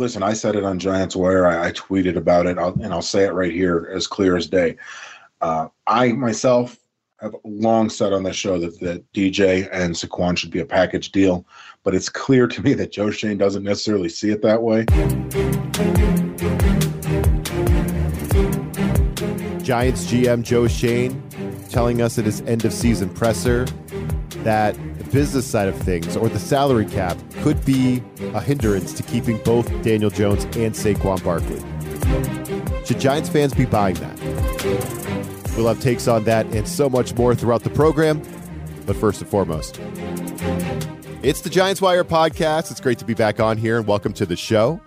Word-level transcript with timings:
listen, 0.00 0.22
I 0.22 0.32
said 0.32 0.56
it 0.56 0.64
on 0.64 0.78
Giants 0.78 1.14
Wire. 1.14 1.46
I, 1.46 1.68
I 1.68 1.72
tweeted 1.72 2.16
about 2.16 2.46
it, 2.46 2.58
I'll, 2.58 2.72
and 2.82 2.86
I'll 2.86 3.02
say 3.02 3.24
it 3.24 3.34
right 3.34 3.52
here 3.52 3.88
as 3.94 4.06
clear 4.06 4.34
as 4.34 4.48
day. 4.48 4.76
Uh, 5.42 5.68
I 5.86 6.12
myself 6.12 6.78
have 7.20 7.36
long 7.44 7.90
said 7.90 8.14
on 8.14 8.22
this 8.22 8.34
show 8.34 8.58
that, 8.58 8.80
that 8.80 9.12
DJ 9.12 9.68
and 9.70 9.94
Saquon 9.94 10.38
should 10.38 10.50
be 10.50 10.60
a 10.60 10.64
package 10.64 11.12
deal, 11.12 11.46
but 11.84 11.94
it's 11.94 12.08
clear 12.08 12.46
to 12.46 12.62
me 12.62 12.72
that 12.74 12.92
Joe 12.92 13.10
Schoen 13.10 13.36
doesn't 13.36 13.62
necessarily 13.62 14.08
see 14.08 14.30
it 14.30 14.40
that 14.40 14.62
way. 14.62 14.86
Giants 19.62 20.06
GM 20.10 20.42
Joe 20.42 20.66
Schoen 20.66 21.22
telling 21.68 22.00
us 22.00 22.18
at 22.18 22.24
his 22.24 22.40
end 22.42 22.64
of 22.64 22.72
season 22.72 23.10
presser 23.10 23.66
that 24.44 24.74
business 25.10 25.46
side 25.46 25.68
of 25.68 25.76
things 25.76 26.16
or 26.16 26.28
the 26.28 26.38
salary 26.38 26.86
cap 26.86 27.16
could 27.42 27.64
be 27.64 28.02
a 28.34 28.40
hindrance 28.40 28.92
to 28.94 29.02
keeping 29.02 29.38
both 29.38 29.68
Daniel 29.82 30.10
Jones 30.10 30.44
and 30.56 30.74
Saquon 30.74 31.22
Barkley. 31.24 31.60
Should 32.84 33.00
Giants 33.00 33.28
fans 33.28 33.54
be 33.54 33.64
buying 33.64 33.96
that? 33.96 34.18
We'll 35.56 35.68
have 35.68 35.80
takes 35.80 36.08
on 36.08 36.24
that 36.24 36.46
and 36.46 36.66
so 36.66 36.88
much 36.88 37.14
more 37.14 37.34
throughout 37.34 37.62
the 37.62 37.70
program. 37.70 38.22
But 38.86 38.96
first 38.96 39.20
and 39.20 39.30
foremost, 39.30 39.78
it's 41.22 41.42
the 41.42 41.50
Giants 41.50 41.82
Wire 41.82 42.04
podcast. 42.04 42.70
It's 42.70 42.80
great 42.80 42.98
to 42.98 43.04
be 43.04 43.14
back 43.14 43.40
on 43.40 43.58
here 43.58 43.78
and 43.78 43.86
welcome 43.86 44.12
to 44.14 44.26
the 44.26 44.36
show. 44.36 44.80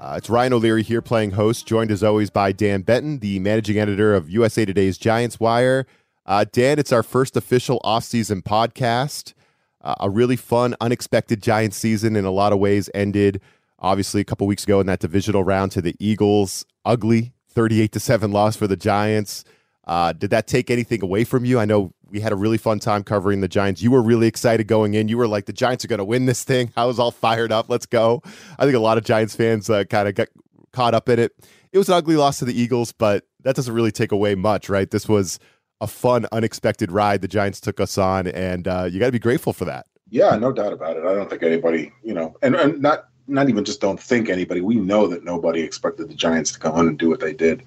Uh, 0.00 0.14
it's 0.16 0.30
Ryan 0.30 0.52
O'Leary 0.52 0.82
here 0.82 1.02
playing 1.02 1.32
host, 1.32 1.66
joined 1.66 1.90
as 1.90 2.04
always 2.04 2.30
by 2.30 2.52
Dan 2.52 2.82
Benton, 2.82 3.18
the 3.18 3.38
managing 3.40 3.78
editor 3.78 4.14
of 4.14 4.30
USA 4.30 4.64
Today's 4.64 4.96
Giants 4.96 5.40
Wire. 5.40 5.86
Uh, 6.24 6.44
Dan, 6.50 6.78
it's 6.78 6.92
our 6.92 7.02
first 7.02 7.36
official 7.36 7.80
offseason 7.84 8.42
podcast. 8.42 9.34
Uh, 9.80 9.94
a 10.00 10.10
really 10.10 10.36
fun, 10.36 10.74
unexpected 10.80 11.42
Giants 11.42 11.76
season 11.76 12.16
in 12.16 12.24
a 12.24 12.30
lot 12.30 12.52
of 12.52 12.58
ways 12.58 12.90
ended 12.94 13.40
obviously 13.78 14.20
a 14.20 14.24
couple 14.24 14.46
weeks 14.46 14.64
ago 14.64 14.80
in 14.80 14.86
that 14.86 15.00
divisional 15.00 15.44
round 15.44 15.72
to 15.72 15.82
the 15.82 15.94
Eagles. 15.98 16.64
Ugly 16.84 17.32
38 17.50 17.92
to 17.92 18.00
7 18.00 18.32
loss 18.32 18.56
for 18.56 18.66
the 18.66 18.76
Giants. 18.76 19.44
Uh, 19.86 20.12
did 20.12 20.30
that 20.30 20.46
take 20.46 20.70
anything 20.70 21.02
away 21.02 21.24
from 21.24 21.44
you? 21.44 21.58
I 21.58 21.64
know 21.64 21.92
we 22.10 22.20
had 22.20 22.32
a 22.32 22.36
really 22.36 22.58
fun 22.58 22.78
time 22.78 23.02
covering 23.02 23.40
the 23.40 23.48
Giants. 23.48 23.82
You 23.82 23.90
were 23.90 24.02
really 24.02 24.26
excited 24.26 24.66
going 24.66 24.94
in. 24.94 25.08
You 25.08 25.16
were 25.16 25.28
like, 25.28 25.46
the 25.46 25.52
Giants 25.52 25.84
are 25.84 25.88
going 25.88 25.98
to 25.98 26.04
win 26.04 26.26
this 26.26 26.44
thing. 26.44 26.72
I 26.76 26.84
was 26.84 26.98
all 26.98 27.10
fired 27.10 27.52
up. 27.52 27.68
Let's 27.68 27.86
go. 27.86 28.22
I 28.58 28.64
think 28.64 28.76
a 28.76 28.80
lot 28.80 28.98
of 28.98 29.04
Giants 29.04 29.34
fans 29.34 29.70
uh, 29.70 29.84
kind 29.84 30.08
of 30.08 30.14
got 30.14 30.28
caught 30.72 30.94
up 30.94 31.08
in 31.08 31.18
it. 31.18 31.32
It 31.72 31.78
was 31.78 31.88
an 31.88 31.94
ugly 31.94 32.16
loss 32.16 32.38
to 32.38 32.44
the 32.44 32.58
Eagles, 32.58 32.92
but 32.92 33.24
that 33.42 33.56
doesn't 33.56 33.72
really 33.72 33.92
take 33.92 34.12
away 34.12 34.34
much, 34.34 34.68
right? 34.68 34.90
This 34.90 35.08
was 35.08 35.38
a 35.80 35.86
fun, 35.86 36.26
unexpected 36.32 36.90
ride 36.90 37.20
the 37.22 37.28
Giants 37.28 37.60
took 37.60 37.80
us 37.80 37.98
on, 37.98 38.26
and 38.28 38.66
uh, 38.66 38.88
you 38.90 38.98
got 38.98 39.06
to 39.06 39.12
be 39.12 39.18
grateful 39.18 39.52
for 39.52 39.64
that. 39.66 39.86
Yeah, 40.10 40.36
no 40.36 40.52
doubt 40.52 40.72
about 40.72 40.96
it. 40.96 41.04
I 41.04 41.14
don't 41.14 41.28
think 41.28 41.42
anybody, 41.42 41.92
you 42.02 42.14
know, 42.14 42.36
and, 42.42 42.54
and 42.54 42.80
not 42.80 43.08
not 43.26 43.50
even 43.50 43.64
just 43.64 43.80
don't 43.80 44.00
think 44.00 44.30
anybody. 44.30 44.62
We 44.62 44.76
know 44.76 45.06
that 45.06 45.22
nobody 45.22 45.60
expected 45.60 46.08
the 46.08 46.14
Giants 46.14 46.52
to 46.52 46.58
come 46.58 46.74
on 46.74 46.88
and 46.88 46.98
do 46.98 47.10
what 47.10 47.20
they 47.20 47.34
did 47.34 47.62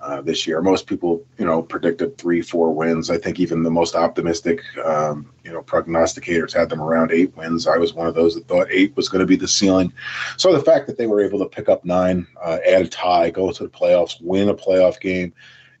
uh, 0.00 0.20
this 0.20 0.46
year. 0.46 0.62
Most 0.62 0.86
people, 0.86 1.24
you 1.36 1.44
know, 1.44 1.62
predicted 1.62 2.16
three, 2.16 2.42
four 2.42 2.72
wins. 2.72 3.10
I 3.10 3.18
think 3.18 3.40
even 3.40 3.64
the 3.64 3.72
most 3.72 3.96
optimistic, 3.96 4.60
um, 4.84 5.32
you 5.42 5.52
know, 5.52 5.62
prognosticators 5.62 6.52
had 6.52 6.68
them 6.68 6.80
around 6.80 7.10
eight 7.10 7.36
wins. 7.36 7.66
I 7.66 7.76
was 7.76 7.92
one 7.92 8.06
of 8.06 8.14
those 8.14 8.36
that 8.36 8.46
thought 8.46 8.68
eight 8.70 8.94
was 8.96 9.08
going 9.08 9.20
to 9.20 9.26
be 9.26 9.34
the 9.34 9.48
ceiling. 9.48 9.92
So 10.36 10.52
the 10.52 10.62
fact 10.62 10.86
that 10.86 10.96
they 10.96 11.08
were 11.08 11.24
able 11.24 11.40
to 11.40 11.46
pick 11.46 11.68
up 11.68 11.84
nine, 11.84 12.26
uh, 12.40 12.58
add 12.64 12.82
a 12.82 12.88
tie, 12.88 13.30
go 13.30 13.50
to 13.50 13.62
the 13.64 13.68
playoffs, 13.68 14.22
win 14.22 14.48
a 14.48 14.54
playoff 14.54 15.00
game, 15.00 15.34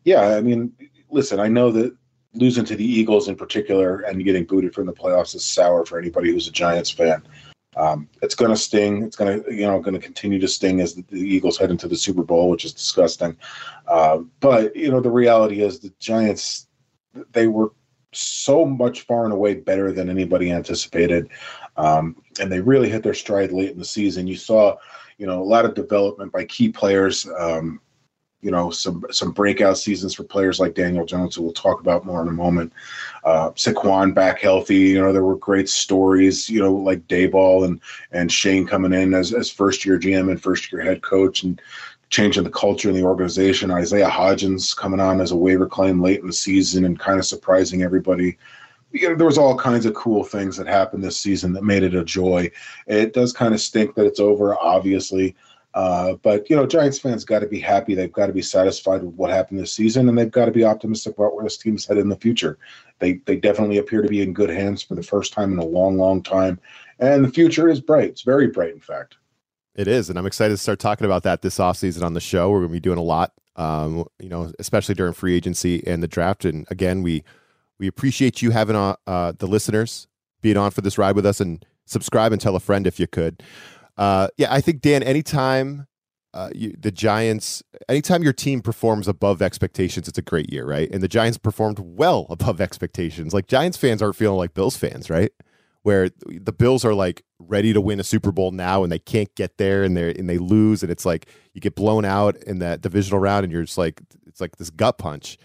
yeah, 0.04 0.36
I 0.36 0.40
mean, 0.40 0.72
listen, 1.14 1.40
I 1.40 1.48
know 1.48 1.70
that 1.70 1.96
losing 2.34 2.64
to 2.64 2.76
the 2.76 2.84
Eagles 2.84 3.28
in 3.28 3.36
particular 3.36 4.00
and 4.00 4.24
getting 4.24 4.44
booted 4.44 4.74
from 4.74 4.86
the 4.86 4.92
playoffs 4.92 5.34
is 5.34 5.44
sour 5.44 5.86
for 5.86 5.98
anybody 5.98 6.32
who's 6.32 6.48
a 6.48 6.52
Giants 6.52 6.90
fan. 6.90 7.22
Um, 7.76 8.08
it's 8.22 8.34
going 8.34 8.50
to 8.50 8.56
sting. 8.56 9.02
It's 9.02 9.16
going 9.16 9.42
to, 9.42 9.54
you 9.54 9.62
know, 9.62 9.80
going 9.80 9.94
to 9.94 10.00
continue 10.00 10.38
to 10.40 10.48
sting 10.48 10.80
as 10.80 10.94
the, 10.94 11.04
the, 11.08 11.20
Eagles 11.20 11.58
head 11.58 11.70
into 11.70 11.88
the 11.88 11.96
Super 11.96 12.22
Bowl, 12.22 12.48
which 12.48 12.64
is 12.64 12.72
disgusting. 12.72 13.36
Uh, 13.88 14.18
but 14.40 14.74
you 14.76 14.90
know, 14.90 15.00
the 15.00 15.10
reality 15.10 15.62
is 15.62 15.80
the 15.80 15.92
Giants, 15.98 16.68
they 17.32 17.48
were 17.48 17.72
so 18.12 18.64
much 18.64 19.02
far 19.02 19.24
and 19.24 19.32
away 19.32 19.54
better 19.54 19.90
than 19.90 20.08
anybody 20.08 20.52
anticipated, 20.52 21.28
um, 21.76 22.16
and 22.40 22.50
they 22.50 22.60
really 22.60 22.88
hit 22.88 23.02
their 23.02 23.14
stride 23.14 23.50
late 23.50 23.72
in 23.72 23.78
the 23.78 23.84
season. 23.84 24.28
You 24.28 24.36
saw, 24.36 24.76
you 25.18 25.26
know, 25.26 25.42
a 25.42 25.44
lot 25.44 25.64
of 25.64 25.74
development 25.74 26.30
by 26.30 26.44
key 26.44 26.68
players. 26.68 27.28
Um, 27.38 27.80
you 28.44 28.50
know 28.50 28.70
some 28.70 29.02
some 29.10 29.32
breakout 29.32 29.78
seasons 29.78 30.14
for 30.14 30.22
players 30.22 30.60
like 30.60 30.74
Daniel 30.74 31.06
Jones, 31.06 31.34
who 31.34 31.42
we'll 31.42 31.54
talk 31.54 31.80
about 31.80 32.04
more 32.04 32.20
in 32.20 32.28
a 32.28 32.32
moment. 32.32 32.74
Uh, 33.24 33.50
Saquon 33.52 34.14
back 34.14 34.38
healthy. 34.38 34.76
You 34.76 35.00
know 35.00 35.12
there 35.14 35.24
were 35.24 35.36
great 35.36 35.68
stories. 35.70 36.50
You 36.50 36.60
know 36.60 36.74
like 36.74 37.08
Daboll 37.08 37.64
and 37.64 37.80
and 38.12 38.30
Schoen 38.30 38.66
coming 38.66 38.92
in 38.92 39.14
as 39.14 39.32
as 39.32 39.50
first 39.50 39.86
year 39.86 39.98
GM 39.98 40.30
and 40.30 40.40
first 40.40 40.70
year 40.70 40.82
head 40.82 41.02
coach 41.02 41.42
and 41.42 41.60
changing 42.10 42.44
the 42.44 42.50
culture 42.50 42.90
in 42.90 42.94
the 42.94 43.02
organization. 43.02 43.70
Isaiah 43.70 44.10
Hodgins 44.10 44.76
coming 44.76 45.00
on 45.00 45.22
as 45.22 45.30
a 45.30 45.36
waiver 45.36 45.66
claim 45.66 46.02
late 46.02 46.20
in 46.20 46.26
the 46.26 46.32
season 46.32 46.84
and 46.84 47.00
kind 47.00 47.18
of 47.18 47.24
surprising 47.24 47.82
everybody. 47.82 48.36
You 48.92 49.08
know, 49.08 49.14
there 49.16 49.26
was 49.26 49.38
all 49.38 49.56
kinds 49.56 49.86
of 49.86 49.94
cool 49.94 50.22
things 50.22 50.56
that 50.58 50.66
happened 50.66 51.02
this 51.02 51.18
season 51.18 51.54
that 51.54 51.64
made 51.64 51.82
it 51.82 51.94
a 51.94 52.04
joy. 52.04 52.50
It 52.86 53.14
does 53.14 53.32
kind 53.32 53.54
of 53.54 53.60
stink 53.60 53.94
that 53.94 54.06
it's 54.06 54.20
over, 54.20 54.54
obviously. 54.60 55.34
Uh, 55.74 56.14
but 56.22 56.48
you 56.48 56.54
know, 56.54 56.66
Giants 56.66 57.00
fans 57.00 57.24
got 57.24 57.40
to 57.40 57.48
be 57.48 57.58
happy. 57.58 57.94
They've 57.94 58.12
got 58.12 58.28
to 58.28 58.32
be 58.32 58.42
satisfied 58.42 59.02
with 59.02 59.14
what 59.16 59.30
happened 59.30 59.58
this 59.58 59.72
season, 59.72 60.08
and 60.08 60.16
they've 60.16 60.30
got 60.30 60.44
to 60.44 60.52
be 60.52 60.64
optimistic 60.64 61.16
about 61.16 61.34
where 61.34 61.44
this 61.44 61.56
team's 61.56 61.84
headed 61.84 62.02
in 62.02 62.08
the 62.08 62.16
future. 62.16 62.58
They 63.00 63.14
they 63.26 63.36
definitely 63.36 63.78
appear 63.78 64.00
to 64.00 64.08
be 64.08 64.22
in 64.22 64.32
good 64.32 64.50
hands 64.50 64.82
for 64.82 64.94
the 64.94 65.02
first 65.02 65.32
time 65.32 65.52
in 65.52 65.58
a 65.58 65.64
long, 65.64 65.96
long 65.96 66.22
time, 66.22 66.60
and 67.00 67.24
the 67.24 67.30
future 67.30 67.68
is 67.68 67.80
bright. 67.80 68.10
It's 68.10 68.22
very 68.22 68.46
bright, 68.46 68.72
in 68.72 68.80
fact. 68.80 69.16
It 69.74 69.88
is, 69.88 70.08
and 70.08 70.16
I'm 70.16 70.26
excited 70.26 70.54
to 70.54 70.58
start 70.58 70.78
talking 70.78 71.06
about 71.06 71.24
that 71.24 71.42
this 71.42 71.58
offseason 71.58 72.04
on 72.04 72.14
the 72.14 72.20
show. 72.20 72.50
We're 72.50 72.60
going 72.60 72.68
to 72.68 72.74
be 72.74 72.80
doing 72.80 72.98
a 72.98 73.02
lot, 73.02 73.32
um, 73.56 74.04
you 74.20 74.28
know, 74.28 74.52
especially 74.60 74.94
during 74.94 75.12
free 75.12 75.34
agency 75.34 75.84
and 75.84 76.00
the 76.00 76.08
draft. 76.08 76.44
And 76.44 76.68
again, 76.70 77.02
we 77.02 77.24
we 77.80 77.88
appreciate 77.88 78.42
you 78.42 78.52
having 78.52 78.76
uh, 78.76 78.94
uh, 79.08 79.32
the 79.36 79.48
listeners 79.48 80.06
being 80.40 80.56
on 80.56 80.70
for 80.70 80.82
this 80.82 80.98
ride 80.98 81.16
with 81.16 81.26
us, 81.26 81.40
and 81.40 81.66
subscribe 81.84 82.30
and 82.30 82.40
tell 82.40 82.54
a 82.54 82.60
friend 82.60 82.86
if 82.86 83.00
you 83.00 83.08
could. 83.08 83.42
Uh, 83.96 84.28
yeah, 84.36 84.52
I 84.52 84.60
think 84.60 84.80
Dan. 84.80 85.02
Anytime 85.02 85.86
uh, 86.32 86.50
you, 86.54 86.74
the 86.78 86.90
Giants, 86.90 87.62
anytime 87.88 88.22
your 88.22 88.32
team 88.32 88.60
performs 88.60 89.06
above 89.06 89.40
expectations, 89.40 90.08
it's 90.08 90.18
a 90.18 90.22
great 90.22 90.52
year, 90.52 90.66
right? 90.66 90.90
And 90.90 91.02
the 91.02 91.08
Giants 91.08 91.38
performed 91.38 91.78
well 91.78 92.26
above 92.30 92.60
expectations. 92.60 93.32
Like 93.32 93.46
Giants 93.46 93.76
fans 93.76 94.02
aren't 94.02 94.16
feeling 94.16 94.38
like 94.38 94.54
Bills 94.54 94.76
fans, 94.76 95.08
right? 95.08 95.30
Where 95.82 96.08
the 96.26 96.52
Bills 96.52 96.84
are 96.84 96.94
like 96.94 97.22
ready 97.38 97.72
to 97.74 97.80
win 97.80 98.00
a 98.00 98.04
Super 98.04 98.32
Bowl 98.32 98.50
now, 98.52 98.82
and 98.82 98.90
they 98.90 98.98
can't 98.98 99.32
get 99.34 99.58
there, 99.58 99.84
and 99.84 99.94
they 99.96 100.14
and 100.14 100.28
they 100.28 100.38
lose, 100.38 100.82
and 100.82 100.90
it's 100.90 101.04
like 101.04 101.28
you 101.52 101.60
get 101.60 101.74
blown 101.74 102.06
out 102.06 102.36
in 102.44 102.58
that 102.60 102.80
divisional 102.80 103.20
round, 103.20 103.44
and 103.44 103.52
you're 103.52 103.64
just 103.64 103.76
like 103.76 104.00
it's 104.26 104.40
like 104.40 104.56
this 104.56 104.70
gut 104.70 104.96
punch. 104.96 105.36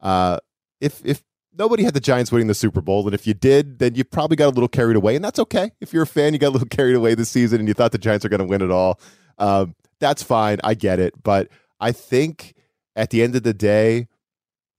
Uh, 0.00 0.38
if 0.80 1.04
if 1.04 1.24
nobody 1.56 1.82
had 1.82 1.94
the 1.94 2.00
Giants 2.00 2.32
winning 2.32 2.48
the 2.48 2.54
Super 2.54 2.80
Bowl. 2.80 3.04
And 3.06 3.14
if 3.14 3.26
you 3.26 3.34
did, 3.34 3.78
then 3.78 3.94
you 3.94 4.04
probably 4.04 4.36
got 4.36 4.46
a 4.46 4.54
little 4.54 4.68
carried 4.68 4.96
away. 4.96 5.16
And 5.16 5.24
that's 5.24 5.38
okay. 5.38 5.72
If 5.80 5.92
you're 5.92 6.04
a 6.04 6.06
fan, 6.06 6.32
you 6.32 6.38
got 6.38 6.48
a 6.48 6.50
little 6.50 6.68
carried 6.70 6.96
away 6.96 7.14
this 7.14 7.30
season 7.30 7.60
and 7.60 7.68
you 7.68 7.74
thought 7.74 7.92
the 7.92 7.98
Giants 7.98 8.24
are 8.24 8.28
going 8.28 8.40
to 8.40 8.46
win 8.46 8.62
it 8.62 8.70
all. 8.70 9.00
Um, 9.38 9.74
that's 9.98 10.22
fine. 10.22 10.58
I 10.64 10.74
get 10.74 10.98
it. 10.98 11.22
But 11.22 11.48
I 11.80 11.92
think 11.92 12.54
at 12.96 13.10
the 13.10 13.22
end 13.22 13.34
of 13.36 13.42
the 13.42 13.54
day, 13.54 14.08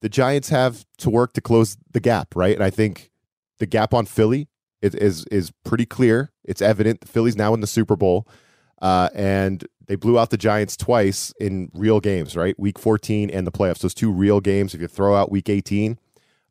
the 0.02 0.10
Giants 0.10 0.50
have 0.50 0.86
to 0.98 1.10
work 1.10 1.34
to 1.34 1.42
close 1.42 1.78
the 1.92 2.00
gap, 2.00 2.36
right? 2.36 2.56
And 2.56 2.64
I 2.64 2.70
think 2.70 3.12
the 3.60 3.68
gap 3.68 3.94
on 3.94 4.06
Philly 4.06 4.48
is 4.81 4.96
is, 4.96 5.26
is 5.26 5.52
pretty 5.64 5.86
clear. 5.86 6.31
It's 6.44 6.62
evident. 6.62 7.08
Philly's 7.08 7.36
now 7.36 7.54
in 7.54 7.62
the 7.62 7.68
Super 7.68 7.96
Bowl. 7.96 8.28
Uh, 8.81 9.10
and 9.14 9.64
they 9.86 9.96
blew 9.96 10.18
out 10.18 10.31
the 10.31 10.38
Giants 10.38 10.76
twice 10.76 11.34
in 11.40 11.70
real 11.74 12.00
games, 12.00 12.36
right? 12.36 12.60
Week 12.60 12.80
14 12.80 13.30
and 13.30 13.46
the 13.46 13.52
playoffs. 13.52 13.80
Those 13.80 13.94
two 13.94 14.12
real 14.12 14.40
games. 14.40 14.74
If 14.74 14.81
you 14.81 14.88
throw 14.88 15.16
out 15.16 15.31
week 15.31 15.50
18, 15.50 16.00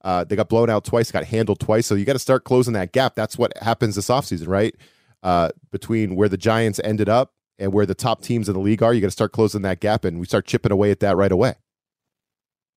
uh, 0.02 0.24
they 0.24 0.36
got 0.36 0.48
blown 0.48 0.70
out 0.70 0.84
twice, 0.84 1.10
got 1.10 1.24
handled 1.24 1.60
twice. 1.60 1.86
So 1.86 1.94
you 1.94 2.04
got 2.04 2.14
to 2.14 2.18
start 2.18 2.44
closing 2.44 2.74
that 2.74 2.92
gap. 2.92 3.14
That's 3.14 3.36
what 3.36 3.56
happens 3.58 3.96
this 3.96 4.08
offseason, 4.08 4.48
right? 4.48 4.74
Uh, 5.22 5.50
between 5.70 6.16
where 6.16 6.28
the 6.28 6.38
Giants 6.38 6.80
ended 6.82 7.08
up 7.08 7.34
and 7.58 7.72
where 7.72 7.84
the 7.84 7.94
top 7.94 8.22
teams 8.22 8.48
in 8.48 8.54
the 8.54 8.60
league 8.60 8.82
are, 8.82 8.94
you 8.94 9.00
got 9.00 9.08
to 9.08 9.12
start 9.12 9.32
closing 9.32 9.62
that 9.62 9.80
gap, 9.80 10.04
and 10.04 10.18
we 10.18 10.26
start 10.26 10.47
chipping 10.47 10.72
away 10.72 10.91
at 10.91 11.00
that 11.00 11.16
right 11.16 11.32
away. 11.32 11.54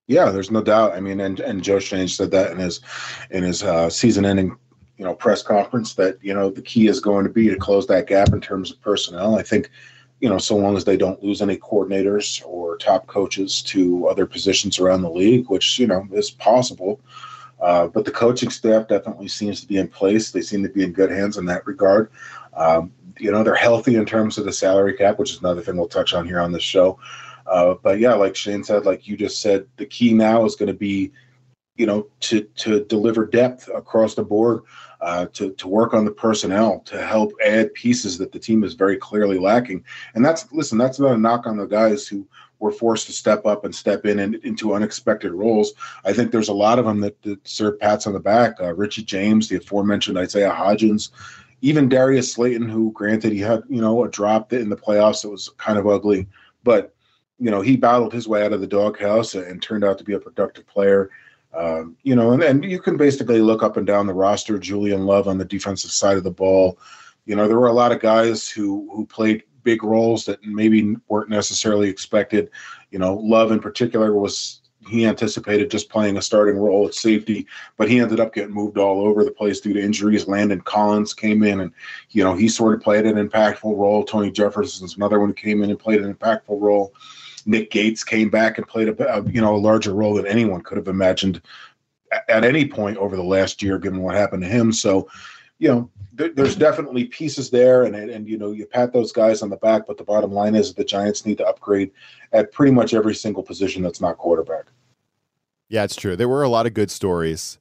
Yeah, 0.07 0.31
there's 0.31 0.51
no 0.51 0.61
doubt. 0.61 0.93
I 0.93 0.99
mean, 0.99 1.21
and 1.21 1.39
and 1.39 1.63
Joe 1.63 1.79
Schoen 1.79 2.09
said 2.09 2.31
that 2.31 2.51
in 2.51 2.57
his 2.57 2.81
in 3.31 3.43
his 3.43 3.63
uh, 3.63 3.89
season-ending 3.89 4.57
you 4.97 5.05
know 5.05 5.13
press 5.13 5.41
conference 5.41 5.95
that 5.95 6.17
you 6.21 6.33
know 6.33 6.49
the 6.49 6.61
key 6.61 6.87
is 6.87 6.99
going 6.99 7.23
to 7.23 7.31
be 7.31 7.49
to 7.49 7.55
close 7.55 7.87
that 7.87 8.07
gap 8.07 8.29
in 8.29 8.41
terms 8.41 8.71
of 8.71 8.81
personnel. 8.81 9.35
I 9.35 9.43
think 9.43 9.69
you 10.23 10.29
know, 10.29 10.37
so 10.37 10.55
long 10.55 10.77
as 10.77 10.85
they 10.85 10.95
don't 10.95 11.21
lose 11.21 11.41
any 11.41 11.57
coordinators 11.57 12.41
or 12.45 12.77
top 12.77 13.07
coaches 13.07 13.61
to 13.61 14.07
other 14.07 14.25
positions 14.25 14.79
around 14.79 15.01
the 15.01 15.09
league, 15.09 15.49
which, 15.49 15.77
you 15.77 15.85
know, 15.85 16.07
is 16.13 16.31
possible. 16.31 17.01
Uh, 17.59 17.87
but 17.87 18.05
the 18.05 18.11
coaching 18.11 18.49
staff 18.49 18.87
definitely 18.87 19.27
seems 19.27 19.59
to 19.59 19.67
be 19.67 19.79
in 19.79 19.87
place. 19.89 20.31
They 20.31 20.39
seem 20.39 20.63
to 20.63 20.69
be 20.69 20.81
in 20.81 20.93
good 20.93 21.11
hands 21.11 21.37
in 21.37 21.45
that 21.47 21.67
regard. 21.67 22.09
Um, 22.53 22.93
you 23.19 23.33
know, 23.33 23.43
they're 23.43 23.53
healthy 23.53 23.95
in 23.95 24.05
terms 24.05 24.37
of 24.37 24.45
the 24.45 24.53
salary 24.53 24.93
cap, 24.93 25.19
which 25.19 25.33
is 25.33 25.39
another 25.39 25.61
thing 25.61 25.75
we'll 25.75 25.89
touch 25.89 26.13
on 26.13 26.25
here 26.25 26.39
on 26.39 26.53
this 26.53 26.63
show. 26.63 26.97
Uh, 27.45 27.73
but 27.83 27.99
yeah, 27.99 28.13
like 28.13 28.33
Schoen 28.33 28.63
said, 28.63 28.85
like 28.85 29.05
you 29.05 29.17
just 29.17 29.41
said, 29.41 29.67
the 29.75 29.85
key 29.85 30.13
now 30.13 30.45
is 30.45 30.55
going 30.55 30.67
to 30.67 30.73
be, 30.73 31.11
you 31.75 31.85
know, 31.85 32.07
to 32.21 32.43
to 32.55 32.85
deliver 32.85 33.25
depth 33.25 33.67
across 33.75 34.15
the 34.15 34.23
board 34.23 34.61
uh, 35.03 35.25
to 35.33 35.51
to 35.53 35.67
work 35.67 35.93
on 35.93 36.05
the 36.05 36.11
personnel 36.11 36.79
to 36.85 37.01
help 37.05 37.33
add 37.45 37.73
pieces 37.73 38.17
that 38.17 38.31
the 38.31 38.39
team 38.39 38.63
is 38.63 38.73
very 38.73 38.97
clearly 38.97 39.37
lacking. 39.37 39.83
And 40.15 40.23
that's 40.23 40.51
listen, 40.51 40.77
that's 40.77 40.99
not 40.99 41.13
a 41.13 41.17
knock 41.17 41.45
on 41.45 41.57
the 41.57 41.65
guys 41.65 42.07
who 42.07 42.25
were 42.59 42.71
forced 42.71 43.07
to 43.07 43.11
step 43.11 43.45
up 43.45 43.65
and 43.65 43.75
step 43.75 44.05
in 44.05 44.19
and 44.19 44.35
into 44.35 44.73
unexpected 44.73 45.33
roles. 45.33 45.73
I 46.05 46.13
think 46.13 46.31
there's 46.31 46.47
a 46.47 46.53
lot 46.53 46.79
of 46.79 46.85
them 46.85 47.01
that, 47.01 47.21
that 47.23 47.45
serve 47.45 47.79
pats 47.79 48.07
on 48.07 48.13
the 48.13 48.19
back. 48.19 48.55
Uh, 48.61 48.73
Richie 48.73 49.03
James, 49.03 49.49
the 49.49 49.57
aforementioned 49.57 50.17
Isaiah 50.17 50.49
Hodgins, 50.49 51.09
even 51.59 51.89
Darius 51.89 52.31
Slayton, 52.31 52.69
who 52.69 52.93
granted 52.93 53.33
he 53.33 53.39
had 53.39 53.63
you 53.69 53.81
know 53.81 54.05
a 54.05 54.09
drop 54.09 54.53
in 54.53 54.69
the 54.69 54.77
playoffs 54.77 55.21
that 55.23 55.29
was 55.29 55.49
kind 55.57 55.77
of 55.77 55.87
ugly, 55.87 56.27
but 56.63 56.95
you 57.39 57.51
know 57.51 57.61
he 57.61 57.75
battled 57.75 58.13
his 58.13 58.27
way 58.27 58.45
out 58.45 58.53
of 58.53 58.61
the 58.61 58.67
doghouse 58.67 59.35
and 59.35 59.61
turned 59.61 59.83
out 59.83 59.97
to 59.97 60.03
be 60.05 60.13
a 60.13 60.19
productive 60.19 60.65
player. 60.65 61.09
Um, 61.55 61.95
you 62.03 62.15
know, 62.15 62.31
and, 62.31 62.41
and 62.41 62.65
you 62.65 62.79
can 62.79 62.97
basically 62.97 63.39
look 63.39 63.63
up 63.63 63.77
and 63.77 63.85
down 63.85 64.07
the 64.07 64.13
roster. 64.13 64.57
Julian 64.57 65.05
Love 65.05 65.27
on 65.27 65.37
the 65.37 65.45
defensive 65.45 65.91
side 65.91 66.17
of 66.17 66.23
the 66.23 66.31
ball. 66.31 66.79
You 67.25 67.35
know, 67.35 67.47
there 67.47 67.59
were 67.59 67.67
a 67.67 67.73
lot 67.73 67.91
of 67.91 68.01
guys 68.01 68.49
who 68.49 68.89
who 68.93 69.05
played 69.05 69.43
big 69.63 69.83
roles 69.83 70.25
that 70.25 70.43
maybe 70.43 70.95
weren't 71.07 71.29
necessarily 71.29 71.89
expected. 71.89 72.49
You 72.91 72.99
know, 72.99 73.15
Love 73.15 73.51
in 73.51 73.59
particular 73.59 74.13
was 74.13 74.61
he 74.87 75.05
anticipated 75.05 75.71
just 75.71 75.89
playing 75.89 76.17
a 76.17 76.21
starting 76.21 76.57
role 76.57 76.87
at 76.87 76.93
safety, 76.93 77.47
but 77.77 77.89
he 77.89 77.99
ended 77.99 78.19
up 78.19 78.33
getting 78.33 78.53
moved 78.53 78.77
all 78.77 79.01
over 79.01 79.23
the 79.23 79.31
place 79.31 79.59
due 79.59 79.73
to 79.73 79.81
injuries. 79.81 80.27
Landon 80.27 80.61
Collins 80.61 81.13
came 81.13 81.43
in 81.43 81.61
and, 81.61 81.71
you 82.09 82.23
know, 82.23 82.35
he 82.35 82.47
sort 82.47 82.73
of 82.73 82.81
played 82.81 83.05
an 83.05 83.15
impactful 83.15 83.77
role. 83.77 84.03
Tony 84.03 84.31
Jefferson's 84.31 84.97
another 84.97 85.19
one 85.19 85.29
who 85.29 85.33
came 85.33 85.63
in 85.63 85.69
and 85.69 85.79
played 85.79 86.01
an 86.01 86.13
impactful 86.13 86.59
role. 86.59 86.93
Nick 87.45 87.71
Gates 87.71 88.03
came 88.03 88.29
back 88.29 88.57
and 88.57 88.67
played 88.67 88.89
a, 88.89 89.17
a 89.17 89.29
you 89.29 89.41
know 89.41 89.55
a 89.55 89.57
larger 89.57 89.93
role 89.93 90.15
than 90.15 90.27
anyone 90.27 90.61
could 90.61 90.77
have 90.77 90.87
imagined 90.87 91.41
at, 92.11 92.29
at 92.29 92.45
any 92.45 92.67
point 92.67 92.97
over 92.97 93.15
the 93.15 93.23
last 93.23 93.61
year, 93.61 93.77
given 93.77 94.01
what 94.01 94.15
happened 94.15 94.43
to 94.43 94.49
him. 94.49 94.71
So, 94.71 95.09
you 95.59 95.67
know, 95.69 95.89
there's 96.13 96.55
definitely 96.55 97.05
pieces 97.05 97.49
there, 97.49 97.83
and 97.83 97.95
and 97.95 98.27
you 98.27 98.37
know 98.37 98.51
you 98.51 98.65
pat 98.65 98.93
those 98.93 99.11
guys 99.11 99.41
on 99.41 99.49
the 99.49 99.57
back, 99.57 99.87
but 99.87 99.97
the 99.97 100.03
bottom 100.03 100.31
line 100.31 100.55
is 100.55 100.73
the 100.73 100.83
Giants 100.83 101.25
need 101.25 101.39
to 101.39 101.47
upgrade 101.47 101.91
at 102.31 102.51
pretty 102.51 102.71
much 102.71 102.93
every 102.93 103.15
single 103.15 103.43
position 103.43 103.81
that's 103.81 104.01
not 104.01 104.17
quarterback. 104.17 104.65
Yeah, 105.69 105.83
it's 105.83 105.95
true. 105.95 106.15
There 106.15 106.29
were 106.29 106.43
a 106.43 106.49
lot 106.49 106.67
of 106.67 106.75
good 106.75 106.91
stories, 106.91 107.57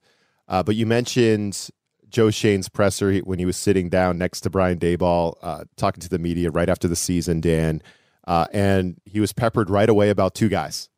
uh, 0.49 0.63
but 0.63 0.77
you 0.77 0.85
mentioned 0.85 1.71
Joe 2.11 2.31
Schoen's 2.31 2.69
presser 2.69 3.19
when 3.21 3.39
he 3.39 3.47
was 3.47 3.57
sitting 3.57 3.89
down 3.89 4.19
next 4.19 4.43
to 4.43 4.51
Brian 4.51 4.79
Daboll, 4.79 5.35
uh, 5.43 5.65
talking 5.77 6.03
to 6.03 6.11
the 6.11 6.19
media 6.19 6.51
right 6.51 6.69
after 6.69 6.87
the 6.87 6.97
season, 6.97 7.41
Dan, 7.41 7.83
uh, 8.27 8.47
and 8.53 9.01
he 9.05 9.21
was 9.21 9.33
peppered 9.33 9.71
right 9.71 9.89
away 9.89 10.11
about 10.11 10.35
two 10.35 10.49
guys, 10.49 10.89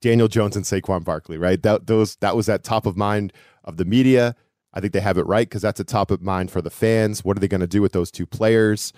Daniel 0.00 0.28
Jones 0.28 0.56
and 0.56 0.64
Saquon 0.64 1.04
Barkley. 1.04 1.38
Right, 1.38 1.62
that 1.62 1.86
those 1.86 2.16
that 2.16 2.36
was 2.36 2.48
at 2.48 2.64
top 2.64 2.86
of 2.86 2.96
mind 2.96 3.32
of 3.64 3.76
the 3.76 3.84
media. 3.84 4.34
I 4.72 4.80
think 4.80 4.92
they 4.92 5.00
have 5.00 5.18
it 5.18 5.26
right 5.26 5.48
because 5.48 5.62
that's 5.62 5.80
a 5.80 5.84
top 5.84 6.10
of 6.10 6.22
mind 6.22 6.50
for 6.50 6.62
the 6.62 6.70
fans. 6.70 7.24
What 7.24 7.36
are 7.36 7.40
they 7.40 7.48
going 7.48 7.60
to 7.60 7.66
do 7.66 7.82
with 7.82 7.92
those 7.92 8.10
two 8.10 8.24
players? 8.24 8.92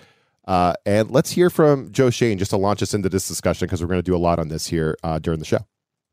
Uh, 0.45 0.73
and 0.85 1.09
let's 1.09 1.31
hear 1.31 1.49
from 1.49 1.91
Joe 1.91 2.09
Schoen 2.09 2.37
just 2.37 2.51
to 2.51 2.57
launch 2.57 2.83
us 2.83 2.93
into 2.93 3.09
this 3.09 3.27
discussion 3.27 3.65
because 3.65 3.81
we're 3.81 3.87
going 3.87 3.99
to 3.99 4.03
do 4.03 4.15
a 4.15 4.17
lot 4.17 4.39
on 4.39 4.49
this 4.49 4.67
here 4.67 4.97
uh, 5.03 5.19
during 5.19 5.39
the 5.39 5.45
show. 5.45 5.65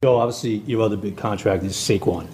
Joe, 0.02 0.16
obviously, 0.16 0.56
your 0.66 0.82
other 0.82 0.96
big 0.96 1.16
contract 1.16 1.62
is 1.64 1.74
Saquon. 1.74 2.26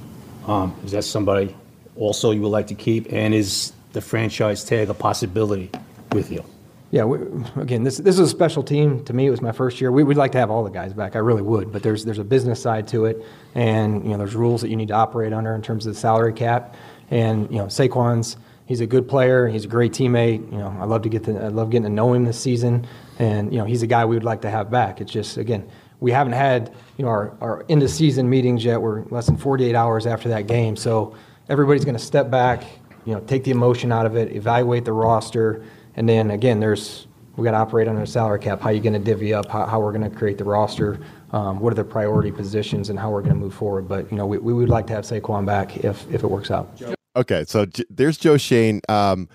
Um, 0.46 0.76
is 0.84 0.92
that 0.92 1.02
somebody 1.02 1.56
also 1.96 2.30
you 2.30 2.42
would 2.42 2.50
like 2.50 2.68
to 2.68 2.74
keep? 2.74 3.12
And 3.12 3.34
is 3.34 3.72
the 3.92 4.00
franchise 4.00 4.62
tag 4.62 4.88
a 4.88 4.94
possibility 4.94 5.70
with 6.12 6.30
you? 6.30 6.44
Yeah, 6.90 7.04
we, 7.04 7.18
again, 7.60 7.82
this 7.82 7.98
this 7.98 8.14
is 8.14 8.20
a 8.20 8.28
special 8.28 8.62
team. 8.62 9.04
To 9.04 9.12
me, 9.12 9.26
it 9.26 9.30
was 9.30 9.42
my 9.42 9.52
first 9.52 9.80
year. 9.80 9.90
We 9.90 10.04
would 10.04 10.16
like 10.16 10.32
to 10.32 10.38
have 10.38 10.50
all 10.50 10.62
the 10.62 10.70
guys 10.70 10.92
back. 10.92 11.16
I 11.16 11.18
really 11.18 11.42
would, 11.42 11.72
but 11.72 11.82
there's 11.82 12.04
there's 12.04 12.18
a 12.18 12.24
business 12.24 12.62
side 12.62 12.86
to 12.88 13.06
it, 13.06 13.24
and 13.54 14.04
you 14.04 14.10
know 14.10 14.18
there's 14.18 14.36
rules 14.36 14.60
that 14.60 14.68
you 14.68 14.76
need 14.76 14.88
to 14.88 14.94
operate 14.94 15.32
under 15.32 15.54
in 15.54 15.62
terms 15.62 15.86
of 15.86 15.94
the 15.94 16.00
salary 16.00 16.32
cap. 16.32 16.76
And 17.10 17.50
you 17.50 17.58
know, 17.58 17.66
Saquon's 17.66 18.36
he's 18.66 18.80
a 18.80 18.86
good 18.86 19.08
player. 19.08 19.48
He's 19.48 19.64
a 19.64 19.68
great 19.68 19.92
teammate. 19.92 20.50
You 20.52 20.58
know, 20.58 20.76
I 20.80 20.84
love 20.84 21.02
to 21.02 21.08
get 21.08 21.24
to 21.24 21.36
I 21.36 21.48
love 21.48 21.70
getting 21.70 21.84
to 21.84 21.88
know 21.88 22.12
him 22.12 22.24
this 22.24 22.38
season, 22.38 22.86
and 23.18 23.52
you 23.52 23.58
know, 23.58 23.64
he's 23.64 23.82
a 23.82 23.86
guy 23.88 24.04
we 24.04 24.14
would 24.14 24.24
like 24.24 24.42
to 24.42 24.50
have 24.50 24.70
back. 24.70 25.00
It's 25.00 25.12
just 25.12 25.38
again, 25.38 25.68
we 25.98 26.12
haven't 26.12 26.34
had 26.34 26.72
you 26.98 27.04
know 27.04 27.10
our 27.10 27.36
our 27.40 27.64
end 27.68 27.82
of 27.82 27.90
season 27.90 28.30
meetings 28.30 28.64
yet. 28.64 28.80
We're 28.80 29.02
less 29.06 29.26
than 29.26 29.36
48 29.36 29.74
hours 29.74 30.06
after 30.06 30.28
that 30.28 30.46
game, 30.46 30.76
so 30.76 31.16
everybody's 31.48 31.84
going 31.84 31.96
to 31.96 32.04
step 32.04 32.30
back. 32.30 32.64
You 33.04 33.14
know, 33.14 33.20
take 33.20 33.44
the 33.44 33.52
emotion 33.52 33.92
out 33.92 34.06
of 34.06 34.16
it, 34.16 34.34
evaluate 34.34 34.84
the 34.84 34.92
roster, 34.92 35.64
and 35.96 36.08
then 36.08 36.30
again, 36.30 36.60
there's 36.60 37.06
we 37.36 37.44
got 37.44 37.50
to 37.50 37.58
operate 37.58 37.86
under 37.86 38.00
a 38.02 38.06
salary 38.06 38.38
cap. 38.38 38.60
How 38.60 38.70
are 38.70 38.72
you 38.72 38.80
going 38.80 38.94
to 38.94 38.98
divvy 38.98 39.34
up? 39.34 39.46
How, 39.48 39.66
how 39.66 39.78
we're 39.80 39.92
going 39.92 40.08
to 40.10 40.16
create 40.16 40.38
the 40.38 40.44
roster? 40.44 40.98
Um, 41.32 41.60
what 41.60 41.70
are 41.70 41.76
the 41.76 41.84
priority 41.84 42.32
positions 42.32 42.88
and 42.88 42.98
how 42.98 43.10
we're 43.10 43.20
going 43.20 43.34
to 43.34 43.38
move 43.38 43.52
forward? 43.52 43.88
But 43.88 44.10
you 44.10 44.16
know, 44.16 44.26
we, 44.26 44.38
we 44.38 44.54
would 44.54 44.70
like 44.70 44.86
to 44.86 44.94
have 44.94 45.04
Saquon 45.04 45.44
back 45.44 45.78
if 45.84 46.10
if 46.12 46.22
it 46.22 46.30
works 46.30 46.50
out. 46.50 46.80
Okay, 47.14 47.44
so 47.46 47.66
j- 47.66 47.84
there's 47.90 48.16
Joe 48.18 48.36
Schoen. 48.36 48.80
um, 48.88 49.28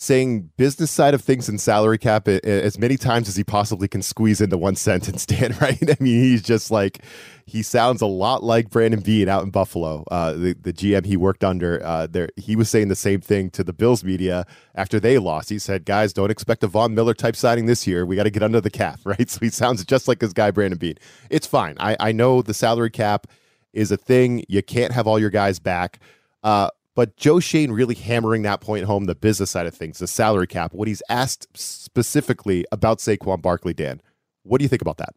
saying 0.00 0.48
business 0.56 0.92
side 0.92 1.12
of 1.12 1.20
things 1.20 1.48
and 1.48 1.60
salary 1.60 1.98
cap 1.98 2.28
as 2.28 2.78
many 2.78 2.96
times 2.96 3.28
as 3.28 3.34
he 3.34 3.42
possibly 3.42 3.88
can 3.88 4.00
squeeze 4.00 4.40
into 4.40 4.56
one 4.56 4.76
sentence. 4.88 5.26
Dan, 5.26 5.56
right? 5.60 5.76
I 5.82 5.96
mean, 5.98 6.22
he's 6.22 6.40
just 6.40 6.70
like 6.70 7.02
he 7.46 7.64
sounds 7.64 8.00
a 8.00 8.06
lot 8.06 8.44
like 8.44 8.70
Brandon 8.70 9.00
Beane 9.00 9.28
out 9.28 9.42
in 9.42 9.50
Buffalo, 9.50 10.04
uh, 10.12 10.34
the 10.34 10.54
the 10.54 10.72
GM 10.72 11.04
he 11.04 11.16
worked 11.16 11.42
under. 11.42 11.84
Uh, 11.84 12.06
there, 12.06 12.28
he 12.36 12.54
was 12.54 12.70
saying 12.70 12.86
the 12.86 12.94
same 12.94 13.20
thing 13.20 13.50
to 13.50 13.64
the 13.64 13.72
Bills 13.72 14.04
media 14.04 14.46
after 14.76 15.00
they 15.00 15.18
lost. 15.18 15.50
He 15.50 15.58
said, 15.58 15.84
"Guys, 15.84 16.12
don't 16.12 16.30
expect 16.30 16.62
a 16.62 16.68
Von 16.68 16.94
Miller 16.94 17.14
type 17.14 17.34
signing 17.34 17.66
this 17.66 17.84
year. 17.84 18.06
We 18.06 18.14
got 18.14 18.22
to 18.22 18.30
get 18.30 18.44
under 18.44 18.60
the 18.60 18.70
cap, 18.70 19.00
right?" 19.04 19.28
So 19.28 19.40
he 19.40 19.50
sounds 19.50 19.84
just 19.84 20.06
like 20.06 20.20
this 20.20 20.32
guy 20.32 20.52
Brandon 20.52 20.78
Beane. 20.78 20.98
It's 21.28 21.46
fine. 21.46 21.76
I 21.80 21.96
I 21.98 22.12
know 22.12 22.40
the 22.40 22.54
salary 22.54 22.90
cap 22.90 23.26
is 23.72 23.90
a 23.90 23.96
thing. 23.96 24.44
You 24.48 24.62
can't 24.62 24.92
have 24.92 25.08
all 25.08 25.18
your 25.18 25.30
guys 25.30 25.58
back. 25.58 25.98
Uh, 26.44 26.70
but 26.98 27.16
Joe 27.16 27.38
Schoen 27.38 27.70
really 27.70 27.94
hammering 27.94 28.42
that 28.42 28.60
point 28.60 28.84
home, 28.84 29.04
the 29.04 29.14
business 29.14 29.52
side 29.52 29.66
of 29.66 29.74
things, 29.74 30.00
the 30.00 30.08
salary 30.08 30.48
cap, 30.48 30.74
what 30.74 30.88
he's 30.88 31.00
asked 31.08 31.46
specifically 31.56 32.64
about 32.72 32.98
Saquon 32.98 33.40
Barkley, 33.40 33.72
Dan. 33.72 34.02
What 34.42 34.58
do 34.58 34.64
you 34.64 34.68
think 34.68 34.82
about 34.82 34.96
that? 34.96 35.10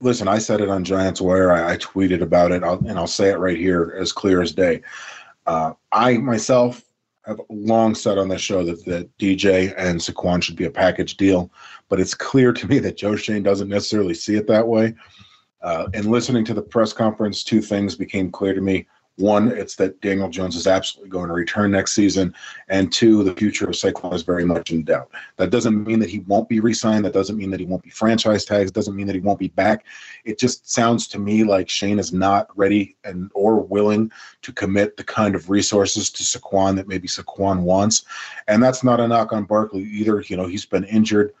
Listen, 0.00 0.28
I 0.28 0.38
said 0.38 0.60
it 0.60 0.68
on 0.68 0.84
Giants 0.84 1.20
Wire. 1.20 1.50
I, 1.50 1.72
I 1.72 1.76
tweeted 1.76 2.22
about 2.22 2.52
it, 2.52 2.62
I'll, 2.62 2.78
and 2.86 2.96
I'll 2.96 3.08
say 3.08 3.30
it 3.30 3.38
right 3.38 3.56
here 3.56 3.96
as 3.98 4.12
clear 4.12 4.40
as 4.40 4.52
day. 4.52 4.80
Uh, 5.44 5.72
I 5.90 6.18
myself 6.18 6.84
have 7.26 7.40
long 7.50 7.96
said 7.96 8.16
on 8.16 8.28
this 8.28 8.40
show 8.40 8.62
that, 8.62 8.84
that 8.84 9.18
DJ 9.18 9.74
and 9.76 9.98
Saquon 9.98 10.40
should 10.40 10.54
be 10.54 10.66
a 10.66 10.70
package 10.70 11.16
deal, 11.16 11.50
but 11.88 11.98
it's 11.98 12.14
clear 12.14 12.52
to 12.52 12.68
me 12.68 12.78
that 12.78 12.96
Joe 12.96 13.16
Schoen 13.16 13.42
doesn't 13.42 13.68
necessarily 13.68 14.14
see 14.14 14.36
it 14.36 14.46
that 14.46 14.68
way. 14.68 14.94
Uh, 15.62 15.88
and 15.94 16.06
listening 16.06 16.44
to 16.44 16.54
the 16.54 16.62
press 16.62 16.92
conference, 16.92 17.42
two 17.42 17.60
things 17.60 17.96
became 17.96 18.30
clear 18.30 18.54
to 18.54 18.60
me. 18.60 18.86
One, 19.18 19.48
it's 19.48 19.74
that 19.76 20.00
Daniel 20.00 20.28
Jones 20.28 20.54
is 20.54 20.68
absolutely 20.68 21.10
going 21.10 21.26
to 21.26 21.34
return 21.34 21.72
next 21.72 21.92
season, 21.92 22.32
and 22.68 22.92
two, 22.92 23.24
the 23.24 23.34
future 23.34 23.64
of 23.64 23.72
Saquon 23.72 24.14
is 24.14 24.22
very 24.22 24.44
much 24.44 24.70
in 24.70 24.84
doubt. 24.84 25.10
That 25.38 25.50
doesn't 25.50 25.84
mean 25.84 25.98
that 25.98 26.08
he 26.08 26.20
won't 26.20 26.48
be 26.48 26.60
re-signed. 26.60 27.04
That 27.04 27.14
doesn't 27.14 27.36
mean 27.36 27.50
that 27.50 27.58
he 27.58 27.66
won't 27.66 27.82
be 27.82 27.90
franchise 27.90 28.44
tags. 28.44 28.70
Doesn't 28.70 28.94
mean 28.94 29.08
that 29.08 29.16
he 29.16 29.20
won't 29.20 29.40
be 29.40 29.48
back. 29.48 29.86
It 30.24 30.38
just 30.38 30.70
sounds 30.70 31.08
to 31.08 31.18
me 31.18 31.42
like 31.42 31.68
Schoen 31.68 31.98
is 31.98 32.12
not 32.12 32.56
ready 32.56 32.96
and 33.02 33.28
or 33.34 33.60
willing 33.60 34.12
to 34.42 34.52
commit 34.52 34.96
the 34.96 35.04
kind 35.04 35.34
of 35.34 35.50
resources 35.50 36.10
to 36.10 36.22
Saquon 36.22 36.76
that 36.76 36.86
maybe 36.86 37.08
Saquon 37.08 37.62
wants, 37.62 38.04
and 38.46 38.62
that's 38.62 38.84
not 38.84 39.00
a 39.00 39.08
knock 39.08 39.32
on 39.32 39.44
Barkley 39.44 39.82
either. 39.82 40.20
You 40.20 40.36
know, 40.36 40.46
he's 40.46 40.64
been 40.64 40.84
injured. 40.84 41.34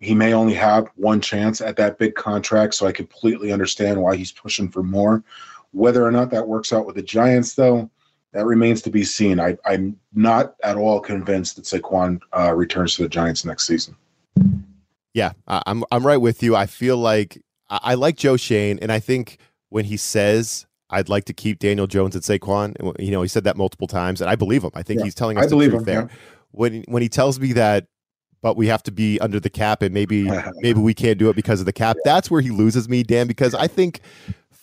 He 0.00 0.14
may 0.14 0.32
only 0.32 0.54
have 0.54 0.88
one 0.96 1.20
chance 1.20 1.60
at 1.60 1.76
that 1.76 1.98
big 1.98 2.14
contract, 2.14 2.74
so 2.74 2.86
I 2.86 2.92
completely 2.92 3.52
understand 3.52 4.02
why 4.02 4.16
he's 4.16 4.32
pushing 4.32 4.68
for 4.68 4.82
more. 4.82 5.22
Whether 5.72 6.04
or 6.04 6.10
not 6.10 6.30
that 6.30 6.48
works 6.48 6.72
out 6.72 6.86
with 6.86 6.96
the 6.96 7.02
Giants, 7.02 7.54
though, 7.54 7.90
that 8.32 8.44
remains 8.44 8.82
to 8.82 8.90
be 8.90 9.04
seen. 9.04 9.40
I, 9.40 9.56
am 9.66 9.98
not 10.12 10.54
at 10.62 10.76
all 10.76 11.00
convinced 11.00 11.56
that 11.56 11.64
Saquon 11.64 12.20
uh, 12.36 12.54
returns 12.54 12.94
to 12.96 13.02
the 13.02 13.08
Giants 13.08 13.44
next 13.44 13.66
season. 13.66 13.96
Yeah, 15.12 15.32
I'm 15.48 15.84
I'm 15.90 16.06
right 16.06 16.18
with 16.18 16.42
you. 16.42 16.54
I 16.54 16.66
feel 16.66 16.96
like 16.96 17.42
I, 17.68 17.94
like 17.94 18.16
Joe 18.16 18.36
Schoen, 18.36 18.78
and 18.80 18.92
I 18.92 19.00
think 19.00 19.38
when 19.68 19.84
he 19.84 19.96
says 19.96 20.66
I'd 20.88 21.08
like 21.08 21.24
to 21.24 21.32
keep 21.32 21.58
Daniel 21.58 21.88
Jones 21.88 22.14
and 22.14 22.22
Saquon, 22.22 22.76
you 23.00 23.10
know, 23.10 23.22
he 23.22 23.28
said 23.28 23.44
that 23.44 23.56
multiple 23.56 23.88
times, 23.88 24.20
and 24.20 24.30
I 24.30 24.36
believe 24.36 24.62
him. 24.62 24.70
I 24.74 24.82
think 24.82 25.00
yeah, 25.00 25.04
he's 25.04 25.14
telling 25.14 25.36
us 25.36 25.44
I 25.44 25.48
the 25.48 25.56
truth 25.56 25.74
him, 25.74 25.84
there. 25.84 26.02
Yeah. 26.02 26.16
When 26.52 26.84
when 26.86 27.02
he 27.02 27.08
tells 27.08 27.40
me 27.40 27.52
that 27.54 27.86
but 28.42 28.56
we 28.56 28.66
have 28.68 28.82
to 28.82 28.90
be 28.90 29.18
under 29.20 29.38
the 29.38 29.50
cap 29.50 29.82
and 29.82 29.92
maybe 29.92 30.30
maybe 30.56 30.80
we 30.80 30.94
can't 30.94 31.18
do 31.18 31.28
it 31.28 31.36
because 31.36 31.60
of 31.60 31.66
the 31.66 31.72
cap. 31.72 31.96
That's 32.04 32.30
where 32.30 32.40
he 32.40 32.50
loses 32.50 32.88
me, 32.88 33.02
Dan, 33.02 33.26
because 33.26 33.54
I 33.54 33.66
think 33.66 34.00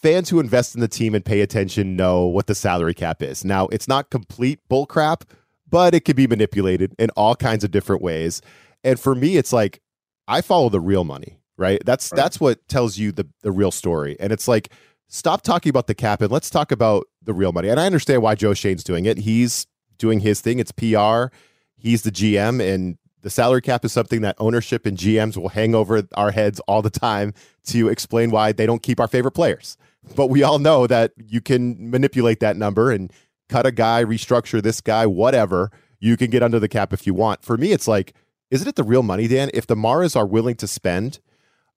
fans 0.08 0.30
who 0.30 0.40
invest 0.40 0.74
in 0.74 0.80
the 0.80 0.88
team 0.88 1.14
and 1.14 1.26
pay 1.26 1.42
attention 1.42 1.98
know 1.98 2.26
what 2.26 2.48
the 2.48 2.56
salary 2.56 2.94
cap 2.94 3.22
is. 3.22 3.44
Now, 3.44 3.68
it's 3.68 3.90
not 3.90 4.10
complete 4.10 4.60
bullcrap, 4.70 5.24
but 5.70 5.94
it 5.94 6.06
can 6.06 6.16
be 6.16 6.28
manipulated 6.28 6.96
in 6.98 7.10
all 7.18 7.36
kinds 7.36 7.66
of 7.66 7.72
different 7.72 8.02
ways. 8.02 8.42
And 8.86 8.98
for 8.98 9.14
me, 9.14 9.36
it's 9.36 9.52
like 9.52 9.82
I 10.26 10.40
follow 10.40 10.70
the 10.70 10.80
real 10.80 11.04
money, 11.04 11.40
right? 11.58 11.82
That's 11.86 12.10
right. 12.10 12.16
that's 12.16 12.40
what 12.40 12.66
tells 12.70 12.98
you 12.98 13.12
the 13.12 13.28
the 13.42 13.52
real 13.52 13.70
story. 13.70 14.16
And 14.22 14.32
it's 14.32 14.48
like 14.48 14.72
stop 15.10 15.42
talking 15.42 15.70
about 15.70 15.88
the 15.88 15.96
cap 15.96 16.22
and 16.22 16.32
let's 16.32 16.50
talk 16.50 16.72
about 16.72 17.08
the 17.22 17.34
real 17.34 17.52
money. 17.52 17.68
And 17.68 17.78
I 17.78 17.86
understand 17.86 18.22
why 18.22 18.36
Joe 18.36 18.54
Schoen's 18.54 18.86
doing 18.86 19.06
it. 19.06 19.18
He's 19.18 19.68
doing 19.98 20.22
his 20.22 20.40
thing. 20.40 20.60
It's 20.60 20.72
PR. 20.72 21.36
He's 21.76 22.04
the 22.04 22.12
GM 22.12 22.62
and 22.62 22.98
the 23.24 23.30
salary 23.30 23.62
cap 23.62 23.84
is 23.84 23.92
something 23.92 24.22
that 24.22 24.38
ownership 24.40 24.86
and 24.86 24.98
GMs 24.98 25.36
will 25.36 25.50
hang 25.50 25.76
over 25.76 26.04
our 26.16 26.32
heads 26.32 26.62
all 26.62 26.82
the 26.82 26.90
time 26.90 27.34
to 27.66 27.90
explain 27.90 28.32
why 28.32 28.54
they 28.54 28.66
don't 28.66 28.82
keep 28.82 29.02
our 29.02 29.08
favorite 29.10 29.34
players. 29.34 29.76
But 30.16 30.28
we 30.28 30.44
all 30.44 30.60
know 30.60 30.88
that 30.88 31.14
you 31.18 31.42
can 31.42 31.92
manipulate 31.92 32.40
that 32.40 32.58
number 32.58 32.92
and 32.92 33.12
cut 33.50 33.66
a 33.66 33.72
guy, 33.72 34.04
restructure 34.04 34.62
this 34.62 34.82
guy, 34.82 35.06
whatever, 35.06 35.72
you 36.00 36.18
can 36.18 36.30
get 36.30 36.44
under 36.44 36.60
the 36.60 36.68
cap 36.68 36.94
if 36.94 37.08
you 37.08 37.14
want. 37.14 37.44
For 37.44 37.58
me, 37.58 37.72
it's 37.72 37.88
like, 37.88 38.14
isn't 38.52 38.68
it 38.68 38.76
the 38.76 38.84
real 38.84 39.04
money, 39.04 39.28
Dan? 39.28 39.50
If 39.54 39.68
the 39.68 39.76
Maras 39.76 40.16
are 40.16 40.26
willing 40.26 40.56
to 40.56 40.68
spend 40.68 41.20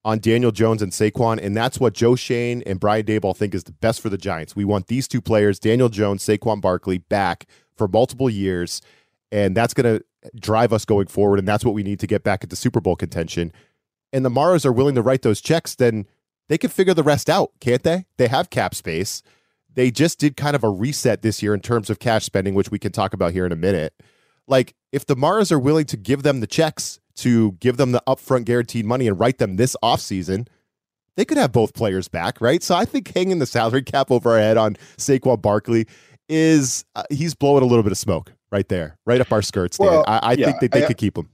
on 0.04 0.18
Daniel 0.18 0.50
Jones 0.50 0.82
and 0.82 0.92
Saquon, 0.92 1.42
and 1.42 1.56
that's 1.56 1.78
what 1.78 1.94
Joe 1.94 2.16
Schoen 2.16 2.62
and 2.64 2.80
Brian 2.80 3.04
Daboll 3.04 3.36
think 3.36 3.54
is 3.54 3.64
the 3.64 3.72
best 3.72 4.00
for 4.00 4.08
the 4.08 4.18
Giants. 4.18 4.56
We 4.56 4.64
want 4.64 4.86
these 4.86 5.06
two 5.06 5.20
players, 5.20 5.58
Daniel 5.58 5.88
Jones, 5.88 6.24
Saquon 6.24 6.60
Barkley, 6.60 6.98
back 6.98 7.46
for 7.76 7.86
multiple 7.86 8.30
years, 8.30 8.80
and 9.30 9.56
that's 9.56 9.74
going 9.74 9.98
to 9.98 10.04
drive 10.38 10.72
us 10.72 10.84
going 10.84 11.06
forward, 11.06 11.38
and 11.38 11.46
that's 11.46 11.64
what 11.64 11.74
we 11.74 11.82
need 11.82 12.00
to 12.00 12.06
get 12.06 12.22
back 12.22 12.42
into 12.42 12.56
Super 12.56 12.80
Bowl 12.80 12.96
contention. 12.96 13.52
And 14.12 14.24
the 14.24 14.30
Maras 14.30 14.66
are 14.66 14.72
willing 14.72 14.94
to 14.94 15.02
write 15.02 15.22
those 15.22 15.40
checks, 15.40 15.74
then 15.74 16.06
they 16.50 16.58
can 16.58 16.68
figure 16.68 16.92
the 16.94 17.04
rest 17.04 17.30
out, 17.30 17.52
can't 17.60 17.84
they? 17.84 18.06
They 18.18 18.26
have 18.26 18.50
cap 18.50 18.74
space. 18.74 19.22
They 19.72 19.92
just 19.92 20.18
did 20.18 20.36
kind 20.36 20.56
of 20.56 20.64
a 20.64 20.68
reset 20.68 21.22
this 21.22 21.44
year 21.44 21.54
in 21.54 21.60
terms 21.60 21.88
of 21.88 22.00
cash 22.00 22.24
spending, 22.24 22.54
which 22.54 22.72
we 22.72 22.78
can 22.78 22.90
talk 22.90 23.14
about 23.14 23.32
here 23.32 23.46
in 23.46 23.52
a 23.52 23.56
minute. 23.56 23.94
Like, 24.48 24.74
if 24.90 25.06
the 25.06 25.14
Maras 25.14 25.52
are 25.52 25.60
willing 25.60 25.84
to 25.86 25.96
give 25.96 26.24
them 26.24 26.40
the 26.40 26.48
checks 26.48 26.98
to 27.18 27.52
give 27.52 27.76
them 27.76 27.92
the 27.92 28.02
upfront 28.04 28.46
guaranteed 28.46 28.84
money 28.84 29.06
and 29.06 29.18
write 29.18 29.38
them 29.38 29.56
this 29.56 29.76
offseason, 29.80 30.48
they 31.14 31.24
could 31.24 31.38
have 31.38 31.52
both 31.52 31.72
players 31.72 32.08
back, 32.08 32.40
right? 32.40 32.64
So 32.64 32.74
I 32.74 32.84
think 32.84 33.14
hanging 33.14 33.38
the 33.38 33.46
salary 33.46 33.82
cap 33.82 34.10
over 34.10 34.32
our 34.32 34.38
head 34.38 34.56
on 34.56 34.74
Saquon 34.98 35.40
Barkley 35.40 35.86
is 36.28 36.84
uh, 36.96 37.04
he's 37.10 37.36
blowing 37.36 37.62
a 37.62 37.66
little 37.66 37.84
bit 37.84 37.92
of 37.92 37.98
smoke 37.98 38.32
right 38.50 38.68
there, 38.68 38.98
right 39.06 39.20
up 39.20 39.30
our 39.30 39.42
skirts. 39.42 39.78
Well, 39.78 40.02
I, 40.08 40.18
I 40.20 40.32
yeah, 40.32 40.46
think 40.46 40.60
that 40.62 40.72
they 40.72 40.84
I, 40.84 40.88
could 40.88 40.96
keep 40.96 41.16
him. 41.16 41.28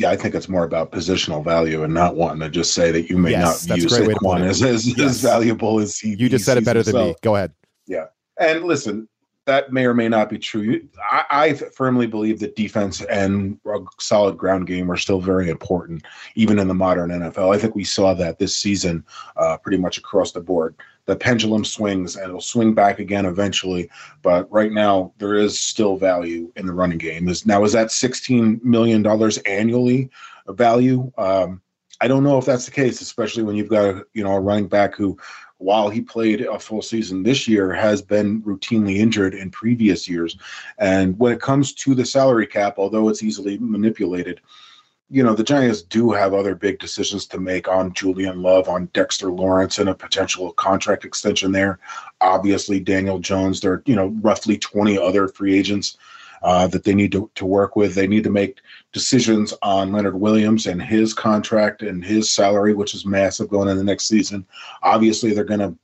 Yeah, 0.00 0.10
I 0.10 0.16
think 0.16 0.34
it's 0.34 0.48
more 0.48 0.64
about 0.64 0.92
positional 0.92 1.44
value 1.44 1.84
and 1.84 1.92
not 1.92 2.16
wanting 2.16 2.40
to 2.40 2.48
just 2.48 2.72
say 2.72 2.90
that 2.90 3.10
you 3.10 3.18
may 3.18 3.32
yes, 3.32 3.66
not 3.66 3.76
view 3.76 3.86
Saquon 3.86 4.40
as, 4.40 4.62
as, 4.62 4.86
yes. 4.86 4.98
as 4.98 5.20
valuable 5.20 5.78
as 5.78 5.98
he. 5.98 6.14
You 6.14 6.30
just 6.30 6.46
said 6.46 6.56
it 6.56 6.64
better 6.64 6.78
himself. 6.78 6.94
than 6.94 7.08
me. 7.08 7.14
Go 7.22 7.36
ahead. 7.36 7.52
Yeah, 7.86 8.06
and 8.38 8.64
listen, 8.64 9.08
that 9.44 9.72
may 9.72 9.84
or 9.84 9.92
may 9.92 10.08
not 10.08 10.30
be 10.30 10.38
true. 10.38 10.88
I, 11.10 11.24
I, 11.30 11.52
firmly 11.52 12.06
believe 12.06 12.40
that 12.40 12.56
defense 12.56 13.02
and 13.02 13.58
a 13.66 13.78
solid 13.98 14.38
ground 14.38 14.66
game 14.66 14.90
are 14.90 14.96
still 14.96 15.20
very 15.20 15.50
important, 15.50 16.04
even 16.34 16.58
in 16.58 16.68
the 16.68 16.74
modern 16.74 17.10
NFL. 17.10 17.54
I 17.54 17.58
think 17.58 17.74
we 17.74 17.84
saw 17.84 18.14
that 18.14 18.38
this 18.38 18.56
season, 18.56 19.04
uh, 19.36 19.58
pretty 19.58 19.78
much 19.78 19.98
across 19.98 20.32
the 20.32 20.40
board. 20.40 20.76
The 21.10 21.16
pendulum 21.16 21.64
swings 21.64 22.14
and 22.14 22.28
it'll 22.28 22.40
swing 22.40 22.72
back 22.72 23.00
again 23.00 23.26
eventually, 23.26 23.90
but 24.22 24.48
right 24.48 24.70
now 24.70 25.12
there 25.18 25.34
is 25.34 25.58
still 25.58 25.96
value 25.96 26.52
in 26.54 26.66
the 26.66 26.72
running 26.72 26.98
game. 26.98 27.26
Is 27.26 27.44
now 27.44 27.64
is 27.64 27.72
that 27.72 27.90
sixteen 27.90 28.60
million 28.62 29.02
dollars 29.02 29.38
annually 29.38 30.08
value? 30.46 31.10
Um, 31.18 31.62
I 32.00 32.06
don't 32.06 32.22
know 32.22 32.38
if 32.38 32.44
that's 32.44 32.64
the 32.64 32.70
case, 32.70 33.00
especially 33.00 33.42
when 33.42 33.56
you've 33.56 33.68
got 33.68 33.86
a 33.86 34.06
you 34.14 34.22
know 34.22 34.34
a 34.34 34.40
running 34.40 34.68
back 34.68 34.94
who 34.94 35.18
while 35.58 35.90
he 35.90 36.00
played 36.00 36.42
a 36.42 36.60
full 36.60 36.80
season 36.80 37.24
this 37.24 37.48
year, 37.48 37.72
has 37.72 38.00
been 38.00 38.40
routinely 38.42 38.98
injured 38.98 39.34
in 39.34 39.50
previous 39.50 40.08
years. 40.08 40.38
And 40.78 41.18
when 41.18 41.32
it 41.32 41.40
comes 41.40 41.72
to 41.74 41.92
the 41.96 42.06
salary 42.06 42.46
cap, 42.46 42.74
although 42.78 43.08
it's 43.08 43.24
easily 43.24 43.58
manipulated, 43.58 44.40
you 45.10 45.24
know, 45.24 45.34
the 45.34 45.42
Giants 45.42 45.82
do 45.82 46.12
have 46.12 46.32
other 46.32 46.54
big 46.54 46.78
decisions 46.78 47.26
to 47.26 47.40
make 47.40 47.66
on 47.66 47.92
Julian 47.92 48.42
Love, 48.42 48.68
on 48.68 48.86
Dexter 48.94 49.32
Lawrence, 49.32 49.78
and 49.78 49.88
a 49.88 49.94
potential 49.94 50.52
contract 50.52 51.04
extension 51.04 51.50
there. 51.50 51.80
Obviously, 52.20 52.78
Daniel 52.78 53.18
Jones, 53.18 53.60
there 53.60 53.72
are, 53.72 53.82
you 53.86 53.96
know, 53.96 54.14
roughly 54.22 54.56
20 54.56 54.96
other 54.98 55.26
free 55.26 55.58
agents 55.58 55.98
uh, 56.42 56.68
that 56.68 56.84
they 56.84 56.94
need 56.94 57.10
to, 57.10 57.28
to 57.34 57.44
work 57.44 57.74
with. 57.74 57.94
They 57.94 58.06
need 58.06 58.22
to 58.24 58.30
make 58.30 58.60
decisions 58.92 59.52
on 59.62 59.92
Leonard 59.92 60.18
Williams 60.18 60.66
and 60.66 60.80
his 60.80 61.12
contract 61.12 61.82
and 61.82 62.04
his 62.04 62.30
salary, 62.30 62.72
which 62.72 62.94
is 62.94 63.04
massive 63.04 63.48
going 63.48 63.68
into 63.68 63.78
the 63.78 63.84
next 63.84 64.06
season. 64.06 64.46
Obviously, 64.82 65.34
they're 65.34 65.42
going 65.42 65.60
to 65.60 65.76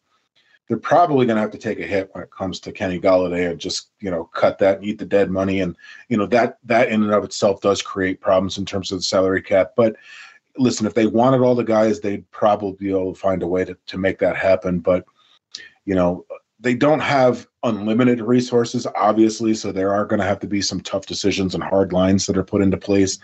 they're 0.69 0.77
probably 0.77 1.27
going 1.27 1.37
to 1.37 1.43
have 1.43 1.53
to 1.53 1.59
take 1.59 1.79
a 1.79 1.87
hit 1.87 2.11
when 2.13 2.25
it 2.25 2.31
comes 2.31 2.59
to 2.61 2.73
Kenny 2.73 2.99
Golladay 2.99 3.51
and 3.51 3.61
just 3.61 3.91
you 4.01 4.11
know 4.11 4.25
cut 4.25 4.59
that 4.59 4.79
and 4.79 4.85
eat 4.85 4.99
the 4.99 5.05
dead 5.05 5.31
money 5.31 5.61
and 5.61 5.77
you 6.09 6.17
know 6.17 6.27
that 6.27 6.59
that 6.65 6.89
in 6.89 7.03
and 7.03 7.13
of 7.13 7.25
itself 7.25 7.61
does 7.61 7.83
create 7.83 8.21
problems 8.21 8.59
in 8.59 8.65
terms 8.65 8.91
of 8.91 8.99
the 8.99 9.05
salary 9.05 9.43
cap. 9.43 9.73
But 9.77 9.97
listen, 10.59 10.87
if 10.87 10.95
they 10.95 11.07
wanted 11.07 11.41
all 11.41 11.55
the 11.55 11.65
guys, 11.65 12.01
they'd 12.01 12.29
probably 12.31 12.73
be 12.73 12.91
able 12.91 13.15
to 13.15 13.21
find 13.21 13.43
a 13.43 13.47
way 13.47 13.65
to 13.65 13.77
to 13.87 13.99
make 13.99 14.19
that 14.19 14.37
happen. 14.37 14.81
But 14.81 15.05
you 15.85 15.95
know 15.95 16.27
they 16.59 16.75
don't 16.75 17.01
have 17.01 17.47
unlimited 17.63 18.21
resources, 18.21 18.87
obviously, 18.97 19.55
so 19.55 19.73
there 19.73 19.93
are 19.93 20.07
going 20.07 20.21
to 20.21 20.27
have 20.27 20.41
to 20.41 20.47
be 20.47 20.63
some 20.63 20.81
tough 20.81 21.07
decisions 21.07 21.55
and 21.55 21.63
hard 21.63 21.93
lines 21.93 22.27
that 22.27 22.37
are 22.37 22.45
put 22.45 22.63
into 22.63 22.79
place. 22.79 23.19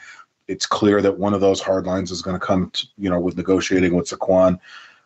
It's 0.48 0.66
clear 0.66 1.00
that 1.00 1.18
one 1.18 1.32
of 1.32 1.40
those 1.40 1.60
hard 1.60 1.86
lines 1.86 2.10
is 2.10 2.20
going 2.20 2.38
to 2.38 2.46
come, 2.46 2.70
to, 2.70 2.86
you 2.98 3.08
know, 3.08 3.18
with 3.18 3.36
negotiating 3.36 3.94
with 3.94 4.08
Saquon. 4.08 4.58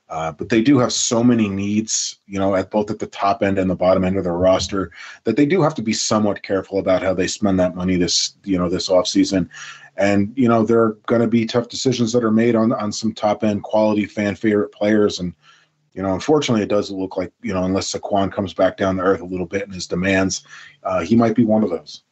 Uh, 0.08 0.30
but 0.32 0.48
they 0.48 0.62
do 0.62 0.78
have 0.78 0.92
so 0.92 1.22
many 1.24 1.48
needs, 1.48 2.20
you 2.26 2.38
know, 2.38 2.54
at 2.54 2.70
both 2.70 2.90
at 2.90 2.98
the 3.00 3.08
top 3.08 3.42
end 3.42 3.58
and 3.58 3.68
the 3.68 3.74
bottom 3.74 4.04
end 4.04 4.16
of 4.16 4.24
their 4.24 4.34
roster 4.34 4.92
that 5.24 5.36
they 5.36 5.44
do 5.44 5.60
have 5.60 5.74
to 5.74 5.82
be 5.82 5.92
somewhat 5.92 6.42
careful 6.42 6.78
about 6.78 7.02
how 7.02 7.12
they 7.12 7.26
spend 7.26 7.58
that 7.58 7.74
money 7.74 7.96
this, 7.96 8.34
you 8.44 8.56
know, 8.56 8.68
this 8.68 8.88
offseason. 8.88 9.48
And, 9.96 10.32
you 10.36 10.48
know, 10.48 10.64
there 10.64 10.80
are 10.80 10.92
going 11.06 11.22
to 11.22 11.26
be 11.26 11.44
tough 11.44 11.68
decisions 11.68 12.12
that 12.12 12.22
are 12.22 12.30
made 12.30 12.54
on 12.54 12.72
on 12.72 12.92
some 12.92 13.12
top 13.12 13.42
end 13.42 13.64
quality 13.64 14.06
fan 14.06 14.36
favorite 14.36 14.70
players. 14.70 15.18
And 15.18 15.34
you 15.96 16.02
know, 16.02 16.12
unfortunately, 16.12 16.62
it 16.62 16.68
does 16.68 16.90
look 16.90 17.16
like 17.16 17.32
you 17.42 17.54
know, 17.54 17.64
unless 17.64 17.92
Saquon 17.92 18.30
comes 18.30 18.52
back 18.52 18.76
down 18.76 18.96
to 18.96 19.02
earth 19.02 19.22
a 19.22 19.24
little 19.24 19.46
bit 19.46 19.62
in 19.62 19.72
his 19.72 19.86
demands, 19.86 20.44
uh, 20.82 21.00
he 21.00 21.16
might 21.16 21.34
be 21.34 21.44
one 21.44 21.64
of 21.64 21.70
those. 21.70 22.02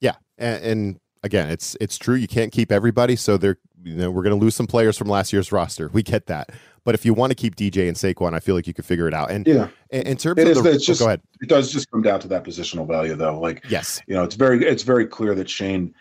Yeah, 0.00 0.16
and, 0.36 0.64
and 0.64 1.00
again, 1.22 1.50
it's 1.50 1.76
it's 1.80 1.98
true. 1.98 2.14
You 2.14 2.28
can't 2.28 2.52
keep 2.52 2.72
everybody, 2.72 3.16
so 3.16 3.36
they're 3.36 3.58
you 3.82 3.94
know 3.94 4.10
we're 4.10 4.22
going 4.22 4.38
to 4.38 4.42
lose 4.42 4.54
some 4.54 4.66
players 4.66 4.96
from 4.96 5.08
last 5.08 5.32
year's 5.32 5.52
roster. 5.52 5.88
We 5.88 6.02
get 6.02 6.26
that, 6.26 6.50
but 6.84 6.94
if 6.94 7.04
you 7.04 7.14
want 7.14 7.30
to 7.30 7.34
keep 7.34 7.56
DJ 7.56 7.88
and 7.88 7.96
Saquon, 7.96 8.34
I 8.34 8.40
feel 8.40 8.54
like 8.54 8.66
you 8.66 8.74
could 8.74 8.84
figure 8.84 9.08
it 9.08 9.14
out. 9.14 9.30
And 9.30 9.46
yeah, 9.46 9.68
in, 9.90 10.06
in 10.06 10.16
terms 10.16 10.40
it 10.40 10.46
of 10.46 10.56
is, 10.56 10.62
the, 10.62 10.72
it's 10.72 10.86
just, 10.86 11.00
oh, 11.00 11.04
go 11.04 11.08
ahead. 11.08 11.22
It 11.40 11.48
does 11.48 11.72
just 11.72 11.90
come 11.90 12.02
down 12.02 12.20
to 12.20 12.28
that 12.28 12.44
positional 12.44 12.86
value, 12.86 13.14
though. 13.14 13.38
Like 13.38 13.64
yes, 13.68 14.00
you 14.06 14.14
know, 14.14 14.24
it's 14.24 14.34
very 14.34 14.64
it's 14.64 14.82
very 14.82 15.06
clear 15.06 15.34
that 15.34 15.48
Schoen, 15.48 15.94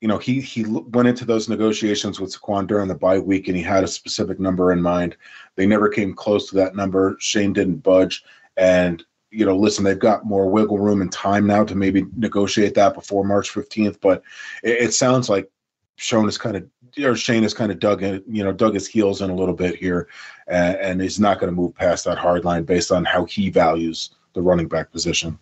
you 0.00 0.08
know, 0.08 0.18
he 0.18 0.40
he 0.40 0.64
went 0.66 1.08
into 1.08 1.24
those 1.24 1.48
negotiations 1.48 2.20
with 2.20 2.34
Saquon 2.34 2.66
during 2.66 2.88
the 2.88 2.94
bye 2.94 3.18
week, 3.18 3.48
and 3.48 3.56
he 3.56 3.62
had 3.62 3.84
a 3.84 3.88
specific 3.88 4.40
number 4.40 4.72
in 4.72 4.82
mind. 4.82 5.16
They 5.56 5.66
never 5.66 5.88
came 5.88 6.14
close 6.14 6.48
to 6.50 6.56
that 6.56 6.76
number. 6.76 7.16
Schoen 7.20 7.52
didn't 7.52 7.82
budge, 7.82 8.24
and 8.56 9.04
you 9.30 9.44
know, 9.44 9.56
listen, 9.56 9.84
they've 9.84 9.98
got 9.98 10.24
more 10.24 10.48
wiggle 10.48 10.78
room 10.78 11.00
and 11.00 11.10
time 11.12 11.46
now 11.46 11.64
to 11.64 11.74
maybe 11.74 12.06
negotiate 12.16 12.74
that 12.74 12.94
before 12.94 13.24
March 13.24 13.50
fifteenth. 13.50 14.00
But 14.00 14.22
it, 14.62 14.82
it, 14.82 14.94
sounds 14.94 15.28
like 15.28 15.50
Schoen 15.96 16.28
is 16.28 16.38
kind 16.38 16.56
of 16.56 17.04
or 17.04 17.16
Schoen 17.16 17.42
has 17.42 17.54
kind 17.54 17.72
of 17.72 17.78
dug 17.78 18.02
in, 18.02 18.22
you 18.28 18.44
know, 18.44 18.52
dug 18.52 18.74
his 18.74 18.86
heels 18.86 19.22
in 19.22 19.30
a 19.30 19.34
little 19.34 19.54
bit 19.54 19.76
here, 19.76 20.08
and, 20.46 20.76
and 20.76 21.00
he's 21.00 21.20
not 21.20 21.40
going 21.40 21.50
to 21.50 21.56
move 21.56 21.74
past 21.74 22.04
that 22.04 22.18
hard 22.18 22.44
line 22.44 22.64
based 22.64 22.92
on 22.92 23.04
how 23.04 23.24
he 23.24 23.50
values 23.50 24.10
the 24.34 24.42
running 24.42 24.68
back 24.68 24.92
position. 24.92 25.38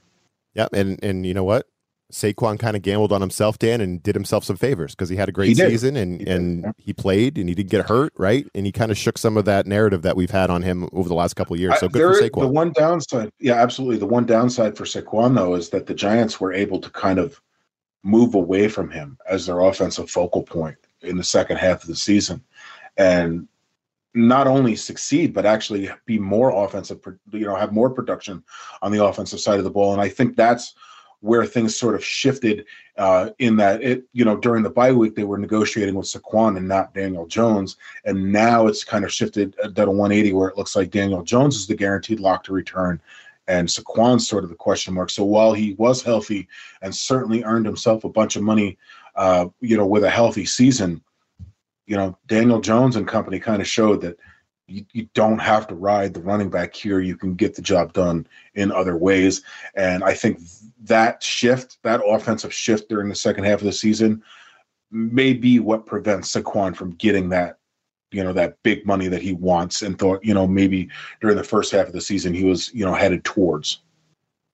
Yeah, 0.54 0.68
and 0.72 1.02
and 1.02 1.26
you 1.26 1.34
know 1.34 1.44
what? 1.44 1.68
Saquon 2.12 2.58
kind 2.58 2.76
of 2.76 2.82
gambled 2.82 3.12
on 3.12 3.20
himself, 3.20 3.58
Dan, 3.58 3.80
and 3.80 4.02
did 4.02 4.14
himself 4.14 4.44
some 4.44 4.56
favors 4.56 4.94
because 4.94 5.08
he 5.08 5.16
had 5.16 5.28
a 5.28 5.32
great 5.32 5.56
season 5.56 5.96
and 5.96 6.20
he 6.20 6.26
and 6.26 6.62
yeah. 6.62 6.72
he 6.76 6.92
played 6.92 7.38
and 7.38 7.48
he 7.48 7.54
didn't 7.54 7.70
get 7.70 7.88
hurt, 7.88 8.12
right? 8.16 8.46
And 8.54 8.66
he 8.66 8.72
kind 8.72 8.90
of 8.90 8.98
shook 8.98 9.16
some 9.16 9.36
of 9.36 9.46
that 9.46 9.66
narrative 9.66 10.02
that 10.02 10.14
we've 10.14 10.30
had 10.30 10.50
on 10.50 10.62
him 10.62 10.88
over 10.92 11.08
the 11.08 11.14
last 11.14 11.34
couple 11.34 11.54
of 11.54 11.60
years. 11.60 11.78
So 11.80 11.88
good 11.88 12.00
there, 12.00 12.14
for 12.14 12.20
Saquon. 12.20 12.40
The 12.42 12.48
one 12.48 12.72
downside, 12.72 13.30
yeah, 13.40 13.54
absolutely. 13.54 13.96
The 13.96 14.06
one 14.06 14.26
downside 14.26 14.76
for 14.76 14.84
Saquon 14.84 15.34
though 15.34 15.54
is 15.54 15.70
that 15.70 15.86
the 15.86 15.94
Giants 15.94 16.40
were 16.40 16.52
able 16.52 16.78
to 16.80 16.90
kind 16.90 17.18
of 17.18 17.40
move 18.02 18.34
away 18.34 18.68
from 18.68 18.90
him 18.90 19.16
as 19.28 19.46
their 19.46 19.60
offensive 19.60 20.10
focal 20.10 20.42
point 20.42 20.76
in 21.00 21.16
the 21.16 21.24
second 21.24 21.56
half 21.56 21.82
of 21.82 21.88
the 21.88 21.96
season, 21.96 22.44
and 22.98 23.48
not 24.16 24.46
only 24.46 24.76
succeed 24.76 25.34
but 25.34 25.44
actually 25.46 25.90
be 26.06 26.18
more 26.18 26.64
offensive, 26.64 27.00
you 27.32 27.46
know, 27.46 27.56
have 27.56 27.72
more 27.72 27.90
production 27.90 28.44
on 28.82 28.92
the 28.92 29.04
offensive 29.04 29.40
side 29.40 29.58
of 29.58 29.64
the 29.64 29.70
ball. 29.70 29.92
And 29.92 30.00
I 30.00 30.08
think 30.08 30.36
that's 30.36 30.74
where 31.24 31.46
things 31.46 31.74
sort 31.74 31.94
of 31.94 32.04
shifted 32.04 32.66
uh, 32.98 33.30
in 33.38 33.56
that 33.56 33.82
it, 33.82 34.04
you 34.12 34.26
know, 34.26 34.36
during 34.36 34.62
the 34.62 34.68
bye 34.68 34.92
week 34.92 35.14
they 35.14 35.24
were 35.24 35.38
negotiating 35.38 35.94
with 35.94 36.06
Saquon 36.06 36.58
and 36.58 36.68
not 36.68 36.92
Daniel 36.92 37.26
Jones, 37.26 37.78
and 38.04 38.30
now 38.30 38.66
it's 38.66 38.84
kind 38.84 39.06
of 39.06 39.12
shifted 39.12 39.56
at 39.64 39.88
a 39.88 39.90
180 39.90 40.34
where 40.34 40.50
it 40.50 40.58
looks 40.58 40.76
like 40.76 40.90
Daniel 40.90 41.22
Jones 41.22 41.56
is 41.56 41.66
the 41.66 41.74
guaranteed 41.74 42.20
lock 42.20 42.44
to 42.44 42.52
return, 42.52 43.00
and 43.48 43.66
Saquon's 43.66 44.28
sort 44.28 44.44
of 44.44 44.50
the 44.50 44.56
question 44.56 44.92
mark. 44.92 45.08
So 45.08 45.24
while 45.24 45.54
he 45.54 45.72
was 45.78 46.02
healthy 46.02 46.46
and 46.82 46.94
certainly 46.94 47.42
earned 47.42 47.64
himself 47.64 48.04
a 48.04 48.10
bunch 48.10 48.36
of 48.36 48.42
money, 48.42 48.76
uh, 49.14 49.46
you 49.62 49.78
know, 49.78 49.86
with 49.86 50.04
a 50.04 50.10
healthy 50.10 50.44
season, 50.44 51.02
you 51.86 51.96
know, 51.96 52.18
Daniel 52.26 52.60
Jones 52.60 52.96
and 52.96 53.08
company 53.08 53.40
kind 53.40 53.62
of 53.62 53.66
showed 53.66 54.02
that 54.02 54.18
you, 54.66 54.84
you 54.92 55.08
don't 55.14 55.38
have 55.38 55.66
to 55.68 55.74
ride 55.74 56.14
the 56.14 56.20
running 56.20 56.50
back 56.50 56.74
here. 56.74 57.00
You 57.00 57.16
can 57.16 57.34
get 57.34 57.54
the 57.54 57.62
job 57.62 57.92
done 57.92 58.26
in 58.54 58.72
other 58.72 58.96
ways. 58.96 59.42
And 59.74 60.02
I 60.02 60.14
think 60.14 60.40
that 60.84 61.22
shift, 61.22 61.78
that 61.82 62.00
offensive 62.06 62.54
shift 62.54 62.88
during 62.88 63.08
the 63.08 63.14
second 63.14 63.44
half 63.44 63.60
of 63.60 63.66
the 63.66 63.72
season, 63.72 64.22
may 64.90 65.32
be 65.32 65.58
what 65.58 65.86
prevents 65.86 66.32
Saquon 66.32 66.74
from 66.74 66.92
getting 66.92 67.28
that, 67.30 67.58
you 68.10 68.22
know, 68.22 68.32
that 68.32 68.62
big 68.62 68.86
money 68.86 69.08
that 69.08 69.22
he 69.22 69.32
wants 69.32 69.82
and 69.82 69.98
thought, 69.98 70.24
you 70.24 70.32
know, 70.32 70.46
maybe 70.46 70.88
during 71.20 71.36
the 71.36 71.44
first 71.44 71.72
half 71.72 71.88
of 71.88 71.92
the 71.92 72.00
season 72.00 72.32
he 72.32 72.44
was, 72.44 72.72
you 72.72 72.84
know, 72.84 72.94
headed 72.94 73.24
towards. 73.24 73.80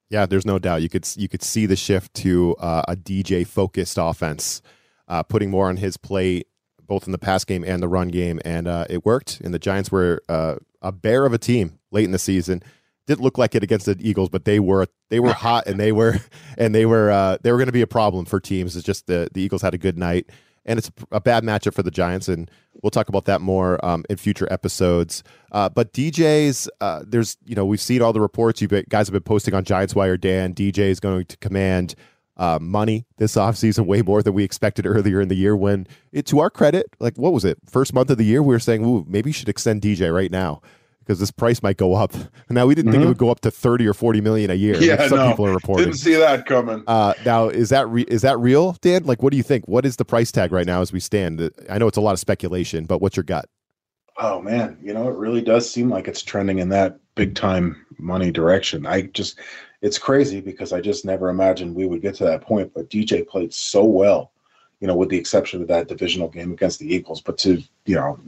Yeah, 0.09 0.25
there's 0.25 0.45
no 0.45 0.59
doubt. 0.59 0.81
You 0.81 0.89
could 0.89 1.07
you 1.15 1.29
could 1.29 1.41
see 1.41 1.65
the 1.65 1.77
shift 1.77 2.13
to 2.15 2.55
uh, 2.59 2.81
a 2.87 2.97
DJ 2.97 3.47
focused 3.47 3.97
offense, 3.97 4.61
uh, 5.07 5.23
putting 5.23 5.49
more 5.49 5.69
on 5.69 5.77
his 5.77 5.95
plate 5.95 6.47
both 6.91 7.05
in 7.05 7.13
the 7.13 7.17
pass 7.17 7.45
game 7.45 7.63
and 7.63 7.81
the 7.81 7.87
run 7.87 8.09
game, 8.09 8.41
and 8.43 8.67
uh, 8.67 8.83
it 8.89 9.05
worked. 9.05 9.39
And 9.45 9.53
the 9.53 9.59
Giants 9.59 9.93
were 9.93 10.21
uh, 10.27 10.55
a 10.81 10.91
bear 10.91 11.25
of 11.25 11.31
a 11.31 11.37
team 11.37 11.79
late 11.89 12.03
in 12.03 12.11
the 12.11 12.19
season. 12.19 12.61
didn't 13.07 13.21
look 13.21 13.37
like 13.37 13.55
it 13.55 13.63
against 13.63 13.85
the 13.85 13.95
Eagles, 13.97 14.27
but 14.27 14.43
they 14.43 14.59
were 14.59 14.85
they 15.07 15.21
were 15.21 15.31
hot 15.47 15.67
and 15.67 15.79
they 15.79 15.93
were 15.93 16.17
and 16.57 16.75
they 16.75 16.85
were 16.85 17.09
uh, 17.09 17.37
they 17.43 17.51
were 17.53 17.57
going 17.57 17.69
to 17.69 17.71
be 17.71 17.81
a 17.81 17.87
problem 17.87 18.25
for 18.25 18.41
teams. 18.41 18.75
It's 18.75 18.85
just 18.85 19.07
the 19.07 19.29
the 19.33 19.41
Eagles 19.41 19.61
had 19.61 19.73
a 19.73 19.77
good 19.77 19.97
night, 19.97 20.29
and 20.65 20.77
it's 20.77 20.91
a 21.13 21.21
bad 21.21 21.45
matchup 21.45 21.73
for 21.73 21.81
the 21.81 21.91
Giants, 21.91 22.27
and 22.27 22.51
we'll 22.83 22.91
talk 22.91 23.07
about 23.07 23.23
that 23.23 23.39
more 23.39 23.83
um, 23.85 24.03
in 24.09 24.17
future 24.17 24.51
episodes. 24.51 25.23
Uh, 25.53 25.69
but 25.69 25.93
DJ's 25.93 26.69
uh, 26.81 27.05
there's 27.07 27.37
you 27.45 27.55
know 27.55 27.65
we've 27.65 27.79
seen 27.79 28.01
all 28.01 28.11
the 28.11 28.19
reports 28.19 28.61
you 28.61 28.67
guys 28.67 29.07
have 29.07 29.13
been 29.13 29.23
posting 29.23 29.53
on 29.53 29.63
Giants 29.63 29.95
Wire. 29.95 30.17
Dan 30.17 30.53
DJ 30.53 30.89
is 30.89 30.99
going 30.99 31.23
to 31.23 31.37
command. 31.37 31.95
Uh, 32.37 32.57
money 32.59 33.05
this 33.17 33.35
offseason 33.35 33.85
way 33.85 34.01
more 34.01 34.23
than 34.23 34.33
we 34.33 34.43
expected 34.43 34.87
earlier 34.87 35.21
in 35.21 35.27
the 35.27 35.35
year 35.35 35.55
when 35.55 35.85
it, 36.11 36.25
to 36.25 36.39
our 36.39 36.49
credit 36.49 36.87
like 36.99 37.15
what 37.17 37.33
was 37.33 37.45
it 37.45 37.59
first 37.69 37.93
month 37.93 38.09
of 38.09 38.17
the 38.17 38.23
year 38.23 38.41
we 38.41 38.55
were 38.55 38.59
saying 38.59 38.83
Ooh, 38.83 39.05
maybe 39.07 39.29
you 39.29 39.33
should 39.33 39.49
extend 39.49 39.81
dj 39.81 40.11
right 40.11 40.31
now 40.31 40.61
because 41.11 41.19
this 41.19 41.31
price 41.31 41.61
might 41.61 41.77
go 41.77 41.95
up. 41.95 42.13
Now 42.49 42.65
we 42.65 42.75
didn't 42.75 42.91
mm-hmm. 42.91 42.91
think 42.91 43.01
it 43.01 43.03
mm-hmm. 43.03 43.09
would 43.09 43.17
go 43.17 43.29
up 43.29 43.39
to 43.41 43.51
thirty 43.51 43.87
or 43.87 43.93
forty 43.93 44.19
million 44.19 44.51
a 44.51 44.55
year. 44.55 44.75
Yeah, 44.75 45.07
some 45.07 45.19
no, 45.19 45.29
people 45.29 45.45
are 45.45 45.53
reporting. 45.53 45.85
Didn't 45.85 45.99
see 45.99 46.15
that 46.15 46.45
coming. 46.45 46.83
Uh, 46.85 47.13
now 47.23 47.47
is 47.47 47.69
that 47.69 47.87
re- 47.87 48.05
is 48.09 48.23
that 48.23 48.37
real, 48.39 48.73
Dan? 48.81 49.05
Like, 49.05 49.23
what 49.23 49.31
do 49.31 49.37
you 49.37 49.43
think? 49.43 49.65
What 49.69 49.85
is 49.85 49.95
the 49.95 50.03
price 50.03 50.33
tag 50.33 50.51
right 50.51 50.65
now 50.65 50.81
as 50.81 50.91
we 50.91 50.99
stand? 50.99 51.49
I 51.69 51.77
know 51.77 51.87
it's 51.87 51.97
a 51.97 52.01
lot 52.01 52.11
of 52.11 52.19
speculation, 52.19 52.83
but 52.85 52.99
what's 53.01 53.15
your 53.15 53.23
gut? 53.23 53.45
Oh 54.17 54.41
man, 54.41 54.77
you 54.83 54.93
know 54.93 55.07
it 55.07 55.15
really 55.15 55.41
does 55.41 55.69
seem 55.69 55.89
like 55.89 56.09
it's 56.09 56.21
trending 56.21 56.59
in 56.59 56.67
that 56.69 56.99
big 57.15 57.35
time 57.35 57.85
money 57.97 58.29
direction. 58.29 58.85
I 58.85 59.03
just 59.03 59.39
it's 59.81 59.97
crazy 59.97 60.41
because 60.41 60.73
I 60.73 60.81
just 60.81 61.05
never 61.05 61.29
imagined 61.29 61.75
we 61.75 61.87
would 61.87 62.01
get 62.01 62.15
to 62.15 62.25
that 62.25 62.41
point. 62.41 62.71
But 62.73 62.89
DJ 62.89 63.27
played 63.27 63.53
so 63.53 63.83
well 63.83 64.31
you 64.81 64.87
know, 64.87 64.95
with 64.95 65.09
the 65.09 65.17
exception 65.17 65.61
of 65.61 65.67
that 65.67 65.87
divisional 65.87 66.27
game 66.27 66.51
against 66.51 66.79
the 66.79 66.93
Eagles. 66.93 67.21
But 67.21 67.37
to, 67.39 67.61
you 67.85 67.95
know, 67.95 68.19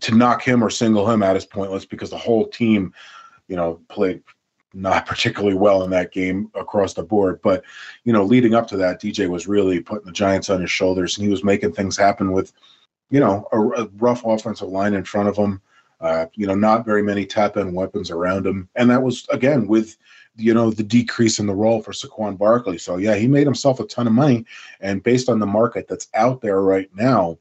to 0.00 0.14
knock 0.14 0.42
him 0.42 0.62
or 0.62 0.68
single 0.68 1.10
him 1.10 1.22
out 1.22 1.34
is 1.34 1.46
pointless 1.46 1.86
because 1.86 2.10
the 2.10 2.18
whole 2.18 2.46
team, 2.46 2.92
you 3.48 3.56
know, 3.56 3.80
played 3.88 4.22
not 4.74 5.06
particularly 5.06 5.56
well 5.56 5.82
in 5.82 5.90
that 5.90 6.12
game 6.12 6.50
across 6.54 6.92
the 6.92 7.02
board. 7.02 7.40
But, 7.42 7.64
you 8.04 8.12
know, 8.12 8.22
leading 8.22 8.54
up 8.54 8.68
to 8.68 8.76
that, 8.76 9.00
DJ 9.00 9.28
was 9.28 9.48
really 9.48 9.80
putting 9.80 10.04
the 10.04 10.12
Giants 10.12 10.50
on 10.50 10.60
his 10.60 10.70
shoulders 10.70 11.16
and 11.16 11.24
he 11.24 11.30
was 11.30 11.42
making 11.42 11.72
things 11.72 11.96
happen 11.96 12.32
with, 12.32 12.52
you 13.10 13.20
know, 13.20 13.48
a, 13.52 13.82
a 13.82 13.88
rough 13.96 14.24
offensive 14.26 14.68
line 14.68 14.92
in 14.92 15.04
front 15.04 15.30
of 15.30 15.36
him. 15.36 15.60
Uh, 16.02 16.26
you 16.34 16.48
know, 16.48 16.54
not 16.54 16.84
very 16.84 17.02
many 17.02 17.24
tap 17.24 17.56
in 17.56 17.72
weapons 17.72 18.10
around 18.10 18.44
him. 18.44 18.68
And 18.74 18.90
that 18.90 19.00
was, 19.00 19.24
again, 19.30 19.68
with 19.68 19.96
you 20.36 20.54
know, 20.54 20.70
the 20.70 20.82
decrease 20.82 21.38
in 21.38 21.46
the 21.46 21.54
role 21.54 21.82
for 21.82 21.92
Saquon 21.92 22.38
Barkley. 22.38 22.78
So 22.78 22.96
yeah, 22.96 23.14
he 23.14 23.28
made 23.28 23.46
himself 23.46 23.80
a 23.80 23.86
ton 23.86 24.06
of 24.06 24.12
money. 24.12 24.44
And 24.80 25.02
based 25.02 25.28
on 25.28 25.38
the 25.38 25.46
market 25.46 25.88
that's 25.88 26.08
out 26.14 26.40
there 26.40 26.62
right 26.62 26.88
now, 26.94 27.38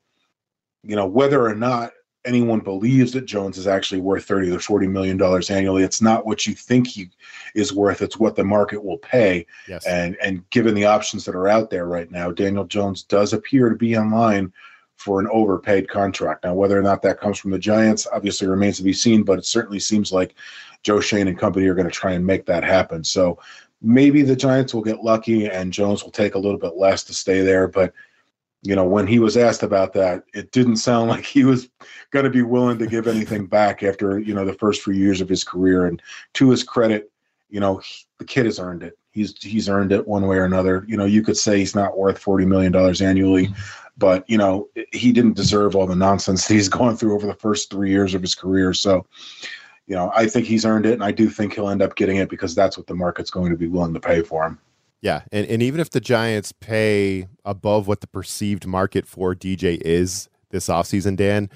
you 0.84 0.96
know, 0.96 1.06
whether 1.06 1.46
or 1.46 1.56
not 1.56 1.94
anyone 2.26 2.60
believes 2.60 3.14
that 3.14 3.26
Jones 3.26 3.58
is 3.58 3.68
actually 3.68 4.02
worth 4.02 4.26
30 4.26 4.52
or 4.52 4.60
40 4.60 4.88
million 4.88 5.18
dollars 5.18 5.50
annually, 5.50 5.84
it's 5.84 6.02
not 6.02 6.26
what 6.26 6.46
you 6.46 6.54
think 6.54 6.88
he 6.88 7.10
is 7.56 7.74
worth, 7.74 8.02
it's 8.02 8.20
what 8.20 8.36
the 8.36 8.44
market 8.44 8.84
will 8.84 8.98
pay. 8.98 9.46
Yes. 9.68 9.86
And 9.86 10.18
and 10.24 10.48
given 10.50 10.76
the 10.76 10.86
options 10.86 11.26
that 11.26 11.36
are 11.36 11.48
out 11.48 11.70
there 11.70 11.86
right 11.86 12.12
now, 12.12 12.32
Daniel 12.32 12.66
Jones 12.66 13.04
does 13.04 13.34
appear 13.34 13.70
to 13.70 13.76
be 13.76 13.94
in 13.94 14.12
line 14.12 14.52
for 15.02 15.20
an 15.20 15.28
overpaid 15.32 15.90
contract. 15.90 16.44
Now, 16.44 16.54
whether 16.54 16.78
or 16.78 16.84
not 16.84 17.02
that 17.02 17.20
comes 17.20 17.40
from 17.40 17.52
the 17.52 17.60
Giants 17.60 18.08
obviously 18.14 18.48
remains 18.48 18.78
to 18.78 18.84
be 18.84 18.94
seen, 18.94 19.24
but 19.24 19.40
it 19.40 19.46
certainly 19.46 19.80
seems 19.80 20.12
like 20.12 20.36
Joe 20.84 21.00
Schoen 21.00 21.28
and 21.28 21.38
company 21.38 21.66
are 21.68 21.74
going 21.74 21.88
to 21.88 21.92
try 21.92 22.12
and 22.12 22.26
make 22.26 22.46
that 22.46 22.64
happen. 22.64 23.04
So 23.04 23.40
maybe 23.82 24.22
the 24.22 24.36
Giants 24.36 24.74
will 24.74 24.84
get 24.84 25.04
lucky 25.04 25.48
and 25.48 25.74
Jones 25.74 26.04
will 26.04 26.12
take 26.12 26.36
a 26.36 26.40
little 26.40 26.60
bit 26.60 26.76
less 26.76 27.04
to 27.06 27.14
stay 27.14 27.42
there. 27.42 27.68
But, 27.68 27.94
you 28.62 28.76
know, 28.76 28.86
when 28.86 29.08
he 29.08 29.18
was 29.18 29.38
asked 29.38 29.64
about 29.64 29.92
that, 29.94 30.24
it 30.36 30.52
didn't 30.52 30.78
sound 30.78 31.10
like 31.10 31.26
he 31.26 31.44
was 31.44 31.70
going 32.12 32.26
to 32.26 32.32
be 32.32 32.44
willing 32.44 32.78
to 32.78 32.88
give 32.88 33.08
anything 33.08 33.48
back 33.48 33.82
after, 33.82 34.20
you 34.20 34.36
know, 34.36 34.46
the 34.46 34.54
first 34.54 34.84
few 34.84 34.94
years 34.94 35.20
of 35.20 35.30
his 35.30 35.44
career. 35.44 35.88
And 35.88 36.00
to 36.34 36.52
his 36.52 36.64
credit, 36.64 37.12
you 37.50 37.60
know, 37.60 37.78
he, 37.78 38.06
the 38.20 38.26
kid 38.26 38.46
has 38.46 38.60
earned 38.60 38.84
it. 38.84 38.98
He's 39.14 39.36
he's 39.44 39.68
earned 39.68 39.92
it 39.92 40.08
one 40.08 40.26
way 40.26 40.38
or 40.38 40.46
another. 40.46 40.86
You 40.88 40.96
know, 40.96 41.04
you 41.04 41.22
could 41.22 41.36
say 41.36 41.58
he's 41.58 41.76
not 41.76 41.98
worth 41.98 42.18
forty 42.18 42.46
million 42.46 42.72
dollars 42.72 43.02
annually, 43.02 43.54
but 43.98 44.30
you 44.30 44.38
know, 44.38 44.68
he 44.92 45.12
didn't 45.12 45.36
deserve 45.36 45.76
all 45.76 45.88
the 45.88 45.96
nonsense 45.96 46.48
that 46.48 46.54
he's 46.54 46.70
gone 46.70 46.98
through 46.98 47.16
over 47.16 47.28
the 47.28 47.34
first 47.34 47.70
three 47.70 47.90
years 47.90 48.14
of 48.14 48.22
his 48.22 48.36
career. 48.36 48.74
So, 48.74 49.06
you 49.88 49.96
know, 49.96 50.12
I 50.16 50.28
think 50.28 50.48
he's 50.48 50.66
earned 50.66 50.86
it, 50.86 50.94
and 50.94 51.04
I 51.04 51.12
do 51.12 51.30
think 51.30 51.54
he'll 51.54 51.70
end 51.70 51.82
up 51.82 51.96
getting 51.96 52.18
it 52.18 52.30
because 52.30 52.56
that's 52.56 52.78
what 52.78 52.88
the 52.88 52.96
market's 52.96 53.32
going 53.32 53.52
to 53.52 53.58
be 53.58 53.68
willing 53.68 53.94
to 53.94 54.00
pay 54.00 54.22
for 54.22 54.46
him. 54.46 54.60
Yeah, 55.02 55.24
and, 55.32 55.48
and 55.48 55.64
even 55.64 55.80
if 55.80 55.90
the 55.90 56.00
Giants 56.00 56.52
pay 56.52 57.28
above 57.44 57.88
what 57.88 58.02
the 58.02 58.08
perceived 58.08 58.68
market 58.68 59.08
for 59.08 59.34
DJ 59.34 59.82
is 59.82 60.30
this 60.52 60.68
offseason, 60.68 61.16
Dan, 61.16 61.50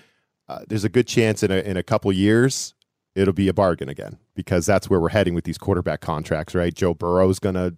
uh, 0.49 0.59
there's 0.67 0.83
a 0.83 0.89
good 0.89 1.07
chance 1.07 1.43
in 1.43 1.51
a, 1.51 1.57
in 1.57 1.77
a 1.77 1.83
couple 1.83 2.11
years 2.11 2.75
it'll 3.15 3.33
be 3.33 3.47
a 3.47 3.53
bargain 3.53 3.89
again 3.89 4.17
because 4.35 4.65
that's 4.65 4.89
where 4.89 4.99
we're 4.99 5.09
heading 5.09 5.33
with 5.33 5.45
these 5.45 5.57
quarterback 5.57 6.01
contracts, 6.01 6.53
right? 6.53 6.73
Joe 6.73 6.93
Burrow's 6.93 7.39
going 7.39 7.55
to 7.55 7.75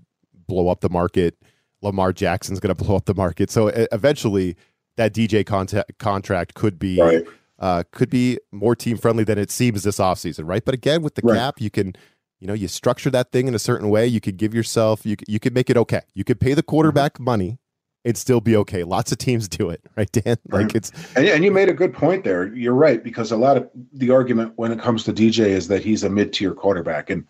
blow 0.47 0.67
up 0.67 0.81
the 0.81 0.89
market. 0.89 1.37
Lamar 1.81 2.13
Jackson's 2.13 2.59
going 2.59 2.75
to 2.75 2.83
blow 2.83 2.95
up 2.95 3.05
the 3.05 3.15
market. 3.15 3.49
So 3.51 3.67
eventually, 3.91 4.55
that 4.95 5.13
DJ 5.13 5.45
contact, 5.45 5.97
contract 5.99 6.53
could 6.55 6.79
be 6.79 6.99
right 6.99 7.25
uh, 7.59 7.83
could 7.91 8.09
be 8.09 8.39
more 8.51 8.75
team 8.75 8.97
friendly 8.97 9.23
than 9.23 9.37
it 9.37 9.51
seems 9.51 9.83
this 9.83 9.97
offseason, 9.97 10.47
right? 10.47 10.63
But 10.63 10.73
again, 10.73 11.01
with 11.01 11.15
the 11.15 11.21
right. 11.23 11.37
cap, 11.37 11.59
you 11.59 11.69
can, 11.69 11.95
you 12.39 12.47
know, 12.47 12.53
you 12.53 12.67
structure 12.67 13.09
that 13.09 13.31
thing 13.31 13.47
in 13.47 13.55
a 13.55 13.59
certain 13.59 13.89
way. 13.89 14.05
You 14.05 14.21
could 14.21 14.37
give 14.37 14.53
yourself, 14.53 15.05
you 15.05 15.15
you 15.27 15.39
could 15.39 15.53
make 15.53 15.69
it 15.69 15.77
okay. 15.77 16.01
You 16.13 16.23
could 16.23 16.39
pay 16.39 16.53
the 16.53 16.63
quarterback 16.63 17.13
mm-hmm. 17.13 17.23
money 17.23 17.59
and 18.05 18.15
still 18.15 18.41
be 18.41 18.55
okay. 18.57 18.83
Lots 18.83 19.11
of 19.11 19.17
teams 19.17 19.47
do 19.49 19.69
it, 19.69 19.81
right, 19.95 20.11
Dan? 20.11 20.37
Like 20.49 20.65
right. 20.65 20.75
it's 20.75 20.91
and, 21.15 21.25
and 21.25 21.43
you 21.43 21.51
made 21.51 21.69
a 21.69 21.73
good 21.73 21.93
point 21.93 22.23
there. 22.23 22.53
You're 22.53 22.73
right 22.73 23.03
because 23.03 23.31
a 23.31 23.37
lot 23.37 23.57
of 23.57 23.69
the 23.93 24.11
argument 24.11 24.53
when 24.55 24.71
it 24.71 24.79
comes 24.79 25.03
to 25.05 25.13
DJ 25.13 25.47
is 25.47 25.67
that 25.69 25.83
he's 25.83 26.03
a 26.03 26.09
mid 26.09 26.33
tier 26.33 26.53
quarterback 26.53 27.09
and. 27.09 27.25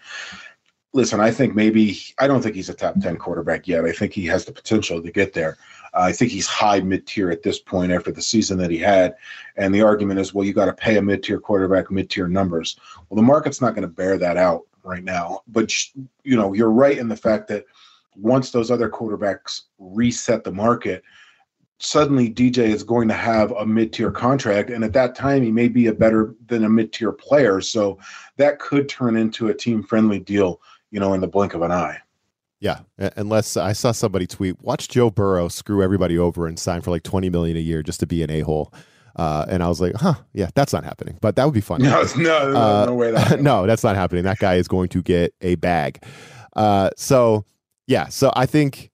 Listen, 0.93 1.19
I 1.19 1.32
think 1.32 1.54
maybe 1.54 2.00
I 2.17 2.28
don't 2.28 2.41
think 2.41 2.56
he's 2.56 2.69
a 2.69 2.73
top 2.73 3.00
10 3.00 3.17
quarterback 3.17 3.67
yet. 3.67 3.86
I 3.86 3.91
think 3.91 4.13
he 4.13 4.26
has 4.28 4.45
the 4.45 4.52
potential 4.52 5.02
to 5.02 5.12
get 5.12 5.34
there. 5.34 5.58
I 5.93 6.12
think 6.12 6.32
he's 6.32 6.47
high 6.47 6.80
mid 6.80 7.06
tier 7.06 7.30
at 7.30 7.43
this 7.43 7.60
point 7.60 7.91
after 7.91 8.12
the 8.12 8.21
season 8.21 8.58
that 8.60 8.71
he 8.71 8.78
had. 8.78 9.15
And 9.58 9.73
the 9.73 9.82
argument 9.82 10.19
is, 10.19 10.34
well, 10.34 10.45
you 10.45 10.54
got 10.54 10.65
to 10.65 10.73
pay 10.73 10.97
a 10.97 11.02
mid 11.02 11.23
tier 11.23 11.39
quarterback 11.39 11.91
mid 11.91 12.10
tier 12.10 12.28
numbers. 12.28 12.78
Well, 13.10 13.15
the 13.17 13.28
market's 13.28 13.62
not 13.62 13.76
going 13.76 13.84
to 13.84 13.88
bear 13.88 14.17
that 14.17 14.38
out 14.38 14.63
right 14.84 15.04
now. 15.04 15.41
But, 15.47 15.71
you 16.23 16.36
know, 16.36 16.54
you're 16.54 16.71
right 16.71 16.97
in 16.97 17.08
the 17.08 17.15
fact 17.15 17.47
that 17.50 17.65
once 18.15 18.52
those 18.52 18.71
other 18.71 18.89
quarterbacks 18.89 19.63
reset 19.78 20.43
the 20.43 20.52
market, 20.52 21.04
suddenly 21.80 22.34
DJ 22.34 22.69
is 22.69 22.84
going 22.84 23.08
to 23.08 23.13
have 23.13 23.52
a 23.52 23.65
mid 23.65 23.93
tier 23.93 24.12
contract. 24.12 24.69
And 24.69 24.84
at 24.84 24.93
that 24.93 25.15
time, 25.15 25.43
he 25.43 25.52
may 25.52 25.67
be 25.67 25.88
a 25.88 25.93
better 25.93 26.36
than 26.47 26.63
a 26.63 26.69
mid 26.69 26.91
tier 26.93 27.12
player. 27.12 27.62
So 27.62 28.00
that 28.38 28.60
could 28.60 28.89
turn 28.89 29.15
into 29.15 29.50
a 29.50 29.54
team 29.54 29.84
friendly 29.84 30.19
deal, 30.19 30.62
you 30.91 31.00
know, 31.00 31.13
in 31.13 31.21
the 31.21 31.28
blink 31.28 31.54
of 31.54 31.62
an 31.62 31.71
eye. 31.71 32.00
Yeah, 32.60 32.80
unless 32.97 33.56
I 33.56 33.73
saw 33.73 33.91
somebody 33.91 34.26
tweet, 34.26 34.60
watch 34.62 34.88
Joe 34.88 35.12
Burrow 35.12 35.47
screw 35.47 35.84
everybody 35.84 36.17
over 36.17 36.47
and 36.47 36.58
sign 36.58 36.82
for 36.82 36.89
like 36.89 37.04
twenty 37.04 37.30
million 37.30 37.56
a 37.56 37.60
year 37.60 37.84
just 37.84 38.00
to 38.00 38.08
be 38.08 38.23
an 38.23 38.32
a 38.32 38.41
hole. 38.41 38.73
Uh, 39.15 39.45
and 39.50 39.63
I 39.63 39.67
was 39.67 39.82
like, 39.82 39.95
huh, 39.95 40.15
yeah, 40.34 40.50
that's 40.54 40.73
not 40.73 40.84
happening. 40.84 41.17
But 41.21 41.36
that 41.36 41.45
would 41.45 41.54
be 41.54 41.62
fun. 41.62 41.82
No, 41.88 42.04
no, 42.15 42.52
no, 42.52 42.60
uh, 42.60 42.86
no 42.86 42.93
way. 42.93 43.12
That 43.12 43.41
no, 43.41 43.65
that's 43.65 43.84
not 43.84 43.95
happening. 43.95 44.23
That 44.23 44.39
guy 44.39 44.56
is 44.56 44.67
going 44.67 44.89
to 44.89 45.02
get 45.02 45.34
a 45.41 45.56
bag. 45.56 46.04
Uh, 46.56 46.89
so 46.95 47.45
yeah, 47.88 48.08
so 48.08 48.32
I 48.36 48.45
think 48.45 48.91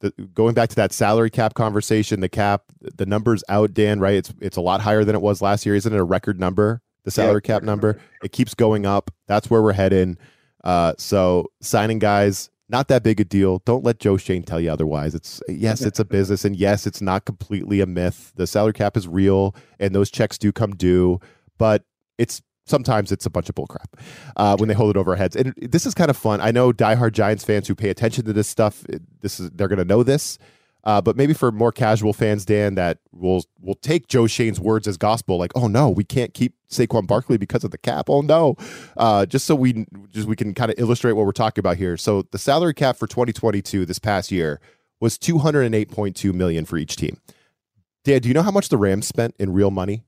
the, 0.00 0.10
going 0.34 0.54
back 0.54 0.68
to 0.70 0.76
that 0.76 0.92
salary 0.92 1.30
cap 1.30 1.54
conversation, 1.54 2.20
the 2.20 2.28
cap, 2.28 2.64
the 2.80 3.06
numbers 3.06 3.42
out, 3.48 3.72
Dan, 3.72 4.00
right? 4.00 4.14
It's 4.14 4.32
it's 4.40 4.56
a 4.56 4.60
lot 4.60 4.80
higher 4.80 5.04
than 5.04 5.14
it 5.14 5.22
was 5.22 5.40
last 5.40 5.64
year. 5.64 5.74
Isn't 5.74 5.92
it 5.92 5.98
a 5.98 6.04
record 6.04 6.38
number? 6.38 6.82
The 7.04 7.10
salary 7.10 7.40
yeah, 7.44 7.54
cap 7.54 7.62
number. 7.62 8.00
It 8.22 8.32
keeps 8.32 8.54
going 8.54 8.86
up. 8.86 9.10
That's 9.26 9.50
where 9.50 9.62
we're 9.62 9.72
heading. 9.72 10.18
Uh, 10.64 10.94
so 10.98 11.46
signing 11.60 11.98
guys 11.98 12.50
not 12.72 12.88
that 12.88 13.02
big 13.02 13.20
a 13.20 13.24
deal. 13.24 13.58
Don't 13.66 13.84
let 13.84 13.98
Joe 13.98 14.16
Schoen 14.16 14.42
tell 14.42 14.58
you 14.58 14.72
otherwise. 14.72 15.14
It's 15.14 15.42
yes, 15.46 15.82
it's 15.82 16.00
a 16.00 16.04
business, 16.06 16.44
and 16.44 16.56
yes, 16.56 16.86
it's 16.86 17.02
not 17.02 17.26
completely 17.26 17.80
a 17.80 17.86
myth. 17.86 18.32
The 18.36 18.46
salary 18.46 18.72
cap 18.72 18.96
is 18.96 19.06
real, 19.06 19.54
and 19.78 19.94
those 19.94 20.10
checks 20.10 20.38
do 20.38 20.50
come 20.52 20.74
due, 20.74 21.20
but 21.58 21.84
it's 22.16 22.40
sometimes 22.66 23.12
it's 23.12 23.26
a 23.26 23.30
bunch 23.30 23.48
of 23.48 23.54
bullcrap 23.54 23.86
uh, 24.36 24.56
when 24.56 24.68
they 24.68 24.74
hold 24.74 24.90
it 24.90 24.96
over 24.96 25.10
our 25.10 25.16
heads. 25.16 25.36
And 25.36 25.52
this 25.60 25.84
is 25.84 25.94
kind 25.94 26.10
of 26.10 26.16
fun. 26.16 26.40
I 26.40 26.50
know 26.50 26.72
diehard 26.72 27.12
Giants 27.12 27.44
fans 27.44 27.68
who 27.68 27.74
pay 27.74 27.90
attention 27.90 28.24
to 28.24 28.32
this 28.32 28.48
stuff. 28.48 28.84
This 29.20 29.38
is 29.38 29.50
they're 29.50 29.68
going 29.68 29.78
to 29.78 29.84
know 29.84 30.02
this. 30.02 30.38
Uh, 30.84 31.00
but 31.00 31.16
maybe 31.16 31.32
for 31.32 31.52
more 31.52 31.70
casual 31.70 32.12
fans, 32.12 32.44
Dan, 32.44 32.74
that 32.74 32.98
will 33.12 33.44
will 33.60 33.76
take 33.76 34.08
Joe 34.08 34.26
Schoen's 34.26 34.58
words 34.58 34.88
as 34.88 34.96
gospel, 34.96 35.38
like, 35.38 35.52
"Oh 35.54 35.68
no, 35.68 35.88
we 35.88 36.02
can't 36.02 36.34
keep 36.34 36.54
Saquon 36.70 37.06
Barkley 37.06 37.36
because 37.36 37.62
of 37.62 37.70
the 37.70 37.78
cap." 37.78 38.10
Oh 38.10 38.20
no, 38.20 38.56
uh, 38.96 39.24
just 39.26 39.46
so 39.46 39.54
we 39.54 39.86
just 40.10 40.26
we 40.26 40.34
can 40.34 40.54
kind 40.54 40.72
of 40.72 40.78
illustrate 40.80 41.12
what 41.12 41.24
we're 41.24 41.32
talking 41.32 41.62
about 41.62 41.76
here. 41.76 41.96
So 41.96 42.22
the 42.32 42.38
salary 42.38 42.74
cap 42.74 42.96
for 42.96 43.06
2022 43.06 43.86
this 43.86 44.00
past 44.00 44.32
year 44.32 44.60
was 45.00 45.18
208.2 45.18 46.32
million 46.32 46.64
for 46.64 46.76
each 46.76 46.96
team. 46.96 47.18
Dan, 48.04 48.20
do 48.20 48.28
you 48.28 48.34
know 48.34 48.42
how 48.42 48.50
much 48.50 48.68
the 48.68 48.76
Rams 48.76 49.06
spent 49.06 49.36
in 49.38 49.52
real 49.52 49.70
money 49.70 50.02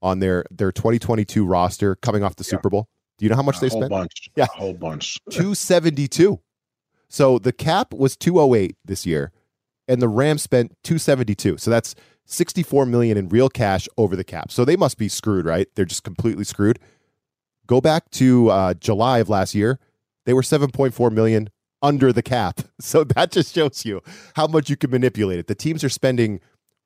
on 0.00 0.20
their 0.20 0.46
their 0.50 0.72
2022 0.72 1.44
roster 1.44 1.96
coming 1.96 2.22
off 2.22 2.36
the 2.36 2.44
yeah. 2.44 2.50
Super 2.50 2.70
Bowl? 2.70 2.88
Do 3.18 3.26
you 3.26 3.28
know 3.28 3.36
how 3.36 3.42
much 3.42 3.58
a 3.58 3.60
they 3.60 3.68
spent? 3.68 3.90
Bunch. 3.90 4.30
Yeah, 4.36 4.44
a 4.44 4.56
whole 4.56 4.72
bunch. 4.72 5.20
272. 5.30 6.40
So 7.08 7.38
the 7.38 7.52
cap 7.52 7.92
was 7.92 8.16
208 8.16 8.76
this 8.84 9.04
year 9.04 9.30
and 9.88 10.00
the 10.00 10.08
Rams 10.08 10.42
spent 10.42 10.76
272. 10.84 11.58
So 11.58 11.70
that's 11.70 11.94
64 12.26 12.86
million 12.86 13.16
in 13.16 13.28
real 13.28 13.48
cash 13.48 13.88
over 13.98 14.16
the 14.16 14.24
cap. 14.24 14.50
So 14.50 14.64
they 14.64 14.76
must 14.76 14.98
be 14.98 15.08
screwed, 15.08 15.46
right? 15.46 15.68
They're 15.74 15.84
just 15.84 16.04
completely 16.04 16.44
screwed. 16.44 16.78
Go 17.66 17.80
back 17.80 18.10
to 18.12 18.50
uh, 18.50 18.74
July 18.74 19.18
of 19.18 19.28
last 19.28 19.54
year; 19.54 19.78
they 20.26 20.32
were 20.34 20.42
7.4 20.42 21.12
million 21.12 21.48
under 21.82 22.12
the 22.12 22.22
cap. 22.22 22.60
So 22.80 23.02
that 23.04 23.30
just 23.32 23.54
shows 23.54 23.84
you 23.86 24.02
how 24.36 24.46
much 24.46 24.68
you 24.68 24.76
can 24.76 24.90
manipulate 24.90 25.38
it. 25.38 25.46
The 25.46 25.54
teams 25.54 25.82
are 25.82 25.88
spending 25.88 26.40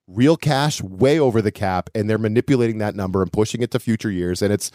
real 0.07 0.37
cash 0.37 0.81
way 0.81 1.19
over 1.19 1.43
the 1.43 1.51
cap, 1.51 1.91
and 1.95 2.09
they're 2.09 2.19
manipulating 2.19 2.79
that 2.79 2.95
number 2.95 3.21
and 3.23 3.33
pushing 3.33 3.63
it 3.63 3.71
to 3.73 3.81
future 3.81 4.11
years. 4.11 4.43
And 4.43 4.53
it's 4.53 4.71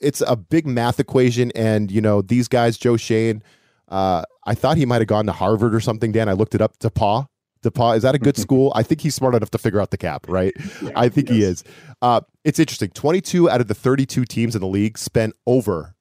it's 0.00 0.22
a 0.26 0.36
big 0.36 0.66
math 0.66 0.98
equation. 0.98 1.52
And 1.54 1.90
you 1.90 2.00
know 2.00 2.22
these 2.22 2.48
guys, 2.48 2.78
Joe 2.78 2.96
Schoen 2.96 3.42
Uh, 3.88 4.22
I 4.46 4.54
thought 4.54 4.78
he 4.78 4.86
might 4.86 5.00
have 5.02 5.08
gone 5.08 5.26
to 5.26 5.32
Harvard 5.32 5.74
or 5.74 5.80
something. 5.80 6.10
Dan, 6.12 6.28
I 6.28 6.32
looked 6.32 6.54
it 6.54 6.62
up. 6.62 6.78
DePauw, 6.78 7.26
DePauw, 7.62 7.96
is 7.96 8.02
that 8.02 8.14
a 8.14 8.18
good 8.18 8.36
school? 8.46 8.72
I 8.74 8.82
think 8.82 9.00
he's 9.00 9.14
smart 9.14 9.34
enough 9.34 9.50
to 9.50 9.58
figure 9.58 9.80
out 9.80 9.90
the 9.90 9.98
cap, 9.98 10.26
right? 10.28 10.54
Yeah, 10.82 10.90
I 10.96 11.08
think 11.08 11.28
he 11.28 11.42
is. 11.42 11.64
Uh, 12.02 12.20
it's 12.44 12.58
interesting. 12.58 12.90
22 12.90 13.50
out 13.50 13.60
of 13.60 13.68
the 13.68 13.74
32 13.74 14.24
teams 14.24 14.54
in 14.54 14.60
the 14.60 14.66
league 14.66 14.98
spent 14.98 15.34
over 15.46 15.94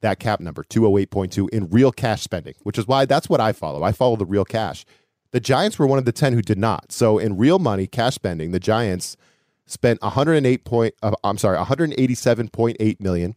that 0.00 0.18
cap 0.18 0.40
number, 0.40 0.64
208.2, 0.64 1.48
in 1.50 1.68
real 1.70 1.92
cash 1.92 2.22
spending, 2.22 2.54
which 2.62 2.78
is 2.78 2.86
why 2.86 3.04
that's 3.04 3.28
what 3.28 3.40
I 3.40 3.52
follow. 3.52 3.82
I 3.82 3.92
follow 3.92 4.16
the 4.16 4.26
real 4.26 4.44
cash. 4.44 4.84
The 5.30 5.40
Giants 5.40 5.78
were 5.78 5.86
one 5.86 5.98
of 5.98 6.04
the 6.04 6.12
10 6.12 6.34
who 6.34 6.42
did 6.42 6.58
not. 6.58 6.92
So 6.92 7.18
in 7.18 7.38
real 7.38 7.58
money, 7.58 7.86
cash 7.86 8.14
spending, 8.14 8.52
the 8.52 8.60
Giants 8.60 9.16
spent 9.66 10.02
108 10.02 10.64
point, 10.64 10.94
uh, 11.02 11.12
I'm 11.24 11.38
sorry, 11.38 11.56
187.8 11.56 13.00
million, 13.00 13.36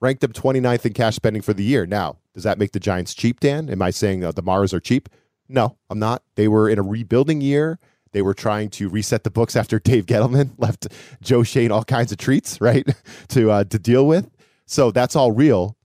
ranked 0.00 0.20
them 0.20 0.32
29th 0.32 0.86
in 0.86 0.92
cash 0.92 1.16
spending 1.16 1.42
for 1.42 1.52
the 1.52 1.64
year. 1.64 1.86
Now, 1.86 2.18
does 2.34 2.44
that 2.44 2.58
make 2.58 2.72
the 2.72 2.80
Giants 2.80 3.14
cheap, 3.14 3.40
Dan? 3.40 3.68
Am 3.68 3.82
I 3.82 3.90
saying 3.90 4.24
uh, 4.24 4.32
the 4.32 4.42
Maras 4.42 4.72
are 4.72 4.80
cheap? 4.80 5.08
No, 5.52 5.76
I'm 5.90 5.98
not. 5.98 6.22
They 6.36 6.48
were 6.48 6.68
in 6.68 6.78
a 6.78 6.82
rebuilding 6.82 7.42
year. 7.42 7.78
They 8.12 8.22
were 8.22 8.34
trying 8.34 8.70
to 8.70 8.88
reset 8.88 9.22
the 9.22 9.30
books 9.30 9.54
after 9.54 9.78
Dave 9.84 10.06
Gettleman 10.06 10.52
left 10.58 10.88
Joe 11.20 11.42
Schoen 11.42 11.70
all 11.70 11.84
kinds 11.84 12.10
of 12.10 12.18
treats, 12.18 12.60
right, 12.60 12.88
to 13.28 13.50
uh, 13.50 13.64
to 13.64 13.78
deal 13.78 14.06
with. 14.06 14.30
So 14.66 14.90
that's 14.90 15.14
all 15.14 15.32
real. 15.32 15.76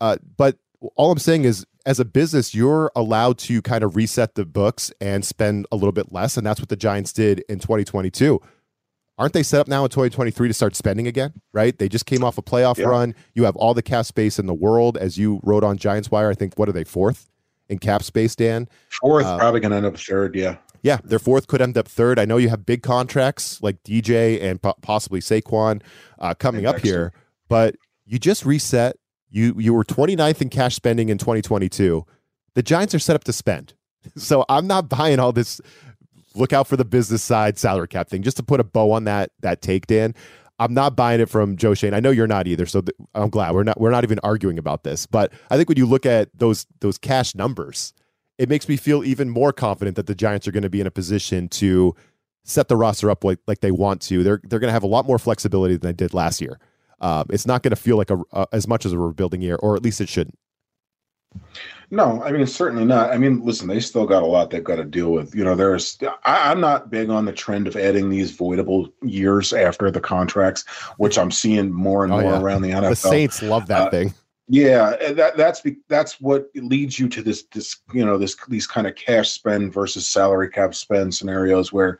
Uh, 0.00 0.16
but 0.36 0.58
all 0.96 1.10
I'm 1.10 1.18
saying 1.18 1.44
is, 1.44 1.64
as 1.86 2.00
a 2.00 2.04
business, 2.04 2.54
you're 2.54 2.90
allowed 2.94 3.38
to 3.38 3.62
kind 3.62 3.82
of 3.82 3.96
reset 3.96 4.34
the 4.34 4.44
books 4.44 4.92
and 5.00 5.24
spend 5.24 5.66
a 5.72 5.76
little 5.76 5.92
bit 5.92 6.12
less, 6.12 6.36
and 6.36 6.46
that's 6.46 6.60
what 6.60 6.68
the 6.68 6.76
Giants 6.76 7.12
did 7.12 7.44
in 7.48 7.58
2022. 7.58 8.40
Aren't 9.16 9.32
they 9.32 9.42
set 9.42 9.60
up 9.60 9.66
now 9.66 9.82
in 9.84 9.90
2023 9.90 10.46
to 10.46 10.54
start 10.54 10.76
spending 10.76 11.08
again? 11.08 11.32
Right? 11.52 11.76
They 11.76 11.88
just 11.88 12.06
came 12.06 12.22
off 12.22 12.38
a 12.38 12.42
playoff 12.42 12.78
yeah. 12.78 12.86
run. 12.86 13.14
You 13.34 13.44
have 13.44 13.56
all 13.56 13.74
the 13.74 13.82
cap 13.82 14.06
space 14.06 14.38
in 14.38 14.46
the 14.46 14.54
world, 14.54 14.96
as 14.96 15.18
you 15.18 15.40
wrote 15.42 15.64
on 15.64 15.76
Giants 15.76 16.10
Wire. 16.10 16.30
I 16.30 16.34
think 16.34 16.54
what 16.56 16.68
are 16.68 16.72
they 16.72 16.84
fourth? 16.84 17.28
In 17.68 17.78
cap 17.78 18.02
space, 18.02 18.34
Dan. 18.34 18.68
Fourth, 19.00 19.26
uh, 19.26 19.38
probably 19.38 19.60
going 19.60 19.70
to 19.70 19.76
end 19.76 19.86
up 19.86 19.96
third. 19.98 20.34
Yeah. 20.34 20.56
Yeah, 20.82 20.98
their 21.02 21.18
fourth 21.18 21.48
could 21.48 21.60
end 21.60 21.76
up 21.76 21.88
third. 21.88 22.18
I 22.20 22.24
know 22.24 22.36
you 22.36 22.48
have 22.50 22.64
big 22.64 22.82
contracts 22.82 23.60
like 23.62 23.82
DJ 23.82 24.40
and 24.40 24.62
po- 24.62 24.76
possibly 24.80 25.20
Saquon 25.20 25.82
uh, 26.20 26.34
coming 26.34 26.66
up 26.66 26.78
here, 26.78 27.12
but 27.48 27.74
you 28.06 28.18
just 28.18 28.46
reset. 28.46 28.96
You 29.28 29.54
you 29.58 29.74
were 29.74 29.84
29th 29.84 30.40
in 30.40 30.48
cash 30.50 30.76
spending 30.76 31.08
in 31.08 31.18
2022. 31.18 32.06
The 32.54 32.62
Giants 32.62 32.94
are 32.94 32.98
set 32.98 33.16
up 33.16 33.24
to 33.24 33.32
spend. 33.32 33.74
So 34.16 34.44
I'm 34.48 34.66
not 34.68 34.88
buying 34.88 35.18
all 35.18 35.32
this 35.32 35.60
look 36.34 36.52
out 36.52 36.66
for 36.66 36.76
the 36.76 36.84
business 36.84 37.22
side 37.22 37.58
salary 37.58 37.88
cap 37.88 38.08
thing. 38.08 38.22
Just 38.22 38.36
to 38.38 38.42
put 38.42 38.60
a 38.60 38.64
bow 38.64 38.92
on 38.92 39.04
that 39.04 39.32
that 39.40 39.60
take, 39.60 39.86
Dan. 39.86 40.14
I'm 40.58 40.74
not 40.74 40.96
buying 40.96 41.20
it 41.20 41.28
from 41.28 41.56
Joe 41.56 41.74
Schoen. 41.74 41.94
I 41.94 42.00
know 42.00 42.10
you're 42.10 42.26
not 42.26 42.46
either, 42.48 42.66
so 42.66 42.80
th- 42.80 42.96
I'm 43.14 43.30
glad 43.30 43.54
we're 43.54 43.62
not 43.62 43.80
we're 43.80 43.90
not 43.90 44.04
even 44.04 44.18
arguing 44.22 44.58
about 44.58 44.82
this. 44.82 45.06
But 45.06 45.32
I 45.50 45.56
think 45.56 45.68
when 45.68 45.78
you 45.78 45.86
look 45.86 46.04
at 46.04 46.30
those 46.36 46.66
those 46.80 46.98
cash 46.98 47.34
numbers, 47.34 47.92
it 48.38 48.48
makes 48.48 48.68
me 48.68 48.76
feel 48.76 49.04
even 49.04 49.30
more 49.30 49.52
confident 49.52 49.96
that 49.96 50.06
the 50.06 50.14
Giants 50.14 50.48
are 50.48 50.52
going 50.52 50.62
to 50.62 50.70
be 50.70 50.80
in 50.80 50.86
a 50.86 50.90
position 50.90 51.48
to 51.48 51.94
set 52.44 52.68
the 52.68 52.76
roster 52.76 53.10
up 53.10 53.22
like 53.22 53.38
like 53.46 53.60
they 53.60 53.70
want 53.70 54.00
to. 54.02 54.24
They're 54.24 54.40
they're 54.44 54.58
going 54.58 54.68
to 54.68 54.72
have 54.72 54.82
a 54.82 54.88
lot 54.88 55.06
more 55.06 55.18
flexibility 55.18 55.76
than 55.76 55.88
they 55.88 55.92
did 55.92 56.12
last 56.12 56.40
year. 56.40 56.58
Um, 57.00 57.26
it's 57.30 57.46
not 57.46 57.62
going 57.62 57.70
to 57.70 57.76
feel 57.76 57.96
like 57.96 58.10
a, 58.10 58.18
a 58.32 58.46
as 58.52 58.66
much 58.66 58.84
as 58.84 58.92
a 58.92 58.98
rebuilding 58.98 59.42
year, 59.42 59.56
or 59.56 59.76
at 59.76 59.82
least 59.82 60.00
it 60.00 60.08
shouldn't. 60.08 60.38
No, 61.90 62.22
I 62.22 62.32
mean 62.32 62.46
certainly 62.46 62.84
not. 62.84 63.10
I 63.10 63.18
mean, 63.18 63.42
listen, 63.44 63.66
they 63.66 63.80
still 63.80 64.06
got 64.06 64.22
a 64.22 64.26
lot 64.26 64.50
they've 64.50 64.62
got 64.62 64.76
to 64.76 64.84
deal 64.84 65.10
with. 65.10 65.34
You 65.34 65.44
know, 65.44 65.54
there's 65.54 65.98
I, 66.24 66.52
am 66.52 66.60
not 66.60 66.90
big 66.90 67.08
on 67.08 67.24
the 67.24 67.32
trend 67.32 67.66
of 67.66 67.76
adding 67.76 68.10
these 68.10 68.36
voidable 68.36 68.92
years 69.02 69.54
after 69.54 69.90
the 69.90 70.00
contracts, 70.00 70.64
which 70.98 71.18
I'm 71.18 71.30
seeing 71.30 71.72
more 71.72 72.04
and 72.04 72.12
oh, 72.12 72.20
more 72.20 72.32
yeah. 72.32 72.40
around 72.40 72.62
the 72.62 72.70
NFL. 72.72 72.90
The 72.90 72.96
Saints 72.96 73.42
love 73.42 73.66
that 73.68 73.88
uh, 73.88 73.90
thing. 73.90 74.14
Yeah, 74.48 75.12
that 75.12 75.36
that's 75.36 75.62
that's 75.88 76.20
what 76.20 76.48
leads 76.54 76.98
you 76.98 77.08
to 77.08 77.22
this 77.22 77.44
this 77.52 77.78
you 77.94 78.04
know 78.04 78.18
this 78.18 78.36
these 78.48 78.66
kind 78.66 78.86
of 78.86 78.94
cash 78.94 79.30
spend 79.30 79.72
versus 79.72 80.06
salary 80.06 80.50
cap 80.50 80.74
spend 80.74 81.14
scenarios 81.14 81.72
where 81.72 81.98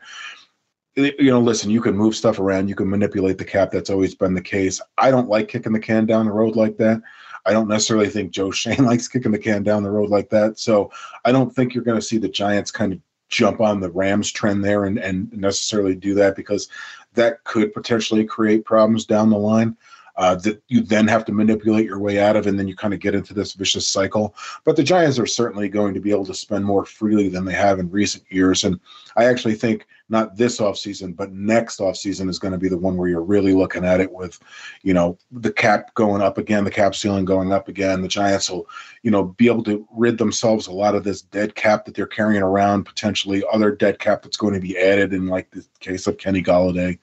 you 0.95 1.31
know 1.31 1.39
listen 1.39 1.69
you 1.69 1.81
can 1.81 1.95
move 1.95 2.15
stuff 2.15 2.39
around 2.39 2.67
you 2.67 2.75
can 2.75 2.89
manipulate 2.89 3.37
the 3.37 3.45
cap 3.45 3.71
that's 3.71 3.91
always 3.91 4.15
been 4.15 4.33
the 4.33 4.41
case 4.41 4.81
i 4.97 5.09
don't 5.09 5.29
like 5.29 5.47
kicking 5.47 5.71
the 5.71 5.79
can 5.79 6.05
down 6.05 6.25
the 6.25 6.31
road 6.31 6.55
like 6.55 6.75
that 6.77 6.99
I 7.45 7.53
don't 7.53 7.67
necessarily 7.67 8.09
think 8.09 8.31
Joe 8.31 8.51
Schoen 8.51 8.85
likes 8.85 9.07
kicking 9.07 9.31
the 9.31 9.39
can 9.39 9.63
down 9.63 9.83
the 9.83 9.91
road 9.91 10.09
like 10.09 10.29
that. 10.29 10.59
So 10.59 10.91
I 11.25 11.31
don't 11.31 11.53
think 11.53 11.73
you're 11.73 11.83
going 11.83 11.99
to 11.99 12.05
see 12.05 12.17
the 12.17 12.29
Giants 12.29 12.71
kind 12.71 12.93
of 12.93 12.99
jump 13.29 13.61
on 13.61 13.79
the 13.79 13.91
Rams 13.91 14.31
trend 14.31 14.63
there 14.63 14.85
and, 14.85 14.97
and 14.97 15.31
necessarily 15.31 15.95
do 15.95 16.15
that 16.15 16.35
because 16.35 16.67
that 17.13 17.43
could 17.43 17.73
potentially 17.73 18.25
create 18.25 18.65
problems 18.65 19.05
down 19.05 19.29
the 19.29 19.37
line 19.37 19.77
uh, 20.19 20.35
that 20.35 20.61
you 20.67 20.81
then 20.81 21.07
have 21.07 21.23
to 21.23 21.31
manipulate 21.31 21.85
your 21.85 21.97
way 21.97 22.19
out 22.19 22.35
of, 22.35 22.45
and 22.45 22.59
then 22.59 22.67
you 22.67 22.75
kind 22.75 22.93
of 22.93 22.99
get 22.99 23.15
into 23.15 23.33
this 23.33 23.53
vicious 23.53 23.87
cycle. 23.87 24.35
But 24.65 24.75
the 24.75 24.83
Giants 24.83 25.17
are 25.17 25.25
certainly 25.25 25.69
going 25.69 25.93
to 25.93 26.01
be 26.01 26.11
able 26.11 26.25
to 26.25 26.33
spend 26.33 26.65
more 26.65 26.83
freely 26.83 27.29
than 27.29 27.45
they 27.45 27.53
have 27.53 27.79
in 27.79 27.89
recent 27.89 28.25
years. 28.29 28.65
And 28.65 28.81
I 29.15 29.25
actually 29.25 29.55
think 29.55 29.87
not 30.09 30.35
this 30.35 30.59
offseason, 30.59 31.15
but 31.15 31.31
next 31.31 31.79
offseason 31.79 32.29
is 32.29 32.37
going 32.37 32.51
to 32.51 32.57
be 32.57 32.67
the 32.67 32.77
one 32.77 32.97
where 32.97 33.07
you're 33.07 33.23
really 33.23 33.53
looking 33.53 33.85
at 33.85 34.01
it 34.01 34.11
with, 34.11 34.37
you 34.83 34.93
know, 34.93 35.17
the 35.31 35.53
cap 35.53 35.93
going 35.93 36.21
up 36.21 36.37
again, 36.37 36.65
the 36.65 36.71
cap 36.71 36.95
ceiling 36.95 37.23
going 37.23 37.53
up 37.53 37.69
again. 37.69 38.01
The 38.01 38.09
Giants 38.09 38.49
will, 38.49 38.67
you 39.03 39.11
know, 39.11 39.23
be 39.23 39.47
able 39.47 39.63
to 39.63 39.87
rid 39.95 40.17
themselves 40.17 40.67
a 40.67 40.73
lot 40.73 40.95
of 40.95 41.05
this 41.05 41.21
dead 41.21 41.55
cap 41.55 41.85
that 41.85 41.95
they're 41.95 42.05
carrying 42.05 42.43
around, 42.43 42.83
potentially 42.83 43.41
other 43.53 43.71
dead 43.71 43.99
cap 43.99 44.23
that's 44.23 44.35
going 44.35 44.53
to 44.53 44.59
be 44.59 44.77
added 44.77 45.13
in 45.13 45.27
like 45.27 45.49
the 45.51 45.65
case 45.79 46.07
of 46.07 46.17
Kenny 46.17 46.43
Golladay. 46.43 46.99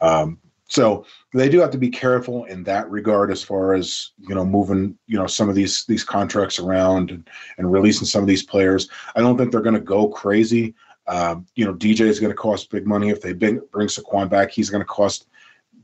Um, 0.00 0.40
so 0.68 1.06
they 1.32 1.48
do 1.48 1.60
have 1.60 1.70
to 1.70 1.78
be 1.78 1.88
careful 1.88 2.44
in 2.44 2.62
that 2.64 2.88
regard 2.90 3.30
as 3.30 3.42
far 3.42 3.74
as 3.74 4.12
you 4.18 4.34
know 4.34 4.44
moving 4.44 4.96
you 5.06 5.18
know 5.18 5.26
some 5.26 5.48
of 5.48 5.54
these 5.54 5.84
these 5.86 6.04
contracts 6.04 6.58
around 6.58 7.10
and, 7.10 7.28
and 7.56 7.72
releasing 7.72 8.06
some 8.06 8.22
of 8.22 8.28
these 8.28 8.42
players. 8.42 8.88
I 9.16 9.20
don't 9.20 9.36
think 9.36 9.50
they're 9.50 9.60
going 9.60 9.74
to 9.74 9.80
go 9.80 10.08
crazy. 10.08 10.74
Um, 11.06 11.46
you 11.54 11.64
know, 11.64 11.72
DJ 11.72 12.00
is 12.00 12.20
going 12.20 12.32
to 12.32 12.36
cost 12.36 12.70
big 12.70 12.86
money 12.86 13.08
if 13.08 13.22
they 13.22 13.32
bring, 13.32 13.62
bring 13.72 13.88
Saquon 13.88 14.28
back. 14.28 14.50
He's 14.50 14.68
going 14.68 14.82
to 14.82 14.86
cost 14.86 15.26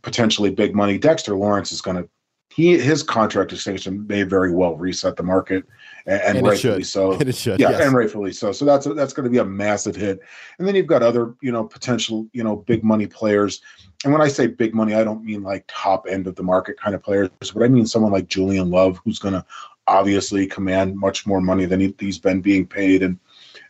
potentially 0.02 0.50
big 0.50 0.74
money. 0.74 0.98
Dexter 0.98 1.34
Lawrence 1.34 1.72
is 1.72 1.80
going 1.80 1.96
to 1.96 2.08
he 2.48 2.78
his 2.78 3.02
contract 3.02 3.52
extension 3.52 4.06
may 4.06 4.22
very 4.22 4.52
well 4.52 4.76
reset 4.76 5.16
the 5.16 5.22
market, 5.22 5.64
and, 6.06 6.20
and, 6.20 6.38
and 6.38 6.46
rightfully 6.46 6.84
so. 6.84 7.12
And 7.20 7.28
it 7.28 7.34
should, 7.34 7.58
yeah, 7.58 7.70
yes. 7.70 7.80
and 7.80 7.94
rightfully 7.94 8.32
so. 8.32 8.52
So 8.52 8.64
that's 8.64 8.86
that's 8.86 9.12
going 9.12 9.24
to 9.24 9.30
be 9.30 9.38
a 9.38 9.44
massive 9.44 9.96
hit. 9.96 10.20
And 10.58 10.68
then 10.68 10.74
you've 10.74 10.86
got 10.86 11.02
other 11.02 11.34
you 11.40 11.50
know 11.50 11.64
potential 11.64 12.28
you 12.32 12.44
know 12.44 12.56
big 12.56 12.84
money 12.84 13.06
players. 13.06 13.60
And 14.04 14.12
when 14.12 14.22
I 14.22 14.28
say 14.28 14.46
big 14.46 14.74
money, 14.74 14.94
I 14.94 15.02
don't 15.02 15.24
mean 15.24 15.42
like 15.42 15.64
top 15.66 16.06
end 16.08 16.26
of 16.26 16.36
the 16.36 16.42
market 16.42 16.78
kind 16.78 16.94
of 16.94 17.02
players, 17.02 17.30
but 17.40 17.62
I 17.62 17.68
mean 17.68 17.86
someone 17.86 18.12
like 18.12 18.28
Julian 18.28 18.70
Love, 18.70 19.00
who's 19.04 19.18
going 19.18 19.34
to 19.34 19.44
obviously 19.86 20.46
command 20.46 20.96
much 20.96 21.26
more 21.26 21.40
money 21.40 21.64
than 21.64 21.80
he, 21.80 21.94
has 22.02 22.18
been 22.18 22.40
being 22.40 22.66
paid, 22.66 23.02
and 23.02 23.18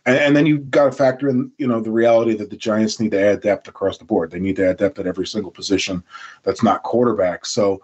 and, 0.05 0.17
and 0.17 0.35
then 0.35 0.45
you've 0.45 0.69
got 0.69 0.85
to 0.85 0.91
factor 0.91 1.29
in, 1.29 1.51
you 1.57 1.67
know, 1.67 1.81
the 1.81 1.91
reality 1.91 2.35
that 2.35 2.49
the 2.49 2.57
Giants 2.57 2.99
need 2.99 3.11
to 3.11 3.21
add 3.21 3.41
depth 3.41 3.67
across 3.67 3.97
the 3.97 4.05
board. 4.05 4.31
They 4.31 4.39
need 4.39 4.55
to 4.57 4.69
add 4.69 4.77
depth 4.77 4.99
at 4.99 5.07
every 5.07 5.25
single 5.25 5.51
position 5.51 6.03
that's 6.43 6.63
not 6.63 6.83
quarterback. 6.83 7.45
So 7.45 7.81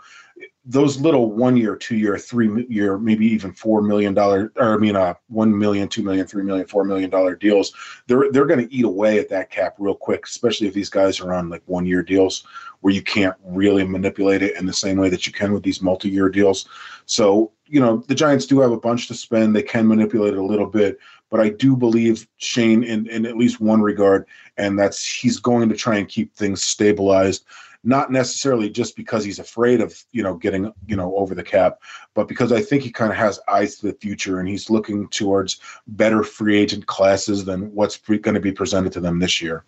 those 0.63 1.01
little 1.01 1.31
one 1.31 1.57
year, 1.57 1.75
two 1.75 1.95
year, 1.95 2.17
three 2.19 2.65
year, 2.69 2.97
maybe 2.99 3.25
even 3.25 3.51
four 3.51 3.81
million 3.81 4.13
dollar, 4.13 4.53
or 4.57 4.75
I 4.75 4.77
mean, 4.77 4.95
uh, 4.95 5.15
one 5.27 5.57
million, 5.57 5.87
two 5.87 6.03
million, 6.03 6.27
three 6.27 6.43
million, 6.43 6.67
four 6.67 6.83
million 6.83 7.09
dollar 7.09 7.35
deals. 7.35 7.73
They're 8.07 8.31
they're 8.31 8.45
going 8.45 8.67
to 8.67 8.73
eat 8.73 8.85
away 8.85 9.17
at 9.17 9.29
that 9.29 9.49
cap 9.49 9.75
real 9.79 9.95
quick, 9.95 10.25
especially 10.25 10.67
if 10.67 10.73
these 10.73 10.89
guys 10.89 11.19
are 11.19 11.33
on 11.33 11.49
like 11.49 11.63
one 11.65 11.87
year 11.87 12.03
deals 12.03 12.43
where 12.81 12.93
you 12.93 13.01
can't 13.01 13.35
really 13.43 13.85
manipulate 13.85 14.43
it 14.43 14.55
in 14.57 14.65
the 14.65 14.73
same 14.73 14.97
way 14.97 15.09
that 15.09 15.25
you 15.25 15.33
can 15.33 15.51
with 15.51 15.63
these 15.63 15.81
multi 15.81 16.09
year 16.09 16.29
deals. 16.29 16.67
So 17.07 17.51
you 17.65 17.79
know 17.79 18.03
the 18.07 18.15
Giants 18.15 18.45
do 18.45 18.59
have 18.59 18.71
a 18.71 18.79
bunch 18.79 19.07
to 19.07 19.15
spend. 19.15 19.55
They 19.55 19.63
can 19.63 19.87
manipulate 19.87 20.33
it 20.33 20.39
a 20.39 20.45
little 20.45 20.67
bit, 20.67 20.99
but 21.31 21.39
I 21.39 21.49
do 21.49 21.75
believe 21.75 22.27
Schoen 22.37 22.83
in 22.83 23.07
in 23.07 23.25
at 23.25 23.37
least 23.37 23.61
one 23.61 23.81
regard, 23.81 24.27
and 24.57 24.77
that's 24.77 25.03
he's 25.03 25.39
going 25.39 25.69
to 25.69 25.75
try 25.75 25.97
and 25.97 26.07
keep 26.07 26.35
things 26.35 26.61
stabilized 26.63 27.45
not 27.83 28.11
necessarily 28.11 28.69
just 28.69 28.95
because 28.95 29.23
he's 29.23 29.39
afraid 29.39 29.81
of 29.81 30.03
you 30.11 30.21
know 30.23 30.35
getting 30.35 30.71
you 30.87 30.95
know 30.95 31.15
over 31.15 31.33
the 31.33 31.43
cap, 31.43 31.79
but 32.13 32.27
because 32.27 32.51
I 32.51 32.61
think 32.61 32.83
he 32.83 32.91
kind 32.91 33.11
of 33.11 33.17
has 33.17 33.39
eyes 33.47 33.77
to 33.77 33.87
the 33.87 33.93
future 33.93 34.39
and 34.39 34.47
he's 34.47 34.69
looking 34.69 35.07
towards 35.09 35.59
better 35.87 36.23
free 36.23 36.57
agent 36.57 36.85
classes 36.87 37.45
than 37.45 37.73
what's 37.73 37.97
going 37.97 38.33
to 38.33 38.39
be 38.39 38.51
presented 38.51 38.93
to 38.93 38.99
them 38.99 39.19
this 39.19 39.41
year. 39.41 39.63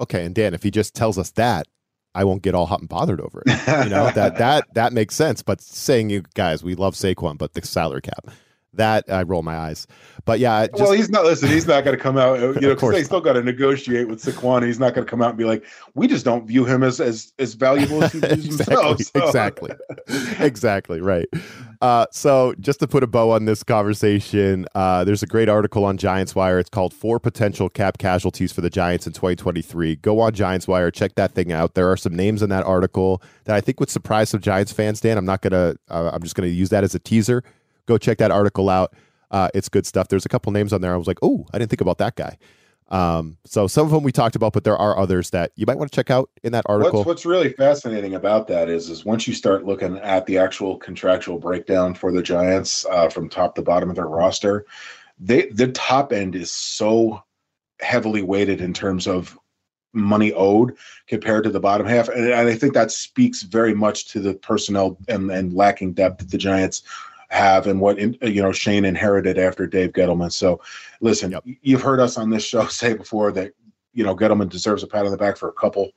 Okay, 0.00 0.24
and 0.24 0.34
Dan, 0.34 0.54
if 0.54 0.62
he 0.62 0.70
just 0.70 0.94
tells 0.94 1.18
us 1.18 1.30
that, 1.32 1.66
I 2.14 2.24
won't 2.24 2.42
get 2.42 2.54
all 2.54 2.66
hot 2.66 2.80
and 2.80 2.88
bothered 2.88 3.20
over 3.20 3.42
it. 3.46 3.84
You 3.84 3.90
know 3.90 4.10
that 4.12 4.38
that 4.38 4.72
that 4.74 4.92
makes 4.92 5.14
sense. 5.14 5.42
But 5.42 5.60
saying 5.60 6.10
you 6.10 6.22
guys, 6.34 6.64
we 6.64 6.74
love 6.74 6.94
Saquon, 6.94 7.38
but 7.38 7.54
the 7.54 7.64
salary 7.64 8.02
cap, 8.02 8.30
that 8.74 9.10
I 9.10 9.22
roll 9.22 9.42
my 9.42 9.56
eyes. 9.56 9.86
But 10.24 10.38
yeah, 10.38 10.66
just, 10.66 10.80
well, 10.80 10.92
he's 10.92 11.08
not. 11.08 11.24
Listen, 11.24 11.48
he's 11.48 11.66
not 11.66 11.84
going 11.84 11.96
to 11.96 12.02
come 12.02 12.16
out. 12.16 12.38
You 12.38 12.52
know, 12.60 12.74
because 12.74 12.92
they 12.92 13.02
still 13.02 13.20
got 13.20 13.32
to 13.34 13.42
negotiate 13.42 14.08
with 14.08 14.22
Saquon. 14.22 14.64
He's 14.64 14.78
not 14.78 14.94
going 14.94 15.06
to 15.06 15.10
come 15.10 15.22
out 15.22 15.30
and 15.30 15.38
be 15.38 15.44
like, 15.44 15.64
"We 15.94 16.06
just 16.06 16.24
don't 16.24 16.46
view 16.46 16.64
him 16.64 16.82
as 16.82 17.00
as 17.00 17.32
as 17.38 17.54
valuable 17.54 18.04
as 18.04 18.12
he 18.12 18.20
views 18.20 18.60
exactly, 18.60 18.88
himself." 18.88 19.04
So. 19.12 19.26
Exactly, 19.26 19.70
exactly 20.38 21.00
right. 21.00 21.26
Uh, 21.80 22.06
so 22.12 22.54
just 22.60 22.78
to 22.80 22.86
put 22.86 23.02
a 23.02 23.06
bow 23.06 23.30
on 23.30 23.46
this 23.46 23.62
conversation, 23.62 24.66
uh, 24.74 25.02
there's 25.02 25.22
a 25.22 25.26
great 25.26 25.48
article 25.48 25.84
on 25.84 25.96
Giants 25.96 26.34
Wire. 26.34 26.58
It's 26.58 26.68
called 26.68 26.92
Four 26.92 27.18
Potential 27.18 27.70
Cap 27.70 27.96
Casualties 27.96 28.52
for 28.52 28.60
the 28.60 28.70
Giants 28.70 29.06
in 29.06 29.14
2023. 29.14 29.96
Go 29.96 30.20
on 30.20 30.32
Giants 30.34 30.68
Wire, 30.68 30.90
check 30.90 31.14
that 31.14 31.32
thing 31.32 31.52
out. 31.52 31.74
There 31.74 31.90
are 31.90 31.96
some 31.96 32.14
names 32.14 32.42
in 32.42 32.50
that 32.50 32.64
article 32.64 33.22
that 33.44 33.56
I 33.56 33.62
think 33.62 33.80
would 33.80 33.88
surprise 33.88 34.28
some 34.28 34.40
Giants 34.40 34.72
fans. 34.72 35.00
Dan, 35.00 35.16
I'm 35.16 35.24
not 35.24 35.40
gonna. 35.40 35.76
Uh, 35.88 36.10
I'm 36.12 36.22
just 36.22 36.34
gonna 36.34 36.48
use 36.48 36.68
that 36.68 36.84
as 36.84 36.94
a 36.94 36.98
teaser. 36.98 37.42
Go 37.90 37.98
check 37.98 38.18
that 38.18 38.30
article 38.30 38.70
out. 38.70 38.94
Uh, 39.32 39.48
it's 39.52 39.68
good 39.68 39.84
stuff. 39.84 40.06
There's 40.06 40.24
a 40.24 40.28
couple 40.28 40.52
names 40.52 40.72
on 40.72 40.80
there. 40.80 40.94
I 40.94 40.96
was 40.96 41.08
like, 41.08 41.18
oh, 41.22 41.44
I 41.52 41.58
didn't 41.58 41.70
think 41.70 41.80
about 41.80 41.98
that 41.98 42.14
guy. 42.14 42.38
Um, 42.88 43.36
so 43.44 43.66
some 43.66 43.84
of 43.84 43.90
them 43.90 44.04
we 44.04 44.12
talked 44.12 44.36
about, 44.36 44.52
but 44.52 44.62
there 44.62 44.76
are 44.76 44.96
others 44.96 45.30
that 45.30 45.50
you 45.56 45.66
might 45.66 45.76
want 45.76 45.90
to 45.90 45.96
check 45.96 46.08
out 46.08 46.30
in 46.44 46.52
that 46.52 46.64
article. 46.68 47.00
What's, 47.00 47.06
what's 47.06 47.26
really 47.26 47.52
fascinating 47.52 48.14
about 48.14 48.46
that 48.46 48.68
is, 48.68 48.90
is 48.90 49.04
once 49.04 49.26
you 49.26 49.34
start 49.34 49.66
looking 49.66 49.98
at 49.98 50.24
the 50.26 50.38
actual 50.38 50.76
contractual 50.76 51.40
breakdown 51.40 51.94
for 51.94 52.12
the 52.12 52.22
Giants 52.22 52.86
uh, 52.92 53.08
from 53.08 53.28
top 53.28 53.56
to 53.56 53.62
bottom 53.62 53.90
of 53.90 53.96
their 53.96 54.06
roster, 54.06 54.66
they 55.18 55.46
the 55.46 55.72
top 55.72 56.12
end 56.12 56.36
is 56.36 56.52
so 56.52 57.20
heavily 57.80 58.22
weighted 58.22 58.60
in 58.60 58.72
terms 58.72 59.08
of 59.08 59.36
money 59.92 60.32
owed 60.34 60.76
compared 61.08 61.42
to 61.42 61.50
the 61.50 61.58
bottom 61.58 61.88
half, 61.88 62.08
and, 62.08 62.24
and 62.24 62.48
I 62.48 62.54
think 62.54 62.74
that 62.74 62.92
speaks 62.92 63.42
very 63.42 63.74
much 63.74 64.06
to 64.12 64.20
the 64.20 64.34
personnel 64.34 64.96
and, 65.08 65.28
and 65.32 65.52
lacking 65.54 65.94
depth 65.94 66.18
that 66.18 66.30
the 66.30 66.38
Giants 66.38 66.84
have 67.30 67.66
and 67.66 67.80
what 67.80 67.98
you 67.98 68.42
know 68.42 68.52
Schoen 68.52 68.84
inherited 68.84 69.38
after 69.38 69.66
Dave 69.66 69.92
Gettleman. 69.92 70.32
So, 70.32 70.60
listen, 71.00 71.30
yep. 71.30 71.44
you've 71.62 71.82
heard 71.82 72.00
us 72.00 72.16
on 72.18 72.30
this 72.30 72.44
show 72.44 72.66
say 72.68 72.94
before 72.94 73.32
that 73.32 73.52
you 73.92 74.04
know 74.04 74.14
Gettleman 74.14 74.48
deserves 74.48 74.82
a 74.82 74.86
pat 74.86 75.06
on 75.06 75.12
the 75.12 75.16
back 75.16 75.36
for 75.36 75.48
a 75.48 75.54
couple 75.54 75.90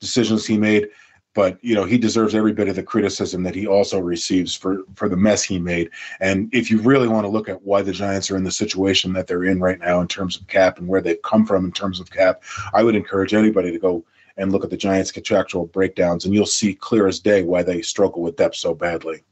decisions 0.00 0.46
he 0.46 0.58
made, 0.58 0.88
but 1.34 1.58
you 1.62 1.74
know 1.74 1.84
he 1.84 1.96
deserves 1.96 2.34
every 2.34 2.52
bit 2.52 2.68
of 2.68 2.76
the 2.76 2.82
criticism 2.82 3.42
that 3.42 3.54
he 3.54 3.66
also 3.66 3.98
receives 3.98 4.54
for 4.54 4.84
for 4.94 5.08
the 5.08 5.16
mess 5.16 5.42
he 5.42 5.58
made. 5.58 5.90
And 6.20 6.52
if 6.52 6.70
you 6.70 6.80
really 6.80 7.08
want 7.08 7.24
to 7.24 7.30
look 7.30 7.48
at 7.48 7.62
why 7.62 7.80
the 7.80 7.92
Giants 7.92 8.30
are 8.30 8.36
in 8.36 8.44
the 8.44 8.52
situation 8.52 9.14
that 9.14 9.26
they're 9.26 9.44
in 9.44 9.60
right 9.60 9.78
now 9.78 10.00
in 10.00 10.08
terms 10.08 10.36
of 10.36 10.46
cap 10.48 10.78
and 10.78 10.86
where 10.86 11.00
they've 11.00 11.22
come 11.22 11.46
from 11.46 11.64
in 11.64 11.72
terms 11.72 11.98
of 11.98 12.10
cap, 12.10 12.42
I 12.74 12.82
would 12.82 12.94
encourage 12.94 13.32
anybody 13.32 13.72
to 13.72 13.78
go 13.78 14.04
and 14.36 14.52
look 14.52 14.64
at 14.64 14.70
the 14.70 14.76
Giants' 14.76 15.12
contractual 15.12 15.66
breakdowns, 15.66 16.24
and 16.24 16.34
you'll 16.34 16.44
see 16.44 16.74
clear 16.74 17.06
as 17.06 17.20
day 17.20 17.42
why 17.42 17.62
they 17.62 17.80
struggle 17.80 18.20
with 18.20 18.36
depth 18.36 18.56
so 18.56 18.74
badly. 18.74 19.22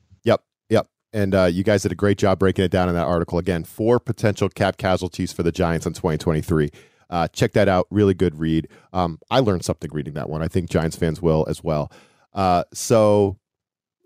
And 1.13 1.35
uh, 1.35 1.45
you 1.45 1.63
guys 1.63 1.83
did 1.83 1.93
a 1.93 1.97
great 1.97 2.19
job 2.19 2.39
breaking 2.39 2.65
it 2.65 2.71
down 2.71 2.89
in 2.89 2.95
that 2.95 3.07
article. 3.07 3.39
Again, 3.39 3.65
four 3.65 4.01
potential 4.01 4.49
cap 4.49 4.79
casualties 4.79 5.33
for 5.33 5.43
the 5.43 5.53
Giants 5.53 5.87
in 5.87 5.93
2023. 5.93 6.71
Uh, 7.11 7.29
check 7.29 7.53
that 7.53 7.69
out. 7.69 7.87
Really 7.91 8.15
good 8.15 8.39
read. 8.39 8.69
Um, 8.95 9.19
I 9.31 9.41
learned 9.41 9.65
something 9.65 9.91
reading 9.93 10.15
that 10.15 10.31
one. 10.31 10.43
I 10.43 10.49
think 10.49 10.71
Giants 10.71 10.97
fans 10.97 11.21
will 11.21 11.45
as 11.49 11.63
well. 11.63 11.93
Uh, 12.33 12.65
so, 12.73 13.39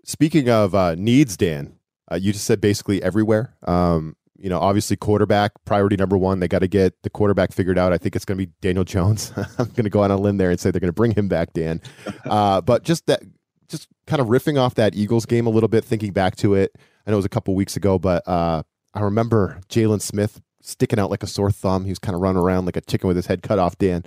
speaking 0.03 0.49
of 0.49 0.75
uh, 0.75 0.95
needs, 0.95 1.37
Dan, 1.37 1.77
uh, 2.11 2.15
you 2.15 2.33
just 2.33 2.45
said 2.45 2.59
basically 2.59 3.01
everywhere. 3.01 3.55
Um, 3.65 4.17
you 4.37 4.49
know, 4.49 4.59
obviously, 4.59 4.97
quarterback 4.97 5.53
priority 5.63 5.95
number 5.95 6.17
one. 6.17 6.41
They 6.41 6.49
got 6.49 6.59
to 6.59 6.67
get 6.67 7.01
the 7.03 7.09
quarterback 7.09 7.53
figured 7.53 7.77
out. 7.77 7.93
I 7.93 7.97
think 7.97 8.15
it's 8.17 8.25
going 8.25 8.37
to 8.37 8.45
be 8.45 8.51
Daniel 8.59 8.83
Jones. 8.83 9.31
I'm 9.57 9.69
going 9.69 9.85
to 9.85 9.89
go 9.89 10.01
on 10.01 10.11
a 10.11 10.17
limb 10.17 10.35
there 10.35 10.51
and 10.51 10.59
say 10.59 10.69
they're 10.69 10.81
going 10.81 10.89
to 10.89 10.93
bring 10.93 11.11
him 11.11 11.27
back, 11.27 11.53
Dan. 11.53 11.81
Uh, 12.25 12.59
but 12.59 12.83
just 12.83 13.05
that, 13.05 13.23
just 13.69 13.87
kind 14.05 14.21
of 14.21 14.27
riffing 14.27 14.59
off 14.59 14.75
that 14.75 14.95
Eagles 14.95 15.25
game 15.25 15.47
a 15.47 15.49
little 15.49 15.69
bit, 15.69 15.85
thinking 15.85 16.11
back 16.11 16.35
to 16.35 16.55
it. 16.55 16.75
I 17.07 17.11
know 17.11 17.15
it 17.15 17.19
was 17.19 17.25
a 17.25 17.29
couple 17.29 17.55
weeks 17.55 17.77
ago, 17.77 17.97
but 17.97 18.27
uh, 18.27 18.63
I 18.93 18.99
remember 18.99 19.61
Jaylon 19.69 20.01
Smith 20.01 20.41
sticking 20.61 20.99
out 20.99 21.09
like 21.09 21.23
a 21.23 21.27
sore 21.27 21.51
thumb. 21.51 21.85
He 21.85 21.91
was 21.91 21.99
kind 21.99 22.13
of 22.13 22.21
running 22.21 22.41
around 22.41 22.65
like 22.65 22.75
a 22.75 22.81
chicken 22.81 23.07
with 23.07 23.15
his 23.15 23.27
head 23.27 23.41
cut 23.41 23.59
off, 23.59 23.77
Dan. 23.77 24.03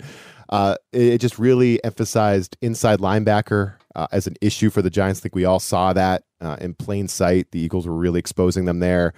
Uh, 0.49 0.75
it, 0.91 1.13
it, 1.13 1.17
just 1.17 1.39
really 1.39 1.83
emphasized 1.83 2.57
inside 2.61 2.99
linebacker 2.99 3.75
uh, 3.95 4.05
as 4.11 4.27
an 4.27 4.35
issue 4.39 4.69
for 4.69 4.83
the 4.83 4.89
Giants. 4.89 5.19
I 5.19 5.23
think 5.23 5.33
we 5.33 5.45
all 5.45 5.59
saw 5.59 5.93
that 5.93 6.23
uh, 6.41 6.57
in 6.61 6.75
plain 6.75 7.07
sight. 7.07 7.49
The 7.51 7.59
Eagles 7.59 7.87
were 7.87 7.95
really 7.95 8.19
exposing 8.19 8.65
them 8.65 8.79
there. 8.79 9.13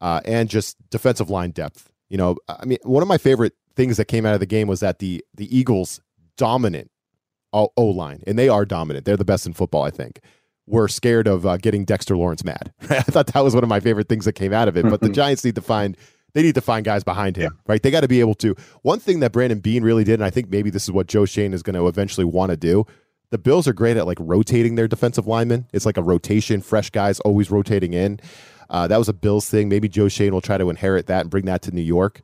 Uh, 0.00 0.20
and 0.24 0.48
just 0.48 0.76
defensive 0.90 1.30
line 1.30 1.50
depth. 1.50 1.92
You 2.08 2.16
know, 2.16 2.38
I 2.48 2.64
mean, 2.64 2.78
one 2.82 3.02
of 3.02 3.08
my 3.08 3.18
favorite 3.18 3.52
things 3.76 3.98
that 3.98 4.06
came 4.06 4.26
out 4.26 4.34
of 4.34 4.40
the 4.40 4.46
game 4.46 4.66
was 4.66 4.80
that 4.80 4.98
the 4.98 5.24
the 5.34 5.56
Eagles 5.56 6.00
dominant 6.36 6.90
O 7.52 7.70
line, 7.76 8.22
and 8.26 8.38
they 8.38 8.48
are 8.48 8.64
dominant. 8.64 9.04
They're 9.04 9.16
the 9.16 9.24
best 9.24 9.46
in 9.46 9.52
football, 9.52 9.82
I 9.82 9.90
think 9.90 10.20
were 10.68 10.88
scared 10.88 11.26
of 11.26 11.46
uh, 11.46 11.56
getting 11.56 11.84
Dexter 11.84 12.16
Lawrence 12.16 12.44
mad. 12.44 12.72
I 12.90 13.00
thought 13.00 13.28
that 13.28 13.40
was 13.40 13.54
one 13.54 13.64
of 13.64 13.68
my 13.68 13.80
favorite 13.80 14.08
things 14.08 14.24
that 14.24 14.34
came 14.34 14.52
out 14.52 14.68
of 14.68 14.76
it. 14.76 14.88
But 14.88 15.00
the 15.00 15.08
Giants 15.08 15.44
need 15.44 15.54
to 15.54 15.62
find 15.62 15.96
they 16.34 16.42
need 16.42 16.54
to 16.56 16.60
find 16.60 16.84
guys 16.84 17.02
behind 17.02 17.36
him, 17.36 17.52
yeah. 17.54 17.62
right? 17.66 17.82
They 17.82 17.90
got 17.90 18.02
to 18.02 18.08
be 18.08 18.20
able 18.20 18.34
to. 18.36 18.54
One 18.82 19.00
thing 19.00 19.20
that 19.20 19.32
Brandon 19.32 19.60
Beane 19.60 19.82
really 19.82 20.04
did, 20.04 20.14
and 20.14 20.24
I 20.24 20.30
think 20.30 20.50
maybe 20.50 20.70
this 20.70 20.84
is 20.84 20.92
what 20.92 21.06
Joe 21.06 21.24
Schoen 21.24 21.54
is 21.54 21.62
going 21.62 21.74
to 21.74 21.86
eventually 21.88 22.26
want 22.26 22.50
to 22.50 22.56
do. 22.56 22.84
The 23.30 23.38
Bills 23.38 23.66
are 23.66 23.72
great 23.72 23.96
at 23.96 24.06
like 24.06 24.18
rotating 24.20 24.74
their 24.74 24.88
defensive 24.88 25.26
linemen. 25.26 25.66
It's 25.72 25.86
like 25.86 25.96
a 25.96 26.02
rotation, 26.02 26.60
fresh 26.60 26.90
guys 26.90 27.18
always 27.20 27.50
rotating 27.50 27.92
in. 27.92 28.20
Uh, 28.70 28.86
that 28.86 28.98
was 28.98 29.08
a 29.08 29.12
Bills 29.12 29.48
thing. 29.48 29.68
Maybe 29.68 29.88
Joe 29.88 30.08
Schoen 30.08 30.32
will 30.32 30.40
try 30.40 30.58
to 30.58 30.70
inherit 30.70 31.06
that 31.06 31.22
and 31.22 31.30
bring 31.30 31.46
that 31.46 31.62
to 31.62 31.70
New 31.70 31.82
York 31.82 32.20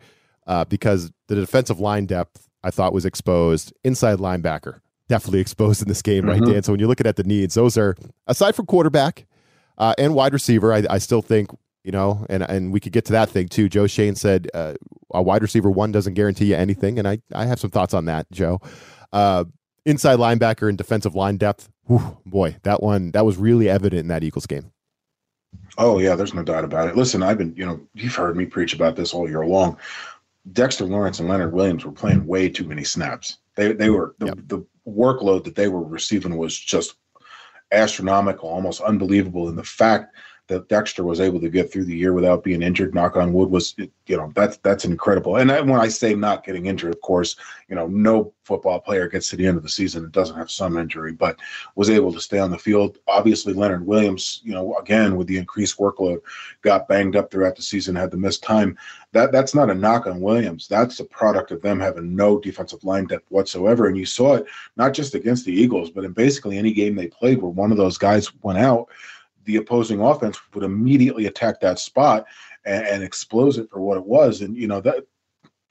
uh, 0.46 0.64
because 0.64 1.10
the 1.28 1.34
defensive 1.34 1.80
line 1.80 2.06
depth 2.06 2.48
I 2.62 2.70
thought 2.70 2.92
was 2.92 3.04
exposed. 3.04 3.72
Inside 3.82 4.18
linebacker, 4.18 4.80
definitely 5.08 5.40
exposed 5.40 5.82
in 5.82 5.88
this 5.88 6.02
game, 6.02 6.26
right, 6.26 6.40
mm-hmm. 6.40 6.52
Dan? 6.52 6.62
So 6.62 6.72
when 6.72 6.80
you're 6.80 6.88
looking 6.88 7.06
at 7.06 7.16
the 7.16 7.24
needs, 7.24 7.54
those 7.54 7.76
are 7.76 7.96
aside 8.26 8.54
from 8.54 8.66
quarterback 8.66 9.26
uh, 9.78 9.94
and 9.98 10.14
wide 10.14 10.32
receiver, 10.32 10.72
I, 10.72 10.84
I, 10.88 10.98
still 10.98 11.22
think 11.22 11.50
you 11.84 11.92
know, 11.92 12.24
and 12.28 12.42
and 12.42 12.72
we 12.72 12.80
could 12.80 12.92
get 12.92 13.04
to 13.06 13.12
that 13.12 13.28
thing 13.28 13.48
too. 13.48 13.68
Joe 13.68 13.86
Schoen 13.86 14.14
said 14.16 14.48
uh, 14.54 14.74
a 15.12 15.22
wide 15.22 15.42
receiver 15.42 15.70
one 15.70 15.92
doesn't 15.92 16.14
guarantee 16.14 16.46
you 16.46 16.56
anything, 16.56 16.98
and 16.98 17.06
I 17.06 17.20
I 17.34 17.44
have 17.44 17.60
some 17.60 17.70
thoughts 17.70 17.94
on 17.94 18.06
that, 18.06 18.30
Joe. 18.32 18.60
Uh, 19.12 19.44
inside 19.84 20.18
linebacker 20.18 20.68
and 20.68 20.78
defensive 20.78 21.14
line 21.14 21.36
depth, 21.36 21.68
whew, 21.86 22.18
boy, 22.24 22.56
that 22.62 22.82
one 22.82 23.12
that 23.12 23.26
was 23.26 23.36
really 23.36 23.68
evident 23.68 24.00
in 24.00 24.08
that 24.08 24.24
Eagles 24.24 24.46
game. 24.46 24.72
Oh 25.76 25.98
yeah, 25.98 26.16
there's 26.16 26.34
no 26.34 26.42
doubt 26.42 26.64
about 26.64 26.88
it. 26.88 26.96
Listen, 26.96 27.22
I've 27.22 27.38
been, 27.38 27.54
you 27.54 27.66
know, 27.66 27.80
you've 27.94 28.14
heard 28.14 28.36
me 28.36 28.46
preach 28.46 28.74
about 28.74 28.96
this 28.96 29.12
all 29.12 29.28
year 29.28 29.44
long. 29.44 29.76
Dexter 30.52 30.84
Lawrence 30.84 31.20
and 31.20 31.28
Leonard 31.28 31.52
Williams 31.52 31.84
were 31.84 31.92
playing 31.92 32.26
way 32.26 32.48
too 32.48 32.64
many 32.64 32.84
snaps. 32.84 33.38
They 33.56 33.72
they 33.72 33.90
were 33.90 34.14
the, 34.18 34.26
yep. 34.26 34.38
the 34.46 34.66
workload 34.86 35.44
that 35.44 35.54
they 35.54 35.68
were 35.68 35.82
receiving 35.82 36.36
was 36.36 36.58
just 36.58 36.94
astronomical, 37.72 38.48
almost 38.48 38.80
unbelievable. 38.80 39.48
And 39.48 39.58
the 39.58 39.64
fact 39.64 40.14
that 40.46 40.68
Dexter 40.68 41.04
was 41.04 41.20
able 41.20 41.40
to 41.40 41.48
get 41.48 41.72
through 41.72 41.86
the 41.86 41.96
year 41.96 42.12
without 42.12 42.44
being 42.44 42.62
injured, 42.62 42.94
knock 42.94 43.16
on 43.16 43.32
wood, 43.32 43.50
was 43.50 43.74
you 43.78 44.16
know 44.16 44.30
that's 44.34 44.58
that's 44.58 44.84
incredible. 44.84 45.36
And 45.36 45.50
when 45.50 45.80
I 45.80 45.88
say 45.88 46.14
not 46.14 46.44
getting 46.44 46.66
injured, 46.66 46.94
of 46.94 47.00
course, 47.00 47.36
you 47.68 47.74
know 47.74 47.86
no 47.86 48.32
football 48.44 48.78
player 48.78 49.08
gets 49.08 49.30
to 49.30 49.36
the 49.36 49.46
end 49.46 49.56
of 49.56 49.62
the 49.62 49.68
season 49.68 50.04
and 50.04 50.12
doesn't 50.12 50.36
have 50.36 50.50
some 50.50 50.76
injury, 50.76 51.12
but 51.12 51.38
was 51.76 51.88
able 51.88 52.12
to 52.12 52.20
stay 52.20 52.38
on 52.38 52.50
the 52.50 52.58
field. 52.58 52.98
Obviously, 53.08 53.54
Leonard 53.54 53.86
Williams, 53.86 54.42
you 54.44 54.52
know, 54.52 54.76
again 54.76 55.16
with 55.16 55.26
the 55.26 55.38
increased 55.38 55.78
workload, 55.78 56.20
got 56.60 56.88
banged 56.88 57.16
up 57.16 57.30
throughout 57.30 57.56
the 57.56 57.62
season, 57.62 57.96
had 57.96 58.10
to 58.10 58.18
miss 58.18 58.38
time. 58.38 58.76
That 59.12 59.32
that's 59.32 59.54
not 59.54 59.70
a 59.70 59.74
knock 59.74 60.06
on 60.06 60.20
Williams. 60.20 60.68
That's 60.68 61.00
a 61.00 61.04
product 61.04 61.52
of 61.52 61.62
them 61.62 61.80
having 61.80 62.14
no 62.14 62.38
defensive 62.38 62.84
line 62.84 63.06
depth 63.06 63.30
whatsoever. 63.30 63.86
And 63.86 63.96
you 63.96 64.04
saw 64.04 64.34
it 64.34 64.46
not 64.76 64.92
just 64.92 65.14
against 65.14 65.46
the 65.46 65.52
Eagles, 65.52 65.88
but 65.88 66.04
in 66.04 66.12
basically 66.12 66.58
any 66.58 66.72
game 66.74 66.94
they 66.94 67.06
played 67.06 67.40
where 67.40 67.50
one 67.50 67.70
of 67.70 67.78
those 67.78 67.96
guys 67.96 68.30
went 68.42 68.58
out 68.58 68.88
the 69.44 69.56
opposing 69.56 70.00
offense 70.00 70.38
would 70.54 70.64
immediately 70.64 71.26
attack 71.26 71.60
that 71.60 71.78
spot 71.78 72.26
and, 72.64 72.86
and 72.86 73.02
expose 73.02 73.58
it 73.58 73.70
for 73.70 73.80
what 73.80 73.96
it 73.96 74.06
was. 74.06 74.40
And 74.40 74.56
you 74.56 74.66
know 74.66 74.80
that 74.80 75.06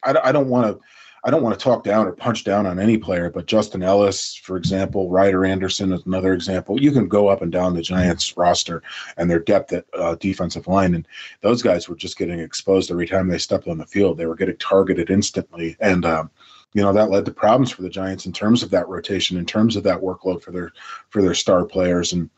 I, 0.04 0.16
I 0.26 0.32
don't 0.32 0.50
want 0.50 0.68
to. 0.68 0.86
I 1.26 1.32
don't 1.32 1.42
want 1.42 1.58
to 1.58 1.64
talk 1.64 1.86
down 1.86 2.06
or 2.06 2.12
punch 2.12 2.44
down 2.44 2.66
on 2.66 2.80
any 2.80 2.98
player, 2.98 3.30
but 3.30 3.46
Justin 3.46 3.82
Ellis, 3.82 4.36
for 4.36 4.58
example, 4.58 5.10
Ryder 5.10 5.46
Anderson 5.46 5.94
is 5.94 6.06
another 6.06 6.34
example. 6.34 6.82
You 6.82 6.92
can 6.92 7.08
go 7.08 7.30
up 7.30 7.42
and 7.42 7.50
down 7.50 7.74
the 7.74 7.82
Giants 7.82 8.36
roster 8.36 8.84
and 9.16 9.32
their 9.32 9.40
depth 9.40 9.72
at 9.72 9.86
uh, 9.98 10.16
defensive 10.16 10.68
line, 10.68 10.94
and 10.96 11.08
those 11.40 11.62
guys 11.62 11.88
were 11.88 11.96
just 11.96 12.18
getting 12.18 12.42
exposed 12.42 12.92
every 12.92 13.08
time 13.08 13.30
they 13.30 13.38
stepped 13.38 13.70
on 13.70 13.78
the 13.78 13.86
field. 13.86 14.18
They 14.18 14.26
were 14.26 14.36
getting 14.36 14.58
targeted 14.58 15.10
instantly, 15.10 15.78
and 15.80 16.04
um, 16.04 16.30
you 16.74 16.82
know 16.82 16.94
that 16.94 17.10
led 17.10 17.26
to 17.26 17.32
problems 17.32 17.72
for 17.72 17.82
the 17.82 17.90
Giants 17.90 18.26
in 18.26 18.34
terms 18.34 18.64
of 18.64 18.70
that 18.72 18.88
rotation, 18.88 19.38
in 19.38 19.46
terms 19.46 19.76
of 19.76 19.84
that 19.84 20.02
workload 20.02 20.42
for 20.42 20.52
their 20.52 20.72
for 21.10 21.22
their 21.22 21.36
star 21.36 21.66
players, 21.66 22.14
and 22.14 22.30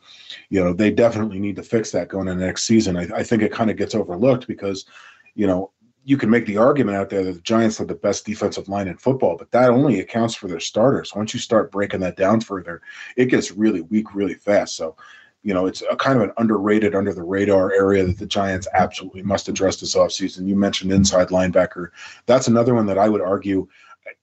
you 0.50 0.62
know 0.62 0.72
they 0.72 0.90
definitely 0.90 1.38
need 1.38 1.56
to 1.56 1.62
fix 1.62 1.90
that 1.90 2.08
going 2.08 2.28
into 2.28 2.44
next 2.44 2.64
season. 2.66 2.96
I, 2.96 3.08
I 3.16 3.22
think 3.22 3.42
it 3.42 3.52
kind 3.52 3.70
of 3.70 3.76
gets 3.76 3.94
overlooked 3.94 4.46
because 4.46 4.86
you 5.34 5.46
know 5.46 5.72
you 6.06 6.16
can 6.16 6.30
make 6.30 6.46
the 6.46 6.56
argument 6.56 6.96
out 6.96 7.10
there 7.10 7.24
that 7.24 7.32
the 7.32 7.40
Giants 7.40 7.78
have 7.78 7.88
the 7.88 7.94
best 7.96 8.24
defensive 8.24 8.68
line 8.68 8.86
in 8.86 8.96
football, 8.96 9.36
but 9.36 9.50
that 9.50 9.70
only 9.70 9.98
accounts 9.98 10.36
for 10.36 10.46
their 10.46 10.60
starters. 10.60 11.12
Once 11.16 11.34
you 11.34 11.40
start 11.40 11.72
breaking 11.72 11.98
that 11.98 12.16
down 12.16 12.40
further, 12.40 12.80
it 13.16 13.26
gets 13.26 13.50
really 13.50 13.80
weak 13.80 14.14
really 14.14 14.34
fast. 14.34 14.76
So, 14.76 14.94
you 15.42 15.52
know, 15.52 15.66
it's 15.66 15.82
a 15.90 15.96
kind 15.96 16.16
of 16.16 16.22
an 16.22 16.32
underrated, 16.38 16.94
under 16.94 17.12
the 17.12 17.24
radar 17.24 17.72
area 17.72 18.04
that 18.04 18.18
the 18.18 18.26
Giants 18.26 18.68
absolutely 18.72 19.24
must 19.24 19.48
address 19.48 19.80
this 19.80 19.96
offseason. 19.96 20.46
You 20.46 20.54
mentioned 20.54 20.92
inside 20.92 21.28
linebacker. 21.30 21.88
That's 22.26 22.46
another 22.46 22.76
one 22.76 22.86
that 22.86 22.98
I 22.98 23.08
would 23.08 23.20
argue 23.20 23.66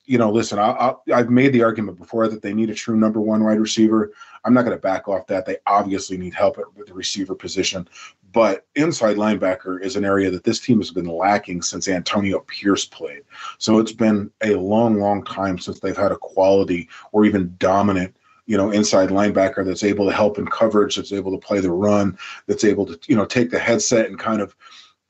you 0.06 0.18
know, 0.18 0.32
listen, 0.32 0.60
I, 0.60 0.94
I've 1.14 1.30
made 1.30 1.54
the 1.54 1.64
argument 1.64 1.98
before 1.98 2.28
that 2.28 2.42
they 2.42 2.54
need 2.54 2.70
a 2.70 2.76
true 2.76 2.98
number 2.98 3.22
one 3.22 3.44
wide 3.44 3.60
receiver. 3.60 4.12
I'm 4.44 4.54
not 4.54 4.64
going 4.66 4.76
to 4.76 4.82
back 4.82 5.08
off 5.08 5.28
that. 5.28 5.46
They 5.46 5.58
obviously 5.66 6.18
need 6.18 6.34
help 6.34 6.58
at 6.58 6.66
the 6.86 6.94
receiver 6.94 7.36
position, 7.36 7.88
but 8.34 8.66
inside 8.76 9.18
linebacker 9.18 9.82
is 9.82 9.96
an 9.96 10.04
area 10.04 10.30
that 10.32 10.44
this 10.44 10.60
team 10.60 10.80
has 10.80 10.92
been 10.92 11.06
lacking 11.06 11.62
since 11.62 11.88
Antonio 11.88 12.40
Pierce 12.42 12.86
played. 12.86 13.22
So 13.58 13.80
it's 13.80 13.94
been 13.94 14.30
a 14.42 14.56
long, 14.56 15.00
long 15.00 15.24
time 15.24 15.58
since 15.58 15.80
they've 15.80 15.96
had 15.96 16.12
a 16.12 16.18
quality 16.18 16.90
or 17.12 17.26
even 17.26 17.56
dominant 17.58 18.16
you 18.46 18.58
know, 18.58 18.72
inside 18.72 19.10
linebacker 19.10 19.66
that's 19.66 19.84
able 19.84 20.06
to 20.06 20.14
help 20.14 20.38
in 20.38 20.46
coverage, 20.46 20.96
that's 20.96 21.14
able 21.14 21.32
to 21.32 21.46
play 21.46 21.60
the 21.60 21.72
run, 21.72 22.18
that's 22.48 22.66
able 22.66 22.86
to, 22.86 23.00
you 23.08 23.16
know, 23.16 23.26
take 23.26 23.50
the 23.50 23.60
headset 23.60 24.08
and 24.08 24.20
kind 24.20 24.42
of 24.42 24.56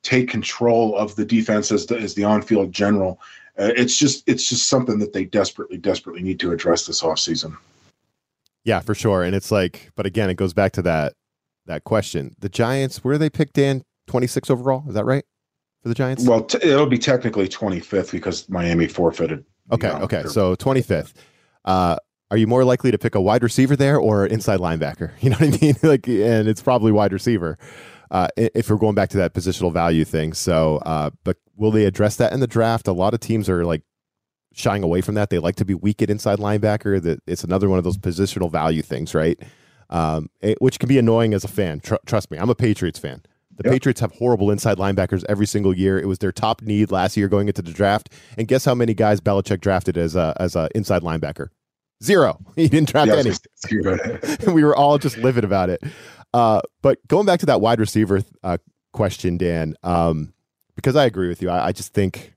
take 0.03 0.29
control 0.29 0.95
of 0.97 1.15
the 1.15 1.25
defense 1.25 1.71
as 1.71 1.85
the, 1.85 1.97
as 1.97 2.13
the 2.13 2.23
on-field 2.23 2.71
general. 2.71 3.19
Uh, 3.57 3.71
it's 3.75 3.95
just 3.95 4.27
it's 4.27 4.47
just 4.47 4.67
something 4.67 4.99
that 4.99 5.13
they 5.13 5.25
desperately 5.25 5.77
desperately 5.77 6.23
need 6.23 6.39
to 6.39 6.51
address 6.51 6.87
this 6.87 7.01
offseason. 7.01 7.55
Yeah, 8.63 8.79
for 8.79 8.95
sure. 8.95 9.23
And 9.23 9.35
it's 9.35 9.51
like, 9.51 9.91
but 9.95 10.05
again, 10.05 10.29
it 10.29 10.35
goes 10.35 10.53
back 10.53 10.71
to 10.73 10.81
that 10.83 11.13
that 11.65 11.83
question. 11.83 12.35
The 12.39 12.49
Giants, 12.49 13.03
where 13.03 13.17
they 13.17 13.29
picked 13.29 13.57
in 13.57 13.83
26 14.07 14.49
overall, 14.49 14.83
is 14.87 14.95
that 14.95 15.05
right? 15.05 15.23
For 15.81 15.89
the 15.89 15.95
Giants? 15.95 16.25
Well, 16.25 16.43
t- 16.43 16.59
it'll 16.61 16.87
be 16.87 16.97
technically 16.97 17.47
25th 17.47 18.11
because 18.11 18.49
Miami 18.49 18.87
forfeited. 18.87 19.45
Okay, 19.71 19.87
know, 19.87 19.99
okay. 20.01 20.23
So 20.23 20.55
25th. 20.55 21.13
Uh 21.65 21.97
are 22.31 22.37
you 22.37 22.47
more 22.47 22.63
likely 22.63 22.89
to 22.89 22.97
pick 22.97 23.13
a 23.13 23.21
wide 23.21 23.43
receiver 23.43 23.75
there 23.75 23.99
or 23.99 24.25
inside 24.25 24.59
linebacker? 24.59 25.11
You 25.21 25.29
know 25.29 25.37
what 25.37 25.53
I 25.53 25.57
mean? 25.61 25.75
like, 25.83 26.07
and 26.07 26.47
it's 26.47 26.63
probably 26.63 26.91
wide 26.91 27.13
receiver 27.13 27.59
uh, 28.13 28.27
if 28.37 28.69
we're 28.69 28.77
going 28.77 28.95
back 28.95 29.09
to 29.09 29.17
that 29.17 29.33
positional 29.33 29.73
value 29.73 30.05
thing. 30.05 30.33
So, 30.33 30.77
uh, 30.85 31.09
but 31.23 31.37
will 31.57 31.71
they 31.71 31.85
address 31.85 32.15
that 32.17 32.31
in 32.31 32.39
the 32.39 32.47
draft? 32.47 32.87
A 32.87 32.93
lot 32.93 33.13
of 33.13 33.19
teams 33.19 33.49
are 33.49 33.65
like 33.65 33.81
shying 34.53 34.83
away 34.83 35.01
from 35.01 35.15
that. 35.15 35.31
They 35.31 35.39
like 35.39 35.55
to 35.55 35.65
be 35.65 35.73
weak 35.73 36.01
at 36.01 36.11
inside 36.11 36.37
linebacker. 36.37 37.01
That 37.01 37.21
it's 37.25 37.43
another 37.43 37.69
one 37.69 37.79
of 37.79 37.83
those 37.83 37.97
positional 37.97 38.51
value 38.51 38.83
things, 38.83 39.15
right? 39.15 39.37
Um, 39.89 40.29
it, 40.41 40.61
which 40.61 40.79
can 40.79 40.87
be 40.87 40.99
annoying 40.99 41.33
as 41.33 41.43
a 41.43 41.47
fan. 41.47 41.79
Tr- 41.79 41.95
trust 42.05 42.29
me, 42.29 42.37
I'm 42.37 42.51
a 42.51 42.55
Patriots 42.55 42.99
fan. 42.99 43.23
The 43.57 43.63
yep. 43.65 43.73
Patriots 43.73 44.01
have 44.01 44.11
horrible 44.13 44.49
inside 44.49 44.77
linebackers 44.77 45.23
every 45.27 45.45
single 45.45 45.75
year. 45.75 45.99
It 45.99 46.07
was 46.07 46.19
their 46.19 46.31
top 46.31 46.61
need 46.61 46.91
last 46.91 47.17
year 47.17 47.27
going 47.27 47.47
into 47.47 47.61
the 47.61 47.71
draft. 47.71 48.09
And 48.37 48.47
guess 48.47 48.65
how 48.65 48.73
many 48.73 48.93
guys 48.93 49.21
Belichick 49.21 49.61
drafted 49.61 49.97
as 49.97 50.15
a 50.15 50.35
as 50.39 50.55
a 50.55 50.69
inside 50.75 51.01
linebacker? 51.01 51.47
Zero. 52.03 52.39
He 52.55 52.67
didn't 52.67 52.89
draft 52.89 53.07
yeah, 53.07 53.17
any. 53.17 53.31
we 54.53 54.63
were 54.63 54.75
all 54.75 54.97
just 54.97 55.17
livid 55.17 55.43
about 55.43 55.69
it. 55.69 55.83
Uh, 56.33 56.61
but 56.81 57.05
going 57.07 57.25
back 57.25 57.39
to 57.41 57.45
that 57.45 57.61
wide 57.61 57.79
receiver 57.79 58.23
uh, 58.43 58.57
question, 58.91 59.37
Dan, 59.37 59.75
um, 59.83 60.33
because 60.75 60.95
I 60.95 61.05
agree 61.05 61.27
with 61.27 61.41
you, 61.41 61.49
I, 61.49 61.67
I, 61.67 61.71
just 61.71 61.93
think 61.93 62.33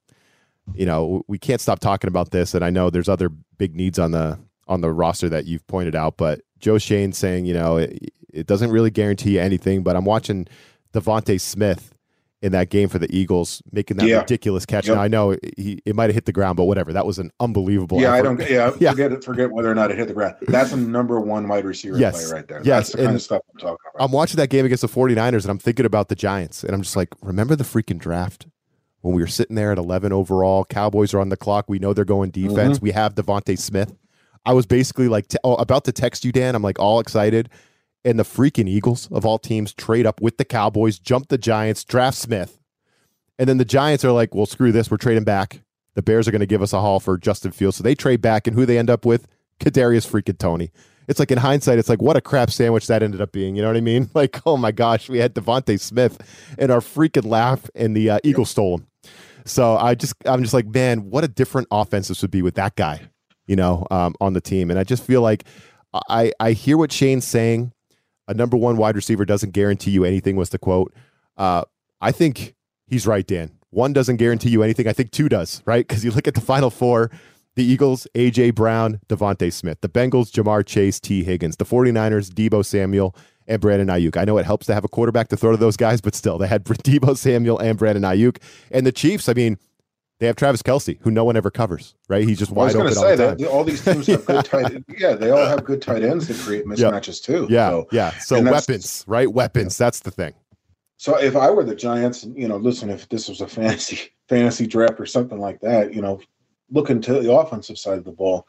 you 0.75 0.85
know 0.85 1.23
we 1.29 1.39
can't 1.39 1.61
stop 1.61 1.81
talking 1.81 2.09
about 2.09 2.31
this, 2.31 2.55
and 2.55 2.65
I 2.65 2.71
know 2.71 2.91
there's 2.91 3.09
other 3.09 3.29
big 3.29 3.75
needs 3.75 3.99
on 3.99 4.11
the 4.11 4.39
on 4.69 4.81
the 4.81 4.93
roster 4.93 5.29
that 5.31 5.47
you've 5.47 5.67
pointed 5.67 5.95
out. 5.95 6.17
But 6.17 6.43
Joe 6.59 6.79
Schoen 6.79 7.13
saying, 7.13 7.47
you 7.47 7.55
know, 7.55 7.77
it, 7.79 8.13
it 8.33 8.47
doesn't 8.47 8.71
really 8.71 8.91
guarantee 8.91 9.39
anything. 9.39 9.83
But 9.83 9.97
I'm 9.97 10.05
watching 10.05 10.47
DeVonta 10.93 11.41
Smith 11.41 11.95
in 12.43 12.53
that 12.53 12.69
game 12.69 12.89
for 12.89 12.99
the 12.99 13.09
Eagles, 13.15 13.63
making 13.73 13.97
that 13.97 14.07
yeah. 14.07 14.19
ridiculous 14.19 14.67
catch. 14.67 14.87
Yep. 14.87 14.97
Now 14.97 15.03
I 15.03 15.09
know 15.09 15.37
he 15.57 15.81
it 15.87 15.97
might 15.97 16.05
have 16.05 16.15
hit 16.15 16.27
the 16.27 16.33
ground, 16.33 16.57
but 16.57 16.65
whatever. 16.65 16.93
That 16.93 17.07
was 17.07 17.19
an 17.19 17.31
unbelievable. 17.41 18.01
Yeah, 18.01 18.15
effort. 18.15 18.19
I 18.19 18.23
don't. 18.23 18.51
Yeah, 18.51 18.73
yeah. 18.81 18.91
forget 18.91 19.13
it. 19.13 19.25
Forget 19.25 19.51
whether 19.51 19.71
or 19.71 19.75
not 19.75 19.91
it 19.91 19.99
hit 19.99 20.09
the 20.09 20.15
ground. 20.15 20.37
That's 20.43 20.73
a 20.73 20.77
number 20.77 21.19
one 21.21 21.49
wide 21.49 21.65
receiver 21.65 21.99
yes. 21.99 22.29
play 22.29 22.39
right 22.39 22.49
there. 22.49 22.59
Yes, 22.63 22.67
That's 22.67 22.93
the 22.93 22.99
and 22.99 23.07
kind 23.07 23.17
of 23.17 23.23
stuff 23.23 23.43
I'm 23.53 23.59
talking 23.59 23.79
about. 23.95 24.05
I'm 24.05 24.13
watching 24.13 24.37
that 24.37 24.51
game 24.51 24.65
against 24.65 24.83
the 24.83 24.89
49ers, 24.89 25.43
and 25.43 25.51
I'm 25.51 25.59
thinking 25.59 25.87
about 25.87 26.09
the 26.09 26.15
Giants, 26.15 26.63
and 26.63 26.75
I'm 26.75 26.83
just 26.83 26.97
like, 26.97 27.09
remember 27.23 27.57
the 27.57 27.65
freaking 27.65 27.99
draft 27.99 28.47
when 29.01 29.15
we 29.15 29.23
were 29.23 29.29
sitting 29.29 29.57
there 29.57 29.73
at 29.73 29.79
11 29.79 30.13
overall? 30.13 30.65
Cowboys 30.65 31.15
are 31.15 31.21
on 31.21 31.31
the 31.31 31.37
clock. 31.37 31.67
We 31.69 31.79
know 31.79 31.95
they're 31.95 32.05
going 32.05 32.31
defense. 32.31 32.79
Mm-hmm. 32.79 32.85
We 32.85 32.91
have 32.93 33.15
DeVonta 33.15 33.59
Smith. 33.59 33.95
I 34.45 34.53
was 34.53 34.67
basically 34.67 35.09
like 35.09 35.27
t- 35.27 35.39
oh, 35.43 35.55
about 35.57 35.85
to 35.85 35.93
text 35.93 36.25
you, 36.25 36.33
Dan. 36.33 36.55
I'm 36.55 36.63
like 36.63 36.79
all 36.79 37.01
excited 37.01 37.51
and 38.07 38.21
the 38.21 38.23
freaking 38.23 38.69
Eagles 38.69 39.09
of 39.11 39.27
all 39.27 39.39
teams 39.39 39.75
trade 39.75 40.07
up 40.07 40.21
with 40.23 40.39
the 40.39 40.45
Cowboys, 40.45 41.01
jump 41.01 41.29
the 41.29 41.37
Giants, 41.37 41.85
draft 41.85 42.17
Smith. 42.17 42.61
And 43.37 43.49
then 43.49 43.59
the 43.59 43.65
Giants 43.65 44.05
are 44.05 44.13
like, 44.13 44.33
well, 44.33 44.47
screw 44.47 44.71
this. 44.71 44.91
We're 44.91 44.97
trading 44.97 45.25
back. 45.25 45.61
The 45.95 46.03
Bears 46.03 46.29
are 46.29 46.31
going 46.31 46.41
to 46.41 46.47
give 46.47 46.63
us 46.63 46.73
a 46.73 46.81
haul 46.81 47.01
for 47.01 47.19
Justin 47.19 47.51
Fields. 47.51 47.77
So 47.77 47.83
they 47.83 47.97
trade 47.97 48.23
back, 48.23 48.47
and 48.47 48.57
who 48.57 48.65
they 48.65 48.79
end 48.79 48.91
up 48.91 49.05
with? 49.05 49.27
Kadarius 49.59 50.09
freaking 50.09 50.39
Toney. 50.39 50.71
It's 51.09 51.19
like 51.19 51.31
in 51.31 51.39
hindsight, 51.39 51.79
it's 51.79 51.89
like 51.89 52.03
what 52.03 52.17
a 52.17 52.21
crap 52.21 52.51
sandwich 52.51 52.87
that 52.87 53.03
ended 53.03 53.21
up 53.21 53.33
being. 53.33 53.57
You 53.57 53.63
know 53.63 53.69
what 53.69 53.77
I 53.77 53.81
mean? 53.81 54.09
Like, 54.15 54.41
oh 54.47 54.57
my 54.57 54.73
gosh, 54.73 55.09
we 55.09 55.19
had 55.19 55.35
DeVonta 55.35 55.79
Smith 55.81 56.55
and 56.59 56.71
our 56.71 56.81
freaking 56.81 57.27
laugh, 57.27 57.69
and 57.75 57.97
the 57.97 58.11
uh, 58.11 58.19
Eagles 58.23 58.51
stole 58.51 58.79
him. 58.79 58.87
So 59.45 59.77
I 59.77 59.95
just, 59.95 60.15
I'm 60.27 60.43
just 60.43 60.55
like, 60.55 60.67
man, 60.67 61.11
what 61.11 61.25
a 61.25 61.29
different 61.29 61.69
offense 61.71 62.09
this 62.09 62.23
would 62.23 62.31
be 62.31 62.43
with 62.43 62.55
that 62.55 62.77
guy, 62.77 63.03
you 63.47 63.57
know, 63.57 63.87
um, 63.91 64.15
on 64.21 64.33
the 64.33 64.41
team. 64.41 64.71
And 64.71 64.79
I 64.79 64.85
just 64.85 65.05
feel 65.05 65.23
like 65.23 65.45
I, 66.09 66.33
I 66.41 66.53
hear 66.53 66.77
what 66.77 66.93
Schoen's 66.93 67.25
saying. 67.25 67.73
A 68.29 68.35
number 68.35 68.57
one 68.57 68.77
wide 68.77 68.97
receiver 68.97 69.25
doesn't 69.25 69.51
guarantee 69.51 69.91
you 69.91 70.05
anything. 70.05 70.37
Was 70.37 70.51
the 70.51 70.59
quote? 70.59 70.93
Uh, 71.37 71.65
I 72.01 72.13
think 72.13 72.55
he's 72.87 73.07
right, 73.07 73.27
Dan. 73.27 73.53
One 73.71 73.93
doesn't 73.93 74.17
guarantee 74.17 74.51
you 74.51 74.63
anything. 74.63 74.89
I 74.89 74.93
think 74.93 75.11
two 75.11 75.29
does, 75.29 75.63
right? 75.67 75.87
Because 75.87 76.05
you 76.05 76.11
look 76.11 76.27
at 76.27 76.35
the 76.35 76.41
final 76.41 76.71
four 76.71 77.11
the 77.57 77.65
Eagles, 77.65 78.07
A.J. 78.15 78.51
Brown, 78.51 79.01
DeVonta 79.09 79.51
Smith. 79.51 79.81
The 79.81 79.89
Bengals, 79.89 80.31
Ja'Marr 80.31 80.65
Chase, 80.65 81.01
Tee 81.01 81.25
Higgins. 81.25 81.57
The 81.57 81.65
49ers, 81.65 82.29
Deebo 82.29 82.65
Samuel, 82.65 83.17
and 83.49 83.61
Brandon 83.61 83.89
Aiyuk. 83.89 84.17
I 84.17 84.25
know 84.25 84.37
it 84.37 84.45
helps 84.45 84.67
to 84.67 84.75
have 84.75 84.85
a 84.85 84.89
quarterback 84.89 85.29
to 85.29 85.37
throw 85.37 85.53
to 85.53 85.57
those 85.57 85.77
guys, 85.77 86.03
but 86.03 86.15
still, 86.15 86.37
they 86.37 86.49
had 86.49 86.65
Deebo 86.65 87.17
Samuel 87.17 87.59
and 87.59 87.79
Brandon 87.79 88.05
Aiyuk. 88.05 88.43
And 88.71 88.87
the 88.87 88.93
Chiefs, 88.93 89.29
I 89.29 89.33
mean, 89.33 89.59
they 90.19 90.27
have 90.27 90.37
Travis 90.37 90.63
Kelce, 90.63 90.99
who 91.03 91.11
no 91.11 91.25
one 91.25 91.37
ever 91.37 91.51
covers, 91.51 91.95
right? 92.09 92.27
He's 92.27 92.39
just 92.39 92.51
wide 92.51 92.71
open. 92.75 92.81
I 92.81 92.85
was 92.85 92.95
going 92.95 93.19
to 93.19 93.23
say 93.23 93.35
that 93.35 93.49
all 93.49 93.65
these 93.65 93.85
teams 93.85 94.07
have 94.07 94.25
good 94.25 94.45
tight. 94.45 94.85
yeah, 94.99 95.15
they 95.15 95.31
all 95.31 95.45
have 95.45 95.65
good 95.65 95.83
tight 95.83 96.03
ends 96.03 96.27
to 96.29 96.35
create 96.35 96.65
mismatches 96.65 97.23
too. 97.23 97.47
Yeah, 97.51 97.71
so, 97.71 97.89
yeah. 97.93 98.11
So 98.19 98.43
weapons, 98.43 99.05
right? 99.07 99.31
Weapons. 99.31 99.79
Yeah. 99.79 99.87
That's 99.87 100.01
the 100.01 100.11
thing. 100.11 100.35
So 100.97 101.19
if 101.19 101.37
I 101.37 101.51
were 101.51 101.65
the 101.65 101.75
Giants, 101.75 102.27
you 102.35 102.49
know, 102.49 102.57
listen, 102.57 102.89
if 102.89 103.09
this 103.09 103.29
was 103.29 103.43
a 103.43 103.47
fantasy 103.47 104.11
fantasy 104.29 104.67
draft 104.67 104.99
or 104.99 105.07
something 105.07 105.39
like 105.39 105.61
that, 105.61 105.93
you 105.93 106.01
know, 106.01 106.21
looking 106.71 107.01
to 107.03 107.21
the 107.21 107.33
offensive 107.33 107.79
side 107.79 107.99
of 107.99 108.05
the 108.05 108.11
ball, 108.11 108.47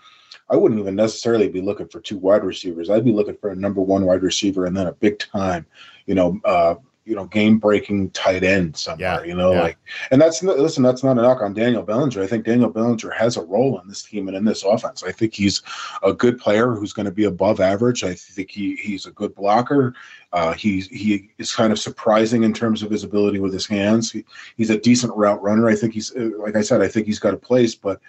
I 0.50 0.56
wouldn't 0.56 0.80
even 0.80 0.96
necessarily 0.96 1.50
be 1.50 1.62
looking 1.62 1.88
for 1.88 2.00
two 2.00 2.18
wide 2.18 2.44
receivers. 2.44 2.90
I'd 2.90 3.06
be 3.06 3.12
looking 3.12 3.36
for 3.36 3.50
a 3.50 3.56
number 3.56 3.82
one 3.82 4.06
wide 4.06 4.24
receiver 4.24 4.66
and 4.66 4.76
then 4.76 4.88
a 4.88 4.94
big 4.94 5.20
time, 5.20 5.66
you 6.06 6.16
know, 6.16 6.40
uh, 6.46 6.76
you 7.08 7.16
know 7.16 7.26
game 7.26 7.58
breaking 7.58 8.10
tight 8.12 8.44
end 8.44 8.76
somewhere. 8.76 9.22
Yeah, 9.22 9.24
you 9.24 9.34
know, 9.34 9.54
yeah. 9.54 9.62
like 9.62 9.78
and 10.12 10.22
that's 10.22 10.44
listen, 10.44 10.84
that's 10.84 11.04
not 11.04 11.18
a 11.18 11.22
knock 11.22 11.42
on 11.42 11.54
Daniel 11.54 11.82
Bellinger. 11.82 12.22
I 12.22 12.28
think 12.28 12.46
Daniel 12.46 12.70
Bellinger 12.70 13.10
has 13.12 13.38
a 13.38 13.42
role 13.42 13.80
in 13.80 13.88
this 13.88 14.04
team 14.04 14.28
and 14.28 14.36
in 14.36 14.44
this 14.44 14.64
offense. 14.64 15.04
I 15.04 15.14
think 15.14 15.34
he's 15.34 15.62
a 16.04 16.14
good 16.14 16.38
player 16.38 16.74
who's 16.74 16.92
going 16.92 17.06
to 17.06 17.12
be 17.12 17.24
above 17.24 17.62
average. 17.62 18.04
I 18.04 18.14
think 18.14 18.52
he 18.52 18.76
he's 18.76 19.06
a 19.06 19.12
good 19.12 19.34
blocker. 19.34 19.96
Uh, 20.34 20.54
he's 20.54 20.88
he 20.90 21.30
is 21.38 21.56
kind 21.56 21.72
of 21.72 21.80
surprising 21.80 22.44
in 22.44 22.54
terms 22.54 22.84
of 22.84 22.92
his 22.92 23.06
ability 23.06 23.40
with 23.40 23.54
his 23.54 23.66
hands. 23.66 24.12
He, 24.12 24.26
he's 24.58 24.70
a 24.70 24.78
decent 24.78 25.16
route 25.16 25.42
runner. 25.42 25.70
I 25.70 25.76
think 25.76 25.94
he's 25.94 26.14
uh, 26.14 26.32
like 26.38 26.58
I 26.58 26.62
said. 26.62 26.82
I 26.82 26.90
think 26.90 27.08
he's 27.08 27.20
got 27.20 27.34
a 27.34 27.38
place, 27.38 27.74
but 27.74 28.02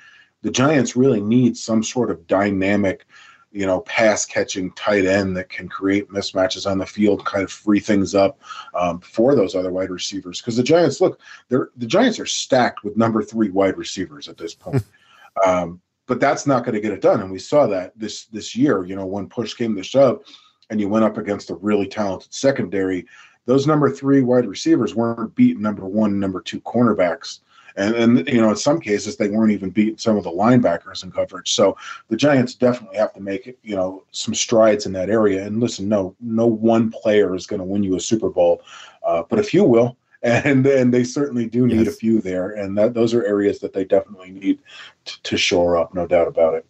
the 0.43 0.51
Giants 0.51 0.97
really 0.97 1.21
need 1.21 1.57
some 1.57 1.85
sort 1.85 2.11
of 2.11 2.27
dynamic 2.27 3.07
you 3.51 3.67
know, 3.67 3.81
pass 3.81 4.25
catching 4.27 4.71
tight 4.73 5.07
end 5.07 5.37
that 5.37 5.49
can 5.49 5.69
create 5.69 6.11
mismatches 6.11 6.71
on 6.71 6.79
the 6.79 6.87
field, 6.87 7.25
kind 7.25 7.43
of 7.43 7.51
free 7.51 7.81
things 7.81 8.15
up 8.15 8.41
um, 8.75 9.01
for 9.01 9.35
those 9.35 9.55
other 9.55 9.73
wide 9.73 9.91
receivers. 9.91 10.41
Because 10.41 10.57
the 10.57 10.63
Giants, 10.63 11.01
look, 11.01 11.21
they're 11.49 11.71
the 11.77 11.87
Giants 11.87 12.19
are 12.19 12.27
stacked 12.27 12.85
with 12.85 12.97
number 12.97 13.23
three 13.23 13.51
wide 13.51 13.77
receivers 13.77 14.29
at 14.29 14.37
this 14.37 14.55
point. 14.55 14.85
um, 15.47 15.81
but 16.07 16.21
that's 16.21 16.47
not 16.47 16.65
going 16.65 16.75
to 16.75 16.81
get 16.81 16.93
it 16.93 17.03
done, 17.03 17.21
and 17.21 17.31
we 17.31 17.39
saw 17.39 17.67
that 17.67 17.93
this 17.99 18.27
this 18.27 18.55
year. 18.55 18.85
You 18.85 18.97
know, 18.97 19.07
when 19.07 19.29
push 19.29 19.55
came 19.55 19.77
to 19.77 19.83
shove, 19.83 20.23
and 20.71 20.81
you 20.81 20.89
went 20.89 21.05
up 21.05 21.19
against 21.19 21.51
a 21.51 21.55
really 21.55 21.87
talented 21.87 22.33
secondary, 22.33 23.07
those 23.47 23.67
number 23.67 23.91
three 23.91 24.23
wide 24.23 24.47
receivers 24.47 24.95
weren't 24.95 25.35
beating 25.35 25.63
number 25.63 25.87
one, 25.87 26.19
number 26.21 26.41
two 26.41 26.61
cornerbacks 26.61 27.41
and 27.79 27.95
and 27.95 28.29
you 28.29 28.41
know 28.41 28.51
in 28.51 28.57
some 28.57 28.81
cases 28.81 29.17
they 29.17 29.29
weren't 29.29 29.53
even 29.53 29.71
beating 29.71 29.97
some 29.97 30.17
of 30.17 30.25
the 30.25 30.31
linebackers 30.31 31.05
in 31.05 31.11
coverage. 31.11 31.55
So 31.55 31.77
the 32.09 32.17
Giants 32.17 32.55
definitely 32.55 32.99
have 32.99 33.13
to 33.15 33.21
make 33.21 33.57
you 33.63 33.77
know 33.77 34.05
some 34.11 34.35
strides 34.35 34.85
in 34.85 34.93
that 34.93 35.09
area. 35.09 35.47
And 35.47 35.61
listen, 35.61 35.89
no 35.89 36.15
no 36.21 36.47
one 36.47 36.91
player 36.91 37.35
is 37.35 37.47
going 37.47 37.61
to 37.61 37.65
win 37.65 37.83
you 37.83 37.97
a 37.97 38.01
Super 38.01 38.29
Bowl, 38.29 38.63
uh, 39.07 39.23
but 39.29 39.39
a 39.39 39.45
few 39.45 39.65
will. 39.65 39.97
And 40.25 40.67
and 40.67 40.93
they 40.93 41.05
certainly 41.05 41.47
do 41.47 41.65
need 41.65 41.87
yes. 41.87 41.95
a 41.95 41.97
few 41.97 42.21
there, 42.21 42.51
and 42.51 42.77
that 42.77 42.93
those 42.93 43.15
are 43.15 43.25
areas 43.25 43.61
that 43.61 43.73
they 43.73 43.85
definitely 43.85 44.33
need 44.33 44.59
t- 45.05 45.15
to 45.23 45.37
shore 45.37 45.77
up, 45.77 45.95
no 45.95 46.09
doubt 46.09 46.27
about 46.27 46.55
it. 46.55 46.67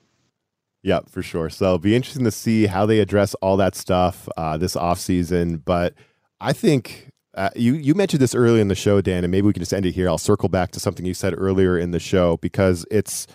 Yeah, 0.82 1.00
for 1.08 1.22
sure. 1.22 1.48
So 1.48 1.64
it'll 1.64 1.78
be 1.78 1.96
interesting 1.96 2.24
to 2.24 2.30
see 2.30 2.66
how 2.66 2.84
they 2.84 2.98
address 2.98 3.32
all 3.36 3.56
that 3.56 3.74
stuff 3.74 4.28
uh, 4.36 4.58
this 4.58 4.76
offseason. 4.76 5.64
But 5.64 5.94
I 6.42 6.52
think 6.52 7.08
uh, 7.38 7.51
you 7.55 7.74
you 7.74 7.94
mentioned 7.94 8.20
this 8.20 8.35
earlier 8.35 8.61
in 8.61 8.66
the 8.66 8.74
show, 8.74 9.01
Dan, 9.01 9.22
and 9.22 9.31
maybe 9.31 9.46
we 9.46 9.53
can 9.53 9.61
just 9.62 9.72
end 9.72 9.87
it 9.87 9.92
here. 9.92 10.09
I'll 10.09 10.18
circle 10.18 10.48
back 10.48 10.72
to 10.72 10.81
something 10.81 11.07
you 11.07 11.14
said 11.14 11.35
earlier 11.38 11.79
in 11.79 11.92
the 11.92 12.01
show 12.01 12.37
because 12.38 12.85
it's 12.90 13.28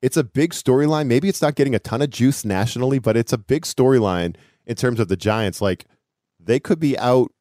it's 0.00 0.16
a 0.16 0.22
big 0.22 0.52
storyline. 0.52 1.08
Maybe 1.08 1.28
it's 1.28 1.42
not 1.42 1.56
getting 1.56 1.74
a 1.74 1.80
ton 1.80 2.00
of 2.00 2.10
juice 2.10 2.44
nationally, 2.44 3.00
but 3.00 3.16
it's 3.16 3.32
a 3.32 3.38
big 3.38 3.64
storyline 3.64 4.36
in 4.64 4.76
terms 4.76 5.00
of 5.00 5.08
the 5.08 5.16
Giants. 5.16 5.60
Like 5.60 5.86
they 6.38 6.60
could 6.60 6.78
be 6.78 6.96
out 6.98 7.32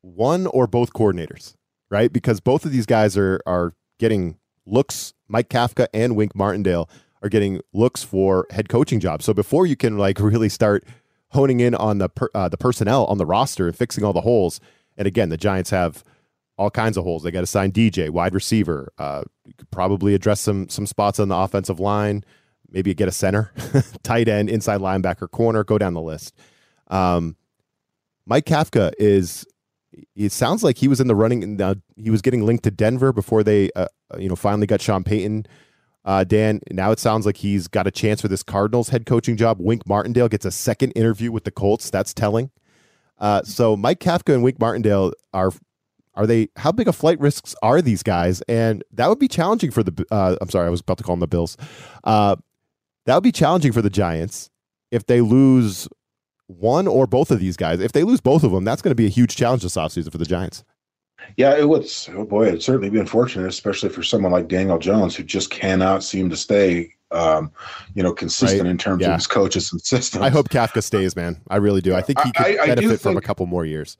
one 0.00 0.46
or 0.46 0.66
both 0.66 0.94
coordinators, 0.94 1.54
right? 1.90 2.10
Because 2.10 2.40
both 2.40 2.64
of 2.64 2.72
these 2.72 2.86
guys 2.86 3.14
are 3.18 3.40
are 3.46 3.74
getting 3.98 4.38
looks. 4.64 5.12
Mike 5.28 5.50
Kafka 5.50 5.88
and 5.92 6.16
Wink 6.16 6.34
Martindale 6.34 6.88
are 7.22 7.28
getting 7.28 7.60
looks 7.74 8.02
for 8.02 8.46
head 8.48 8.70
coaching 8.70 8.98
jobs. 8.98 9.26
So 9.26 9.34
before 9.34 9.66
you 9.66 9.76
can 9.76 9.98
like 9.98 10.18
really 10.20 10.48
start 10.48 10.84
honing 11.32 11.60
in 11.60 11.74
on 11.74 11.98
the 11.98 12.08
per, 12.08 12.30
uh, 12.34 12.48
the 12.48 12.56
personnel 12.56 13.04
on 13.06 13.18
the 13.18 13.26
roster 13.26 13.66
and 13.66 13.76
fixing 13.76 14.04
all 14.04 14.14
the 14.14 14.22
holes, 14.22 14.58
and 14.96 15.06
again, 15.06 15.28
the 15.28 15.36
Giants 15.36 15.70
have 15.70 16.04
all 16.58 16.70
kinds 16.70 16.96
of 16.96 17.04
holes. 17.04 17.22
They 17.22 17.30
got 17.30 17.40
to 17.40 17.46
sign 17.46 17.72
DJ, 17.72 18.10
wide 18.10 18.34
receiver. 18.34 18.92
Uh, 18.98 19.24
probably 19.70 20.14
address 20.14 20.40
some 20.40 20.68
some 20.68 20.86
spots 20.86 21.20
on 21.20 21.28
the 21.28 21.36
offensive 21.36 21.80
line. 21.80 22.24
Maybe 22.70 22.94
get 22.94 23.08
a 23.08 23.12
center, 23.12 23.52
tight 24.02 24.28
end, 24.28 24.50
inside 24.50 24.80
linebacker, 24.80 25.30
corner. 25.30 25.64
Go 25.64 25.78
down 25.78 25.94
the 25.94 26.02
list. 26.02 26.34
Um, 26.88 27.36
Mike 28.26 28.44
Kafka 28.46 28.92
is. 28.98 29.46
It 30.14 30.32
sounds 30.32 30.62
like 30.62 30.76
he 30.76 30.88
was 30.88 31.00
in 31.00 31.06
the 31.06 31.14
running. 31.14 31.58
He 31.96 32.10
was 32.10 32.20
getting 32.20 32.44
linked 32.44 32.64
to 32.64 32.70
Denver 32.70 33.14
before 33.14 33.42
they, 33.42 33.70
uh, 33.74 33.86
uh, 34.12 34.18
you 34.18 34.28
know, 34.28 34.36
finally 34.36 34.66
got 34.66 34.82
Sean 34.82 35.04
Payton. 35.04 35.46
Uh, 36.04 36.22
Dan, 36.22 36.60
now 36.70 36.90
it 36.90 37.00
sounds 37.00 37.24
like 37.24 37.38
he's 37.38 37.66
got 37.66 37.86
a 37.86 37.90
chance 37.90 38.20
for 38.20 38.28
this 38.28 38.42
Cardinals 38.42 38.90
head 38.90 39.06
coaching 39.06 39.38
job. 39.38 39.56
Wink 39.58 39.88
Martindale 39.88 40.28
gets 40.28 40.44
a 40.44 40.50
second 40.50 40.92
interview 40.92 41.32
with 41.32 41.44
the 41.44 41.50
Colts. 41.50 41.88
That's 41.88 42.12
telling. 42.12 42.50
Uh, 43.18 43.42
so 43.42 43.76
Mike 43.76 44.00
Kafka 44.00 44.34
and 44.34 44.42
Wink 44.42 44.58
Martindale 44.60 45.12
are 45.32 45.52
are 46.14 46.26
they? 46.26 46.48
How 46.56 46.72
big 46.72 46.88
of 46.88 46.96
flight 46.96 47.20
risks 47.20 47.54
are 47.62 47.82
these 47.82 48.02
guys? 48.02 48.40
And 48.48 48.82
that 48.92 49.08
would 49.08 49.18
be 49.18 49.28
challenging 49.28 49.70
for 49.70 49.82
the. 49.82 50.04
Uh, 50.10 50.36
I'm 50.40 50.48
sorry, 50.50 50.66
I 50.66 50.70
was 50.70 50.80
about 50.80 50.98
to 50.98 51.04
call 51.04 51.14
them 51.14 51.20
the 51.20 51.26
Bills. 51.26 51.56
Uh, 52.04 52.36
that 53.04 53.14
would 53.14 53.22
be 53.22 53.32
challenging 53.32 53.72
for 53.72 53.82
the 53.82 53.90
Giants 53.90 54.50
if 54.90 55.06
they 55.06 55.20
lose 55.20 55.88
one 56.46 56.86
or 56.86 57.06
both 57.06 57.30
of 57.30 57.40
these 57.40 57.56
guys. 57.56 57.80
If 57.80 57.92
they 57.92 58.02
lose 58.02 58.20
both 58.20 58.44
of 58.44 58.52
them, 58.52 58.64
that's 58.64 58.82
going 58.82 58.92
to 58.92 58.96
be 58.96 59.06
a 59.06 59.10
huge 59.10 59.36
challenge 59.36 59.62
this 59.62 59.76
offseason 59.76 60.10
for 60.10 60.18
the 60.18 60.24
Giants. 60.24 60.64
Yeah, 61.36 61.56
it 61.56 61.68
would. 61.68 61.86
Oh 62.14 62.24
boy, 62.24 62.48
it'd 62.48 62.62
certainly 62.62 62.90
be 62.90 63.00
unfortunate, 63.00 63.46
especially 63.46 63.88
for 63.88 64.02
someone 64.02 64.32
like 64.32 64.48
Daniel 64.48 64.78
Jones, 64.78 65.16
who 65.16 65.22
just 65.22 65.50
cannot 65.50 66.02
seem 66.02 66.30
to 66.30 66.36
stay, 66.36 66.94
um, 67.10 67.52
you 67.94 68.02
know, 68.02 68.12
consistent 68.12 68.62
right? 68.62 68.70
in 68.70 68.78
terms 68.78 69.02
yeah. 69.02 69.08
of 69.08 69.14
his 69.14 69.26
coaches 69.26 69.72
and 69.72 69.80
systems. 69.84 70.22
I 70.22 70.30
hope 70.30 70.48
Kafka 70.48 70.82
stays, 70.82 71.16
man. 71.16 71.40
I 71.48 71.56
really 71.56 71.80
do. 71.80 71.94
I 71.94 72.02
think 72.02 72.20
he 72.20 72.32
could 72.32 72.46
I, 72.46 72.62
I 72.62 72.66
benefit 72.66 73.00
from 73.00 73.16
a 73.16 73.20
couple 73.20 73.46
more 73.46 73.64
years. 73.64 73.96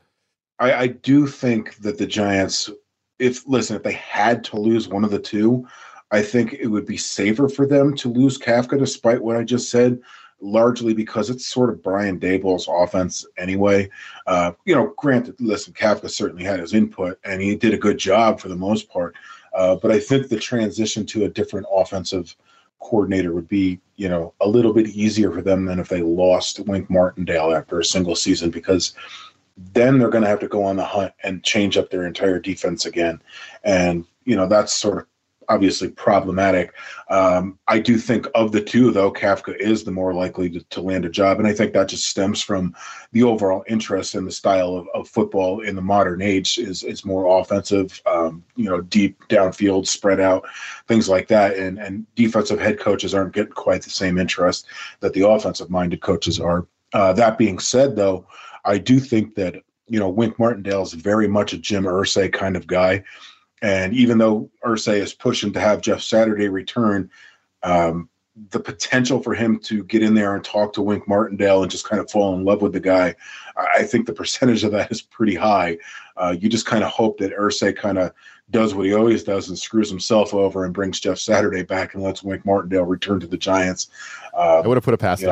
I, 0.59 0.73
I 0.73 0.87
do 0.89 1.27
think 1.27 1.77
that 1.77 1.99
the 1.99 2.07
Giants, 2.07 2.71
if 3.19 3.47
listen, 3.47 3.77
if 3.77 3.83
they 3.83 3.93
had 3.93 4.43
to 4.45 4.59
lose 4.59 4.89
one 4.89 5.05
of 5.05 5.11
the 5.11 5.19
two, 5.19 5.67
I 6.11 6.23
think 6.23 6.55
it 6.55 6.69
would 6.69 6.87
be 6.87 6.97
safer 6.97 7.49
for 7.49 7.67
them 7.67 7.95
to 7.97 8.09
lose 8.09 8.39
Kafka, 8.39 8.79
despite 8.79 9.21
what 9.21 9.37
I 9.37 9.43
just 9.43 9.71
said, 9.71 10.01
largely 10.41 10.95
because 10.95 11.31
it's 11.31 11.47
sort 11.47 11.71
of 11.71 11.83
Brian 11.83 12.19
Daboll's 12.19 12.69
offense 12.71 13.27
anyway. 13.39 13.91
Uh, 14.27 14.53
you 14.65 14.75
know, 14.75 14.95
granted, 14.97 15.35
listen, 15.41 15.73
Kafka 15.73 16.09
certainly 16.11 16.45
had 16.45 16.61
his 16.61 16.75
input 16.75 17.19
and 17.25 17.43
he 17.43 17.57
did 17.57 17.75
a 17.75 17.79
good 17.79 17.99
job 17.99 18.41
for 18.41 18.49
the 18.49 18.57
most 18.57 18.89
part. 18.89 19.15
Uh, 19.55 19.75
but 19.75 19.91
I 19.91 19.99
think 19.99 20.29
the 20.29 20.39
transition 20.39 21.07
to 21.07 21.25
a 21.25 21.29
different 21.29 21.67
offensive 21.73 22.37
coordinator 22.81 23.33
would 23.33 23.49
be, 23.49 23.81
you 23.97 24.09
know, 24.09 24.35
a 24.41 24.49
little 24.49 24.73
bit 24.73 24.89
easier 24.89 25.33
for 25.33 25.43
them 25.43 25.65
than 25.65 25.79
if 25.79 25.89
they 25.89 26.03
lost 26.03 26.61
Wink 26.61 26.89
Martindale 26.91 27.55
after 27.55 27.81
a 27.81 27.85
single 27.85 28.15
season 28.15 28.51
because 28.51 28.95
then 29.73 29.99
they're 29.99 30.11
going 30.11 30.25
to 30.25 30.31
have 30.31 30.41
to 30.41 30.49
go 30.49 30.63
on 30.63 30.77
the 30.77 30.85
hunt 30.85 31.13
and 31.23 31.43
change 31.43 31.77
up 31.77 31.91
their 31.91 32.07
entire 32.07 32.39
defense 32.39 32.85
again. 32.85 33.21
And, 33.65 34.05
you 34.25 34.37
know, 34.37 34.47
that's 34.47 34.75
sort 34.75 34.99
of 34.99 35.07
obviously 35.49 35.89
problematic. 35.89 36.73
Um, 37.11 37.59
I 37.69 37.79
do 37.79 37.99
think 37.99 38.27
of 38.35 38.53
the 38.53 38.61
two, 38.61 38.91
though, 38.91 39.13
Kafka 39.13 39.57
is 39.59 39.85
the 39.85 39.91
more 39.91 40.13
likely 40.13 40.51
to, 40.51 40.61
to, 40.61 40.81
land 40.81 41.05
a 41.05 41.09
job. 41.09 41.39
And 41.39 41.47
I 41.47 41.53
think 41.53 41.73
that 41.73 41.89
just 41.89 42.09
stems 42.09 42.43
from 42.43 42.75
the 43.13 43.23
overall 43.23 43.65
interest 43.69 44.15
in 44.15 44.25
the 44.25 44.31
style 44.31 44.75
of, 44.77 44.87
of 44.95 45.09
football 45.09 45.61
in 45.61 45.77
the 45.77 45.83
modern 45.83 46.23
age 46.23 46.59
is, 46.59 46.83
is 46.83 47.05
more 47.05 47.41
offensive, 47.41 48.01
um, 48.07 48.45
you 48.57 48.69
know, 48.69 48.81
deep 48.81 49.21
downfield, 49.29 49.87
spread 49.87 50.21
out, 50.21 50.45
things 50.89 51.09
like 51.09 51.29
that. 51.29 51.57
And, 51.57 51.79
and 51.79 52.07
defensive 52.15 52.61
head 52.61 52.79
coaches 52.79 53.15
aren't 53.15 53.35
getting 53.35 53.53
quite 53.53 53.83
the 53.83 53.91
same 53.91 54.19
interest 54.19 54.67
that 55.01 55.13
the 55.13 55.29
offensive 55.29 55.71
minded 55.71 56.01
coaches 56.01 56.41
are. 56.41 56.67
Uh, 56.93 57.13
that 57.13 57.39
being 57.39 57.59
said, 57.59 57.97
though, 57.97 58.27
I 58.65 58.79
do 58.79 58.99
think 59.01 59.35
that 59.37 59.57
you 59.89 59.99
know 59.99 60.09
Wink 60.09 60.39
Martindale 60.39 60.83
is 60.83 60.93
very 60.93 61.29
much 61.29 61.53
a 61.53 61.59
Jim 61.59 61.85
Irsay 61.85 62.33
kind 62.33 62.57
of 62.57 62.67
guy, 62.67 63.05
and 63.63 63.93
even 63.95 64.19
though 64.19 64.51
Irsay 64.65 64.99
is 64.99 65.15
pushing 65.15 65.53
to 65.53 65.61
have 65.61 65.81
Jeff 65.81 66.03
Saturday 66.03 66.49
return, 66.49 67.11
um, 67.63 68.09
the 68.51 68.61
potential 68.61 69.23
for 69.23 69.35
him 69.35 69.59
to 69.61 69.83
get 69.85 70.03
in 70.03 70.15
there 70.15 70.35
and 70.35 70.45
talk 70.45 70.75
to 70.75 70.83
Wink 70.83 71.09
Martindale 71.09 71.63
and 71.63 71.71
just 71.71 71.89
kind 71.89 72.01
of 72.01 72.11
fall 72.11 72.35
in 72.35 72.45
love 72.45 72.61
with 72.61 72.75
the 72.75 72.81
guy, 72.81 73.15
I 73.57 73.83
think 73.85 74.07
the 74.07 74.13
percentage 74.15 74.63
of 74.63 74.73
that 74.73 74.93
is 74.93 75.01
pretty 75.01 75.35
high. 75.35 75.79
Uh, 76.17 76.37
you 76.39 76.49
just 76.49 76.67
kind 76.67 76.85
of 76.85 76.91
hope 76.91 77.19
that 77.19 77.37
Irsay 77.37 77.75
kind 77.75 77.99
of 77.99 78.13
does 78.51 78.75
what 78.75 78.87
he 78.87 78.95
always 78.95 79.25
does 79.25 79.49
and 79.49 79.59
screws 79.59 79.89
himself 79.89 80.35
over 80.35 80.65
and 80.65 80.75
brings 80.75 81.01
Jeff 81.01 81.19
Saturday 81.19 81.63
back 81.63 81.95
and 81.95 82.03
lets 82.03 82.23
Wink 82.23 82.45
Martindale 82.45 82.85
return 82.85 83.21
to 83.21 83.27
the 83.27 83.39
Giants. 83.39 83.89
Uh, 84.35 84.61
I 84.63 84.67
would 84.67 84.77
have 84.77 84.85
put 84.85 84.95
a 84.95 84.99
pass. 84.99 85.21
You 85.21 85.29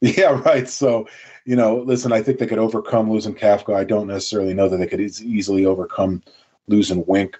yeah, 0.00 0.40
right. 0.44 0.68
So 0.68 1.08
you 1.44 1.56
know, 1.56 1.78
listen, 1.78 2.12
I 2.12 2.20
think 2.20 2.38
they 2.38 2.46
could 2.46 2.58
overcome 2.58 3.10
losing 3.10 3.34
Kafka. 3.34 3.74
I 3.74 3.84
don't 3.84 4.06
necessarily 4.06 4.52
know 4.54 4.68
that 4.68 4.76
they 4.76 4.86
could 4.86 5.00
easily 5.00 5.64
overcome 5.64 6.22
losing 6.68 7.04
Wink. 7.06 7.36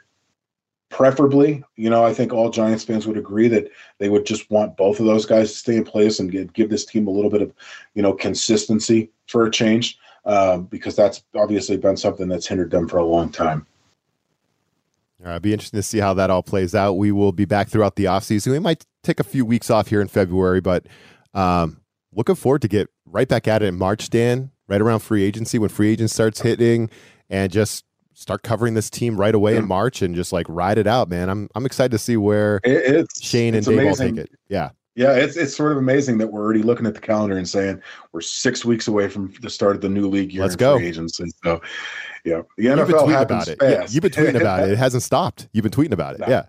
Preferably, 0.91 1.62
you 1.76 1.91
know, 1.91 2.03
I 2.03 2.14
think 2.14 2.33
all 2.33 2.49
Giants 2.49 2.83
fans 2.83 3.07
would 3.07 3.18
agree 3.18 3.47
that 3.49 3.70
they 3.99 4.09
would 4.09 4.24
just 4.24 4.51
want 4.51 4.79
both 4.79 5.01
of 5.01 5.07
those 5.07 5.26
guys 5.26 5.53
to 5.53 5.59
stay 5.59 5.76
in 5.76 5.85
place 5.85 6.18
and 6.18 6.33
give, 6.33 6.53
give 6.55 6.70
this 6.70 6.87
team 6.87 7.07
a 7.07 7.11
little 7.11 7.31
bit 7.31 7.43
of, 7.43 7.53
you 7.95 8.03
know, 8.03 8.14
consistency 8.14 9.11
for 9.26 9.47
a 9.47 9.51
change, 9.51 9.99
um, 10.24 10.64
because 10.64 10.97
that's 10.97 11.22
obviously 11.35 11.76
been 11.76 11.97
something 11.97 12.26
that's 12.26 12.47
hindered 12.47 12.70
them 12.70 12.89
for 12.89 12.97
a 12.97 13.05
long 13.05 13.31
time. 13.31 13.66
All 15.20 15.26
right, 15.26 15.33
it'll 15.33 15.41
be 15.41 15.53
interesting 15.53 15.79
to 15.79 15.83
see 15.83 15.99
how 15.99 16.14
that 16.14 16.31
all 16.31 16.43
plays 16.43 16.74
out. 16.74 16.95
We 16.95 17.12
will 17.12 17.33
be 17.33 17.45
back 17.45 17.68
throughout 17.68 17.97
the 17.97 18.05
offseason. 18.05 18.53
We 18.53 18.59
might 18.59 18.87
take 19.03 19.20
a 19.20 19.24
few 19.24 19.45
weeks 19.45 19.68
off 19.68 19.89
here 19.89 20.01
in 20.01 20.09
February, 20.09 20.62
but 20.62 20.87
um, 21.35 21.83
looking 22.14 22.35
forward 22.35 22.62
to 22.62 22.68
get 22.68 22.89
right 23.05 23.29
back 23.29 23.47
at 23.47 23.62
it 23.62 23.66
in 23.66 23.76
March, 23.76 24.09
Dan, 24.09 24.53
right 24.68 24.81
around 24.81 25.01
free 25.01 25.22
agency 25.22 25.59
when 25.59 25.68
free 25.68 25.91
agent 25.91 26.11
starts 26.11 26.41
hitting 26.41 26.89
and 27.29 27.53
just 27.53 27.85
start 28.19 28.43
covering 28.43 28.75
this 28.75 28.91
team 28.91 29.16
right 29.16 29.35
away 29.35 29.53
yeah. 29.53 29.61
in 29.61 29.69
March 29.69 30.03
and 30.03 30.14
just 30.14 30.33
like 30.33 30.47
ride 30.49 30.77
it 30.77 30.87
out, 30.87 31.09
man. 31.09 31.29
I'm 31.29 31.49
I'm 31.55 31.64
excited 31.64 31.93
to 31.93 31.99
see 31.99 32.16
where 32.16 32.57
it, 32.64 32.73
it's 32.73 33.23
Schoen 33.23 33.55
it's 33.55 33.66
and 33.66 33.77
Dave 33.77 33.89
all 33.89 33.95
take 33.95 34.16
it. 34.16 34.31
Yeah. 34.49 34.71
Yeah, 34.97 35.12
it's 35.12 35.37
it's 35.37 35.55
sort 35.55 35.71
of 35.71 35.79
amazing 35.79 36.19
that 36.19 36.27
we're 36.27 36.43
already 36.43 36.62
looking 36.62 36.85
at 36.85 36.95
the 36.95 37.01
calendar 37.01 37.37
and 37.37 37.49
saying 37.49 37.81
we're 38.11 38.21
six 38.21 38.64
weeks 38.64 38.89
away 38.89 39.07
from 39.07 39.33
the 39.41 39.49
start 39.49 39.77
of 39.77 39.83
the 39.83 39.89
new 39.89 40.09
league 40.09 40.33
year. 40.33 40.43
Let's 40.43 40.57
go. 40.57 40.77
Agency. 40.77 41.27
So, 41.45 41.62
yeah, 42.25 42.43
the 42.57 42.66
NFL 42.66 43.09
happens 43.09 43.47
about 43.47 43.49
it. 43.49 43.61
fast. 43.61 43.95
You've 43.95 44.03
been 44.03 44.11
tweeting 44.11 44.41
about 44.41 44.64
it. 44.64 44.73
It 44.73 44.79
hasn't 44.79 45.05
stopped. 45.05 45.49
You've 45.53 45.62
been 45.62 45.71
tweeting 45.71 45.93
about 45.93 46.14
it. 46.14 46.21
No. 46.23 46.27
Yeah. 46.27 46.47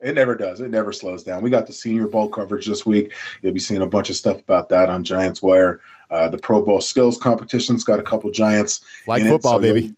It 0.00 0.14
never 0.14 0.34
does. 0.34 0.62
It 0.62 0.70
never 0.70 0.92
slows 0.92 1.24
down. 1.24 1.42
We 1.42 1.50
got 1.50 1.66
the 1.66 1.72
Senior 1.74 2.06
Bowl 2.06 2.28
coverage 2.28 2.64
this 2.64 2.86
week. 2.86 3.12
You'll 3.42 3.52
be 3.52 3.60
seeing 3.60 3.82
a 3.82 3.86
bunch 3.86 4.08
of 4.08 4.16
stuff 4.16 4.38
about 4.38 4.70
that 4.70 4.88
on 4.88 5.04
Giants 5.04 5.42
Wire. 5.42 5.80
Uh, 6.10 6.28
the 6.28 6.38
Pro 6.38 6.62
Bowl 6.62 6.80
skills 6.80 7.18
competition's 7.18 7.84
got 7.84 7.98
a 7.98 8.02
couple 8.02 8.30
Giants. 8.30 8.80
Like 9.06 9.24
football, 9.24 9.56
so 9.56 9.60
baby. 9.60 9.94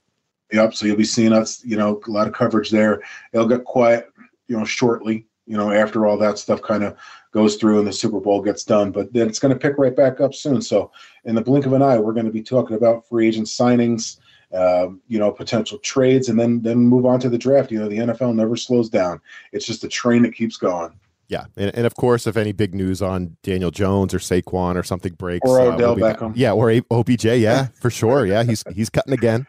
Yep. 0.52 0.74
So 0.74 0.86
you'll 0.86 0.96
be 0.96 1.04
seeing 1.04 1.32
us. 1.32 1.64
You 1.64 1.76
know, 1.76 2.00
a 2.06 2.10
lot 2.10 2.26
of 2.26 2.34
coverage 2.34 2.70
there. 2.70 3.02
It'll 3.32 3.48
get 3.48 3.64
quiet. 3.64 4.10
You 4.48 4.58
know, 4.58 4.64
shortly. 4.64 5.26
You 5.46 5.56
know, 5.56 5.72
after 5.72 6.06
all 6.06 6.16
that 6.18 6.38
stuff 6.38 6.62
kind 6.62 6.84
of 6.84 6.96
goes 7.32 7.56
through 7.56 7.78
and 7.78 7.88
the 7.88 7.92
Super 7.92 8.20
Bowl 8.20 8.40
gets 8.40 8.62
done, 8.62 8.92
but 8.92 9.12
then 9.12 9.28
it's 9.28 9.38
going 9.38 9.52
to 9.52 9.58
pick 9.58 9.78
right 9.78 9.94
back 9.94 10.20
up 10.20 10.32
soon. 10.32 10.62
So 10.62 10.92
in 11.24 11.34
the 11.34 11.40
blink 11.40 11.66
of 11.66 11.72
an 11.72 11.82
eye, 11.82 11.98
we're 11.98 12.12
going 12.12 12.26
to 12.26 12.32
be 12.32 12.42
talking 12.42 12.76
about 12.76 13.08
free 13.08 13.26
agent 13.26 13.48
signings 13.48 14.18
uh, 14.52 14.88
you 15.06 15.18
know, 15.18 15.30
potential 15.30 15.78
trades, 15.78 16.28
and 16.28 16.38
then 16.38 16.60
then 16.62 16.78
move 16.78 17.06
on 17.06 17.20
to 17.20 17.28
the 17.28 17.38
draft. 17.38 17.70
You 17.70 17.78
know, 17.78 17.88
the 17.88 17.98
NFL 17.98 18.34
never 18.34 18.56
slows 18.56 18.88
down. 18.88 19.20
It's 19.52 19.64
just 19.64 19.84
a 19.84 19.88
train 19.88 20.22
that 20.22 20.34
keeps 20.34 20.56
going. 20.56 20.92
Yeah, 21.28 21.44
and, 21.56 21.72
and 21.76 21.86
of 21.86 21.94
course, 21.94 22.26
if 22.26 22.36
any 22.36 22.50
big 22.50 22.74
news 22.74 23.00
on 23.00 23.36
Daniel 23.44 23.70
Jones 23.70 24.12
or 24.12 24.18
Saquon 24.18 24.74
or 24.74 24.82
something 24.82 25.12
breaks, 25.12 25.48
or 25.48 25.60
Odell 25.60 25.92
uh, 25.92 25.94
we'll 25.94 26.14
Beckham, 26.14 26.32
yeah, 26.34 26.52
or 26.52 26.72
OBJ, 26.90 27.24
yeah, 27.26 27.68
for 27.80 27.90
sure, 27.90 28.26
yeah, 28.26 28.42
he's 28.42 28.64
he's 28.74 28.90
cutting 28.90 29.12
again. 29.12 29.46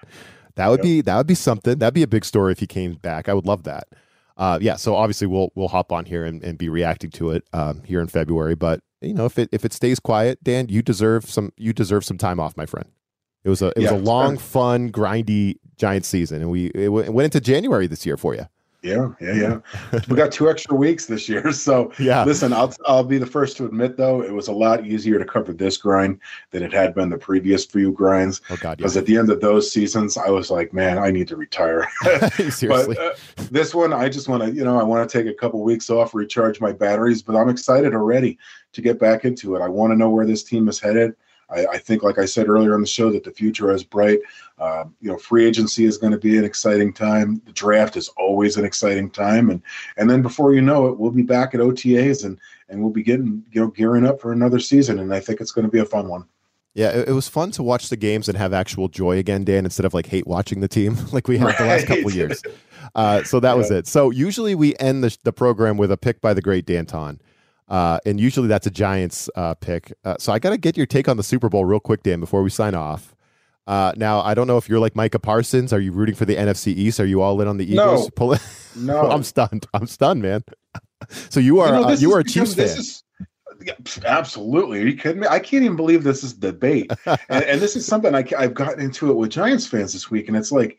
That 0.61 0.69
would 0.69 0.79
yep. 0.79 0.83
be 0.83 1.01
that 1.01 1.17
would 1.17 1.27
be 1.27 1.35
something. 1.35 1.79
That'd 1.79 1.95
be 1.95 2.03
a 2.03 2.07
big 2.07 2.23
story 2.23 2.51
if 2.51 2.59
he 2.59 2.67
came 2.67 2.93
back. 2.93 3.27
I 3.27 3.33
would 3.33 3.47
love 3.47 3.63
that. 3.63 3.87
Uh, 4.37 4.59
yeah, 4.61 4.75
so 4.75 4.95
obviously 4.95 5.25
we'll 5.25 5.51
we'll 5.55 5.67
hop 5.67 5.91
on 5.91 6.05
here 6.05 6.23
and, 6.23 6.43
and 6.43 6.57
be 6.57 6.69
reacting 6.69 7.09
to 7.11 7.31
it 7.31 7.43
um, 7.51 7.81
here 7.83 7.99
in 7.99 8.07
February. 8.07 8.53
But 8.53 8.81
you 9.01 9.13
know, 9.13 9.25
if 9.25 9.39
it 9.39 9.49
if 9.51 9.65
it 9.65 9.73
stays 9.73 9.99
quiet, 9.99 10.43
Dan, 10.43 10.69
you 10.69 10.83
deserve 10.83 11.25
some 11.29 11.51
you 11.57 11.73
deserve 11.73 12.05
some 12.05 12.17
time 12.17 12.39
off, 12.39 12.55
my 12.55 12.67
friend. 12.67 12.87
It 13.43 13.49
was 13.49 13.63
a 13.63 13.69
it 13.69 13.79
yeah, 13.79 13.91
was 13.91 14.01
a 14.01 14.03
long, 14.03 14.37
fun, 14.37 14.91
grindy 14.91 15.55
Giant 15.77 16.05
season, 16.05 16.41
and 16.41 16.51
we 16.51 16.67
it 16.75 16.89
went 16.89 17.25
into 17.25 17.41
January 17.41 17.87
this 17.87 18.05
year 18.05 18.17
for 18.17 18.35
you. 18.35 18.45
Yeah, 18.83 19.09
yeah, 19.21 19.33
yeah. 19.91 19.99
we 20.09 20.15
got 20.15 20.31
two 20.31 20.49
extra 20.49 20.75
weeks 20.75 21.05
this 21.05 21.29
year, 21.29 21.51
so 21.53 21.91
yeah. 21.99 22.23
Listen, 22.23 22.51
I'll 22.51 22.73
I'll 22.87 23.03
be 23.03 23.19
the 23.19 23.27
first 23.27 23.57
to 23.57 23.65
admit 23.65 23.95
though 23.95 24.23
it 24.23 24.33
was 24.33 24.47
a 24.47 24.51
lot 24.51 24.87
easier 24.87 25.19
to 25.19 25.25
cover 25.25 25.53
this 25.53 25.77
grind 25.77 26.19
than 26.49 26.63
it 26.63 26.73
had 26.73 26.95
been 26.95 27.09
the 27.09 27.17
previous 27.17 27.63
few 27.63 27.91
grinds. 27.91 28.41
Oh 28.49 28.57
God, 28.59 28.77
because 28.77 28.95
yeah. 28.95 29.01
at 29.01 29.05
the 29.05 29.17
end 29.17 29.29
of 29.29 29.39
those 29.39 29.71
seasons, 29.71 30.17
I 30.17 30.29
was 30.29 30.49
like, 30.49 30.73
man, 30.73 30.97
I 30.97 31.11
need 31.11 31.27
to 31.27 31.35
retire. 31.35 31.87
Seriously, 32.49 32.67
but, 32.67 32.97
uh, 32.97 33.13
this 33.51 33.75
one, 33.75 33.93
I 33.93 34.09
just 34.09 34.27
want 34.27 34.43
to, 34.43 34.51
you 34.51 34.63
know, 34.63 34.79
I 34.79 34.83
want 34.83 35.07
to 35.07 35.17
take 35.17 35.31
a 35.31 35.35
couple 35.35 35.61
weeks 35.63 35.91
off, 35.91 36.15
recharge 36.15 36.59
my 36.59 36.71
batteries, 36.71 37.21
but 37.21 37.35
I'm 37.35 37.49
excited 37.49 37.93
already 37.93 38.39
to 38.73 38.81
get 38.81 38.99
back 38.99 39.25
into 39.25 39.55
it. 39.55 39.61
I 39.61 39.67
want 39.67 39.91
to 39.91 39.97
know 39.97 40.09
where 40.09 40.25
this 40.25 40.43
team 40.43 40.67
is 40.67 40.79
headed. 40.79 41.13
I, 41.51 41.65
I, 41.65 41.77
think, 41.77 42.03
like 42.03 42.17
I 42.17 42.25
said 42.25 42.47
earlier 42.47 42.73
on 42.73 42.81
the 42.81 42.87
show, 42.87 43.11
that 43.11 43.23
the 43.23 43.31
future 43.31 43.71
is 43.71 43.83
bright. 43.83 44.19
Uh, 44.57 44.85
you 44.99 45.09
know, 45.09 45.17
free 45.17 45.45
agency 45.45 45.85
is 45.85 45.97
going 45.97 46.11
to 46.11 46.19
be 46.19 46.37
an 46.37 46.43
exciting 46.43 46.93
time. 46.93 47.41
The 47.45 47.51
draft 47.51 47.97
is 47.97 48.09
always 48.17 48.57
an 48.57 48.65
exciting 48.65 49.09
time, 49.09 49.49
and 49.49 49.61
and 49.97 50.09
then 50.09 50.21
before 50.21 50.53
you 50.53 50.61
know 50.61 50.87
it, 50.87 50.97
we'll 50.97 51.11
be 51.11 51.23
back 51.23 51.53
at 51.53 51.61
OTAs 51.61 52.25
and 52.25 52.39
and 52.69 52.81
we'll 52.81 52.91
be 52.91 53.03
getting 53.03 53.43
you 53.51 53.61
know 53.61 53.67
gearing 53.67 54.05
up 54.05 54.21
for 54.21 54.31
another 54.31 54.59
season, 54.59 54.99
and 54.99 55.13
I 55.13 55.19
think 55.19 55.41
it's 55.41 55.51
going 55.51 55.65
to 55.65 55.71
be 55.71 55.79
a 55.79 55.85
fun 55.85 56.07
one. 56.07 56.25
Yeah, 56.73 56.91
it, 56.91 57.09
it, 57.09 57.11
was 57.11 57.27
fun 57.27 57.51
to 57.51 57.63
watch 57.63 57.89
the 57.89 57.97
games 57.97 58.29
and 58.29 58.37
have 58.37 58.53
actual 58.53 58.87
joy 58.87 59.17
again, 59.17 59.43
Dan, 59.43 59.65
instead 59.65 59.85
of 59.85 59.93
like 59.93 60.05
hate 60.05 60.25
watching 60.25 60.61
the 60.61 60.69
team 60.69 60.95
like 61.11 61.27
we 61.27 61.37
had 61.37 61.47
right. 61.47 61.57
the 61.57 61.65
last 61.65 61.87
couple 61.87 62.11
years. 62.11 62.41
Uh, 62.95 63.23
so 63.23 63.39
that 63.39 63.51
yeah. 63.51 63.55
was 63.55 63.71
it. 63.71 63.87
So 63.87 64.09
usually 64.09 64.55
we 64.55 64.75
end 64.79 65.03
the, 65.03 65.15
the 65.23 65.33
program 65.33 65.77
with 65.77 65.91
a 65.91 65.97
pick 65.97 66.21
by 66.21 66.33
the 66.33 66.41
great 66.41 66.65
Dan 66.65 66.85
Benton. 66.85 67.21
Uh, 67.71 67.99
and 68.05 68.19
usually 68.19 68.49
that's 68.49 68.67
a 68.67 68.69
Giants 68.69 69.29
uh, 69.35 69.53
pick. 69.55 69.93
Uh, 70.03 70.17
so 70.19 70.33
I 70.33 70.39
got 70.39 70.49
to 70.49 70.57
get 70.57 70.75
your 70.75 70.85
take 70.85 71.07
on 71.07 71.15
the 71.15 71.23
Super 71.23 71.47
Bowl 71.47 71.63
real 71.63 71.79
quick, 71.79 72.03
Dan, 72.03 72.19
before 72.19 72.43
we 72.43 72.49
sign 72.49 72.75
off. 72.75 73.15
Uh, 73.65 73.93
now 73.95 74.19
I 74.19 74.33
don't 74.33 74.45
know 74.45 74.57
if 74.57 74.67
you're 74.67 74.79
like 74.79 74.93
Micah 74.93 75.19
Parsons. 75.19 75.71
Are 75.71 75.79
you 75.79 75.93
rooting 75.93 76.15
for 76.15 76.25
the 76.25 76.35
NFC 76.35 76.67
East? 76.75 76.99
Are 76.99 77.05
you 77.05 77.21
all 77.21 77.39
in 77.39 77.47
on 77.47 77.57
the 77.57 77.71
Eagles? 77.71 78.11
No, 78.73 79.01
no. 79.03 79.11
I'm 79.11 79.23
stunned. 79.23 79.67
I'm 79.73 79.87
stunned, 79.87 80.21
man. 80.21 80.43
so 81.29 81.39
you 81.39 81.59
are 81.59 81.67
you, 81.67 81.73
know, 81.73 81.83
uh, 81.89 81.95
you 81.95 82.13
are 82.13 82.19
a 82.19 82.23
Chiefs 82.23 82.55
fan. 82.55 82.65
Is, 82.65 83.03
absolutely. 84.05 84.81
Are 84.81 84.87
you 84.87 84.97
kidding 84.97 85.21
me? 85.21 85.27
I 85.27 85.39
can't 85.39 85.63
even 85.63 85.75
believe 85.75 86.03
this 86.03 86.23
is 86.23 86.33
debate. 86.33 86.91
and, 87.05 87.43
and, 87.43 87.61
this 87.61 87.75
is 87.75 87.85
something 87.85 88.15
I, 88.15 88.25
I've 88.37 88.53
gotten 88.53 88.79
into 88.81 89.11
it 89.11 89.15
with 89.15 89.29
Giants 89.29 89.67
fans 89.67 89.93
this 89.93 90.09
week, 90.09 90.29
and 90.29 90.37
it's 90.37 90.51
like 90.51 90.77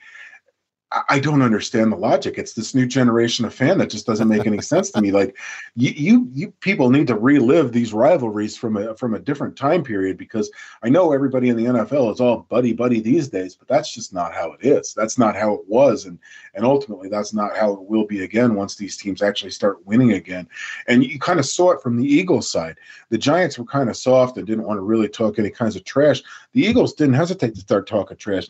I 1.09 1.21
don't 1.21 1.43
understand 1.43 1.93
the 1.93 1.97
logic. 1.97 2.37
It's 2.37 2.53
this 2.53 2.75
new 2.75 2.87
generation 2.87 3.45
of 3.45 3.55
fan 3.55 3.79
that 3.79 3.91
just 3.91 4.07
doesn't 4.07 4.29
make 4.29 4.47
any 4.47 4.61
sense 4.61 4.91
to 4.91 5.01
me. 5.01 5.13
Like 5.23 5.37
you, 5.77 5.91
you, 5.91 6.29
you 6.33 6.51
people 6.61 6.89
need 6.89 7.07
to 7.09 7.17
relive 7.17 7.71
these 7.71 7.93
rivalries 7.93 8.57
from 8.57 8.79
a 8.79 8.97
from 8.97 9.15
a 9.15 9.19
different 9.19 9.57
time 9.57 9.85
period 9.85 10.17
because 10.17 10.51
I 10.83 10.89
know 10.89 11.13
everybody 11.13 11.51
in 11.51 11.57
the 11.57 11.67
NFL 11.67 12.13
is 12.13 12.21
all 12.21 12.47
buddy 12.49 12.73
buddy 12.73 13.01
these 13.01 13.29
days, 13.29 13.55
but 13.55 13.69
that's 13.69 13.93
just 13.93 14.15
not 14.15 14.33
how 14.33 14.53
it 14.53 14.61
is. 14.67 14.95
That's 14.95 15.19
not 15.19 15.37
how 15.37 15.53
it 15.53 15.69
was, 15.69 16.07
and 16.07 16.19
and 16.55 16.65
ultimately 16.65 17.11
that's 17.11 17.35
not 17.35 17.57
how 17.57 17.75
it 17.75 17.83
will 17.83 18.07
be 18.07 18.25
again 18.25 18.55
once 18.55 18.75
these 18.75 18.97
teams 18.97 19.23
actually 19.23 19.51
start 19.51 19.85
winning 19.87 20.13
again. 20.13 20.49
And 20.89 21.05
you 21.05 21.19
kind 21.19 21.39
of 21.39 21.47
saw 21.47 21.73
it 21.73 21.83
from 21.83 21.99
the 21.99 22.07
Eagles 22.07 22.51
side. 22.51 22.79
The 23.11 23.19
Giants 23.19 23.59
were 23.59 23.67
kind 23.67 23.91
of 23.91 23.97
soft 23.97 24.39
and 24.39 24.47
didn't 24.47 24.65
want 24.65 24.79
to 24.79 24.83
really 24.83 25.09
talk 25.09 25.39
any 25.39 25.51
kinds 25.51 25.77
of 25.77 25.85
trash. 25.85 26.23
The 26.53 26.63
Eagles 26.63 26.95
didn't 26.95 27.15
hesitate 27.15 27.55
to 27.55 27.61
start 27.61 27.87
talking 27.87 28.17
trash. 28.17 28.49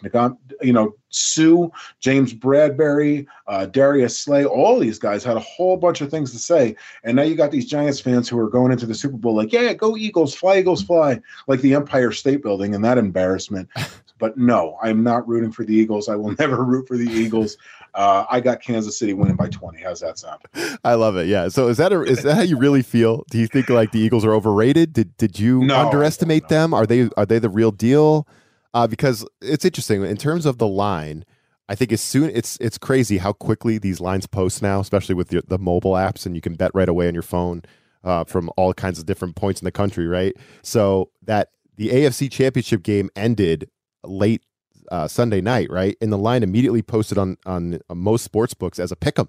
You 0.63 0.73
know, 0.73 0.95
Suh, 1.13 1.69
James 2.01 2.35
Bradberry, 2.35 3.27
uh, 3.47 3.67
Darius 3.67 4.19
Slay, 4.19 4.45
all 4.45 4.79
these 4.79 4.99
guys 4.99 5.23
had 5.23 5.37
a 5.37 5.41
whole 5.41 5.77
bunch 5.77 6.01
of 6.01 6.11
things 6.11 6.33
to 6.33 6.39
say. 6.39 6.75
And 7.05 7.17
now 7.17 7.23
you 7.23 7.37
got 7.37 7.51
these 7.51 7.67
Giants 7.67 8.01
fans 8.01 8.29
who 8.29 8.39
are 8.39 8.49
going 8.49 8.73
into 8.73 8.87
the 8.87 8.95
Super 8.95 9.17
Bowl 9.17 9.35
like, 9.35 9.53
yeah, 9.53 9.73
go 9.73 9.97
Eagles, 9.97 10.35
fly 10.35 10.59
Eagles, 10.59 10.83
fly, 10.83 11.21
like 11.47 11.61
the 11.61 11.75
Empire 11.75 12.13
State 12.13 12.43
Building 12.43 12.75
and 12.75 12.85
that 12.85 12.99
embarrassment. 12.99 13.69
but 14.19 14.37
no, 14.37 14.79
I'm 14.83 15.03
not 15.03 15.27
rooting 15.27 15.53
for 15.53 15.65
the 15.65 15.75
Eagles. 15.75 16.09
I 16.09 16.17
will 16.17 16.35
never 16.39 16.65
root 16.65 16.89
for 16.89 16.97
the 16.97 17.11
Eagles. 17.11 17.57
Uh, 17.95 18.25
I 18.31 18.41
got 18.41 18.63
Kansas 18.63 18.99
City 18.99 19.13
winning 19.13 19.37
by 19.37 19.49
20. 19.49 19.83
How's 19.83 20.01
that 20.01 20.19
sound? 20.19 20.41
I 20.85 20.95
love 20.95 21.17
it. 21.17 21.27
Yeah. 21.27 21.49
So 21.49 21.69
is 21.69 21.77
that 21.77 21.93
a, 21.93 22.03
is 22.03 22.23
that 22.23 22.37
how 22.37 22.43
you 22.43 22.57
really 22.57 22.83
feel? 22.83 23.25
Do 23.31 23.39
you 23.39 23.47
think 23.47 23.69
like 23.69 23.93
the 23.93 23.99
Eagles 23.99 24.25
are 24.25 24.33
overrated? 24.33 24.93
Did 24.93 25.17
did 25.19 25.39
you 25.39 25.65
no, 25.65 25.77
underestimate 25.77 26.49
them? 26.49 26.73
Are 26.73 26.87
they 26.87 27.11
are 27.17 27.27
they 27.27 27.39
the 27.39 27.51
real 27.51 27.71
deal? 27.71 28.27
Uh, 28.75 28.87
because 28.87 29.27
it's 29.41 29.65
interesting 29.65 30.03
in 30.03 30.17
terms 30.17 30.47
of 30.47 30.59
the 30.59 30.67
line. 30.67 31.25
I 31.69 31.75
think 31.75 31.93
as 31.93 32.01
soon 32.01 32.31
it's 32.31 32.59
it's 32.61 32.77
crazy 32.77 33.19
how 33.19 33.33
quickly 33.33 33.79
these 33.79 34.01
lines 34.01 34.27
post 34.27 34.63
now, 34.63 34.81
especially 34.81 35.15
with 35.15 35.29
the, 35.29 35.43
the 35.47 35.59
mobile 35.59 35.93
apps, 35.93 36.27
and 36.27 36.35
you 36.35 36.41
can 36.41 36.55
bet 36.55 36.71
right 36.75 36.89
away 36.89 37.09
on 37.09 37.15
your 37.15 37.23
phone 37.23 37.63
uh, 38.05 38.25
from 38.25 38.51
all 38.57 38.75
kinds 38.75 38.99
of 38.99 39.07
different 39.07 39.37
points 39.37 39.61
in 39.61 39.65
the 39.65 39.73
country, 39.73 40.07
right? 40.07 40.35
So 40.63 41.11
that 41.23 41.49
the 41.77 41.91
AFC 41.91 42.31
Championship 42.31 42.83
game 42.83 43.11
ended 43.17 43.71
late 44.05 44.43
uh, 44.91 45.09
Sunday 45.09 45.41
night, 45.41 45.71
right? 45.71 45.97
And 46.01 46.13
the 46.13 46.19
line 46.19 46.43
immediately 46.43 46.83
posted 46.83 47.17
on 47.17 47.37
on 47.47 47.79
uh, 47.89 47.95
most 47.95 48.25
sports 48.25 48.55
books 48.55 48.79
as 48.79 48.93
a 48.93 48.97
pick 48.97 49.19
'em, 49.19 49.29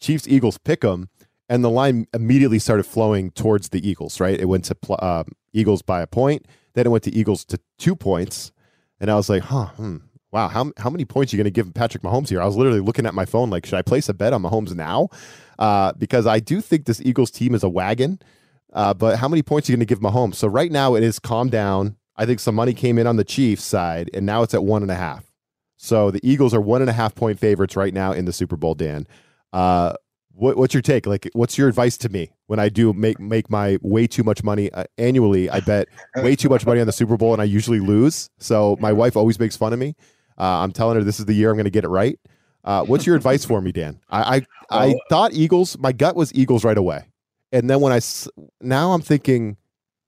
Chiefs 0.00 0.28
Eagles 0.28 0.58
pick 0.58 0.84
'em, 0.84 1.08
and 1.48 1.62
the 1.64 1.70
line 1.70 2.06
immediately 2.14 2.58
started 2.58 2.84
flowing 2.84 3.30
towards 3.32 3.70
the 3.70 3.86
Eagles, 3.86 4.20
right? 4.20 4.38
It 4.38 4.46
went 4.46 4.64
to 4.66 4.74
pl- 4.74 4.98
uh, 5.00 5.24
Eagles 5.52 5.82
by 5.82 6.00
a 6.00 6.06
point, 6.06 6.46
then 6.74 6.86
it 6.86 6.90
went 6.90 7.04
to 7.04 7.14
Eagles 7.14 7.44
to 7.46 7.58
two 7.78 7.96
points, 7.96 8.52
and 9.04 9.10
I 9.10 9.16
was 9.16 9.28
like, 9.28 9.42
huh, 9.42 9.66
hmm, 9.66 9.98
wow, 10.32 10.48
how 10.48 10.72
how 10.78 10.88
many 10.88 11.04
points 11.04 11.30
are 11.30 11.36
you 11.36 11.42
going 11.42 11.52
to 11.52 11.62
give 11.62 11.74
Patrick 11.74 12.02
Mahomes 12.02 12.30
here? 12.30 12.40
I 12.40 12.46
was 12.46 12.56
literally 12.56 12.80
looking 12.80 13.04
at 13.04 13.12
my 13.12 13.26
phone 13.26 13.50
like, 13.50 13.66
should 13.66 13.76
I 13.76 13.82
place 13.82 14.08
a 14.08 14.14
bet 14.14 14.32
on 14.32 14.42
Mahomes 14.42 14.74
now? 14.74 15.10
Uh, 15.58 15.92
because 15.92 16.26
I 16.26 16.40
do 16.40 16.62
think 16.62 16.86
this 16.86 17.02
Eagles 17.02 17.30
team 17.30 17.54
is 17.54 17.62
a 17.62 17.68
wagon. 17.68 18.18
Uh, 18.72 18.94
but 18.94 19.18
how 19.18 19.28
many 19.28 19.42
points 19.42 19.68
are 19.68 19.72
you 19.72 19.76
going 19.76 19.86
to 19.86 19.94
give 19.94 20.00
Mahomes? 20.00 20.36
So 20.36 20.48
right 20.48 20.72
now 20.72 20.94
it 20.94 21.02
is 21.02 21.18
calmed 21.18 21.50
down. 21.50 21.96
I 22.16 22.24
think 22.24 22.40
some 22.40 22.54
money 22.54 22.72
came 22.72 22.96
in 22.96 23.06
on 23.06 23.16
the 23.16 23.24
Chiefs 23.24 23.62
side, 23.62 24.08
and 24.14 24.24
now 24.24 24.42
it's 24.42 24.54
at 24.54 24.64
one 24.64 24.80
and 24.80 24.90
a 24.90 24.94
half. 24.94 25.30
So 25.76 26.10
the 26.10 26.26
Eagles 26.26 26.54
are 26.54 26.60
one 26.62 26.80
and 26.80 26.88
a 26.88 26.94
half 26.94 27.14
point 27.14 27.38
favorites 27.38 27.76
right 27.76 27.92
now 27.92 28.12
in 28.12 28.24
the 28.24 28.32
Super 28.32 28.56
Bowl. 28.56 28.74
Dan, 28.74 29.06
uh, 29.52 29.92
what, 30.34 30.56
what's 30.56 30.74
your 30.74 30.82
take? 30.82 31.06
Like, 31.06 31.28
what's 31.32 31.56
your 31.56 31.68
advice 31.68 31.96
to 31.98 32.08
me 32.08 32.30
when 32.46 32.58
I 32.58 32.68
do 32.68 32.92
make 32.92 33.20
make 33.20 33.50
my 33.50 33.78
way 33.82 34.06
too 34.06 34.22
much 34.22 34.42
money 34.42 34.70
uh, 34.72 34.84
annually? 34.98 35.48
I 35.48 35.60
bet 35.60 35.88
way 36.16 36.36
too 36.36 36.48
much 36.48 36.66
money 36.66 36.80
on 36.80 36.86
the 36.86 36.92
Super 36.92 37.16
Bowl, 37.16 37.32
and 37.32 37.40
I 37.40 37.44
usually 37.44 37.80
lose. 37.80 38.30
So 38.38 38.76
my 38.80 38.92
wife 38.92 39.16
always 39.16 39.38
makes 39.38 39.56
fun 39.56 39.72
of 39.72 39.78
me. 39.78 39.94
Uh, 40.38 40.62
I'm 40.62 40.72
telling 40.72 40.96
her 40.96 41.04
this 41.04 41.20
is 41.20 41.26
the 41.26 41.34
year 41.34 41.50
I'm 41.50 41.56
going 41.56 41.64
to 41.64 41.70
get 41.70 41.84
it 41.84 41.88
right. 41.88 42.18
Uh, 42.64 42.84
what's 42.84 43.06
your 43.06 43.14
advice 43.14 43.44
for 43.44 43.60
me, 43.60 43.72
Dan? 43.72 44.00
I 44.10 44.46
I, 44.70 44.86
I 44.88 44.94
thought 45.08 45.32
Eagles. 45.32 45.78
My 45.78 45.92
gut 45.92 46.16
was 46.16 46.34
Eagles 46.34 46.64
right 46.64 46.78
away, 46.78 47.04
and 47.52 47.70
then 47.70 47.80
when 47.80 47.92
I 47.92 48.00
now 48.60 48.92
I'm 48.92 49.02
thinking 49.02 49.56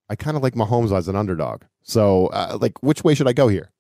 I 0.09 0.17
kind 0.17 0.37
of 0.37 0.43
like 0.43 0.55
Mahomes 0.55 0.97
as 0.97 1.09
an 1.09 1.17
underdog. 1.17 1.63
So, 1.83 2.27
uh, 2.29 2.59
like, 2.61 2.83
which 2.83 3.05
way 3.05 3.15
should 3.15 3.29
I 3.29 3.33
go 3.33 3.49
here? 3.49 3.71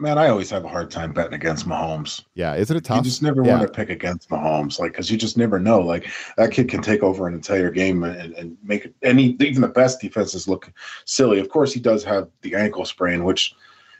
Man, 0.00 0.16
I 0.16 0.28
always 0.28 0.48
have 0.48 0.64
a 0.64 0.68
hard 0.68 0.90
time 0.90 1.12
betting 1.12 1.34
against 1.34 1.68
Mahomes. 1.68 2.24
Yeah, 2.34 2.54
is 2.54 2.70
it 2.70 2.76
a 2.76 2.80
tough? 2.80 2.96
You 2.96 3.02
just 3.02 3.22
never 3.22 3.44
yeah. 3.44 3.58
want 3.58 3.62
to 3.66 3.72
pick 3.72 3.90
against 3.90 4.30
Mahomes, 4.30 4.78
like 4.78 4.92
because 4.92 5.10
you 5.10 5.18
just 5.18 5.36
never 5.36 5.58
know. 5.58 5.80
Like 5.80 6.10
that 6.38 6.52
kid 6.52 6.70
can 6.70 6.80
take 6.80 7.02
over 7.02 7.26
an 7.26 7.34
entire 7.34 7.70
game 7.70 8.02
and, 8.04 8.32
and 8.34 8.56
make 8.64 8.86
it, 8.86 8.94
any 9.02 9.36
even 9.40 9.60
the 9.60 9.68
best 9.68 10.00
defenses 10.00 10.48
look 10.48 10.72
silly. 11.04 11.38
Of 11.38 11.50
course, 11.50 11.72
he 11.72 11.80
does 11.80 12.02
have 12.04 12.28
the 12.40 12.54
ankle 12.54 12.86
sprain, 12.86 13.24
which, 13.24 13.54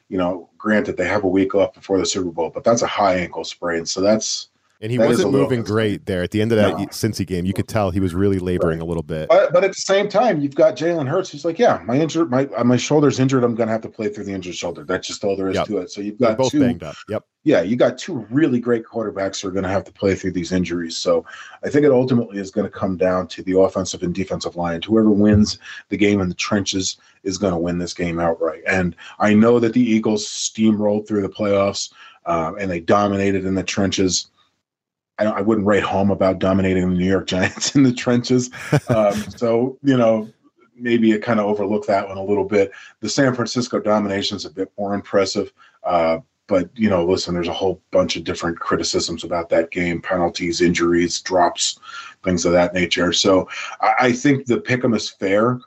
you 0.09 0.17
know, 0.17 0.49
granted 0.57 0.97
they 0.97 1.07
have 1.07 1.25
a 1.25 1.29
week 1.29 1.55
off 1.55 1.75
before 1.75 1.99
the 1.99 2.07
Super 2.07 2.31
Bowl, 2.31 2.49
but 2.49 2.65
that's 2.65 2.83
a 2.83 2.87
high 2.87 3.17
ankle 3.17 3.45
sprain, 3.45 3.85
so 3.85 4.01
that's 4.01 4.50
and 4.83 4.91
he 4.91 4.97
that 4.97 5.07
wasn't 5.07 5.33
moving 5.33 5.63
great 5.63 6.07
there 6.07 6.23
at 6.23 6.31
the 6.31 6.41
end 6.41 6.53
of 6.53 6.59
that 6.59 6.79
no. 6.79 6.87
Cincy 6.87 7.27
game. 7.27 7.45
You 7.45 7.53
could 7.53 7.69
tell 7.69 7.91
he 7.91 8.01
was 8.01 8.15
really 8.15 8.39
laboring 8.39 8.79
right. 8.79 8.85
a 8.85 8.89
little 8.89 9.03
bit. 9.03 9.29
But, 9.29 9.53
but, 9.53 9.63
at 9.63 9.71
the 9.71 9.81
same 9.81 10.09
time, 10.09 10.41
you've 10.41 10.55
got 10.55 10.75
Jalen 10.75 11.07
Hurts. 11.07 11.31
He's 11.31 11.45
like, 11.45 11.59
yeah, 11.59 11.83
my 11.85 11.97
injured, 11.97 12.31
my 12.31 12.47
uh, 12.57 12.65
my 12.65 12.79
shoulder's 12.79 13.21
injured. 13.21 13.45
I'm 13.45 13.55
going 13.55 13.67
to 13.67 13.73
have 13.73 13.83
to 13.83 13.91
play 13.91 14.09
through 14.09 14.25
the 14.25 14.33
injured 14.33 14.55
shoulder. 14.55 14.85
That's 14.85 15.07
just 15.07 15.23
all 15.23 15.37
there 15.37 15.49
is 15.49 15.57
yep. 15.57 15.67
to 15.67 15.79
it. 15.79 15.91
So 15.91 16.01
you've 16.01 16.19
got 16.19 16.29
They're 16.29 16.37
both 16.37 16.53
two, 16.53 16.61
banged 16.61 16.83
up. 16.83 16.97
Yep. 17.09 17.25
Yeah, 17.45 17.61
you 17.63 17.77
got 17.77 17.99
two 17.99 18.27
really 18.31 18.61
great 18.61 18.85
quarterbacks 18.85 19.41
who 19.41 19.49
are 19.49 19.53
going 19.53 19.65
to 19.65 19.71
have 19.71 19.85
to 19.85 19.93
play 19.93 20.15
through 20.15 20.33
these 20.33 20.53
injuries. 20.53 20.97
So 20.97 21.25
I 21.65 21.69
think 21.69 21.85
it 21.85 21.93
ultimately 21.93 22.39
is 22.39 22.51
going 22.51 22.67
to 22.67 22.71
come 22.71 22.97
down 22.97 23.29
to 23.29 23.43
the 23.43 23.59
offensive 23.59 24.03
and 24.03 24.15
defensive 24.15 24.57
line. 24.57 24.83
Whoever 24.83 25.11
wins 25.11 25.59
the 25.89 25.97
game 25.97 26.21
in 26.21 26.29
the 26.29 26.35
trenches 26.35 26.99
is 27.23 27.39
going 27.39 27.53
to 27.53 27.59
win 27.59 27.79
this 27.79 27.95
game 27.95 28.19
outright. 28.19 28.63
And 28.67 28.95
I 29.19 29.35
know 29.35 29.59
that 29.59 29.73
the 29.73 29.83
Eagles 29.83 30.27
steamrolled 30.27 31.07
through 31.07 31.23
the 31.23 31.29
playoffs 31.29 31.93
uh, 32.27 32.53
and 32.59 32.71
they 32.71 32.81
dominated 32.81 33.47
in 33.47 33.55
the 33.55 33.63
trenches 33.63 34.27
I, 35.21 35.25
I 35.27 35.41
wouldn't 35.41 35.67
write 35.67 35.83
home 35.83 36.11
about 36.11 36.39
dominating 36.39 36.89
the 36.89 36.97
New 36.97 37.09
York 37.09 37.27
Giants 37.27 37.75
in 37.77 37.83
the 37.83 37.93
trenches. 37.93 38.51
Um, 38.89 39.15
so, 39.37 39.79
you 39.83 39.97
know, 39.97 40.29
maybe 40.77 41.13
it 41.13 41.23
kind 41.23 41.39
of 41.39 41.47
overlook 41.47 41.87
that 41.87 42.09
one 42.09 42.17
a 42.17 42.25
little 42.25 42.45
bit. 42.45 42.73
The 43.01 43.09
San 43.09 43.35
Francisco 43.35 43.79
domination 43.79 44.37
is 44.37 44.45
a 44.45 44.51
bit 44.51 44.73
more 44.79 44.95
impressive. 44.95 45.53
Uh, 45.85 46.19
but 46.47 46.69
you 46.75 46.91
know, 46.91 47.05
listen, 47.05 47.33
there's 47.33 47.47
a 47.47 47.53
whole 47.53 47.81
bunch 47.93 48.17
of 48.17 48.25
different 48.25 48.59
criticisms 48.59 49.23
about 49.23 49.51
that 49.51 49.71
game: 49.71 50.03
penalties, 50.03 50.61
injuries, 50.61 51.21
drops, 51.21 51.79
things 52.25 52.45
of 52.45 52.51
that 52.53 52.75
nature. 52.75 53.13
So 53.13 53.49
I, 53.81 53.95
I 54.01 54.13
think 54.13 54.47
the 54.47 54.57
pick'em 54.57 54.97
is 54.97 55.09
fair. 55.09 55.61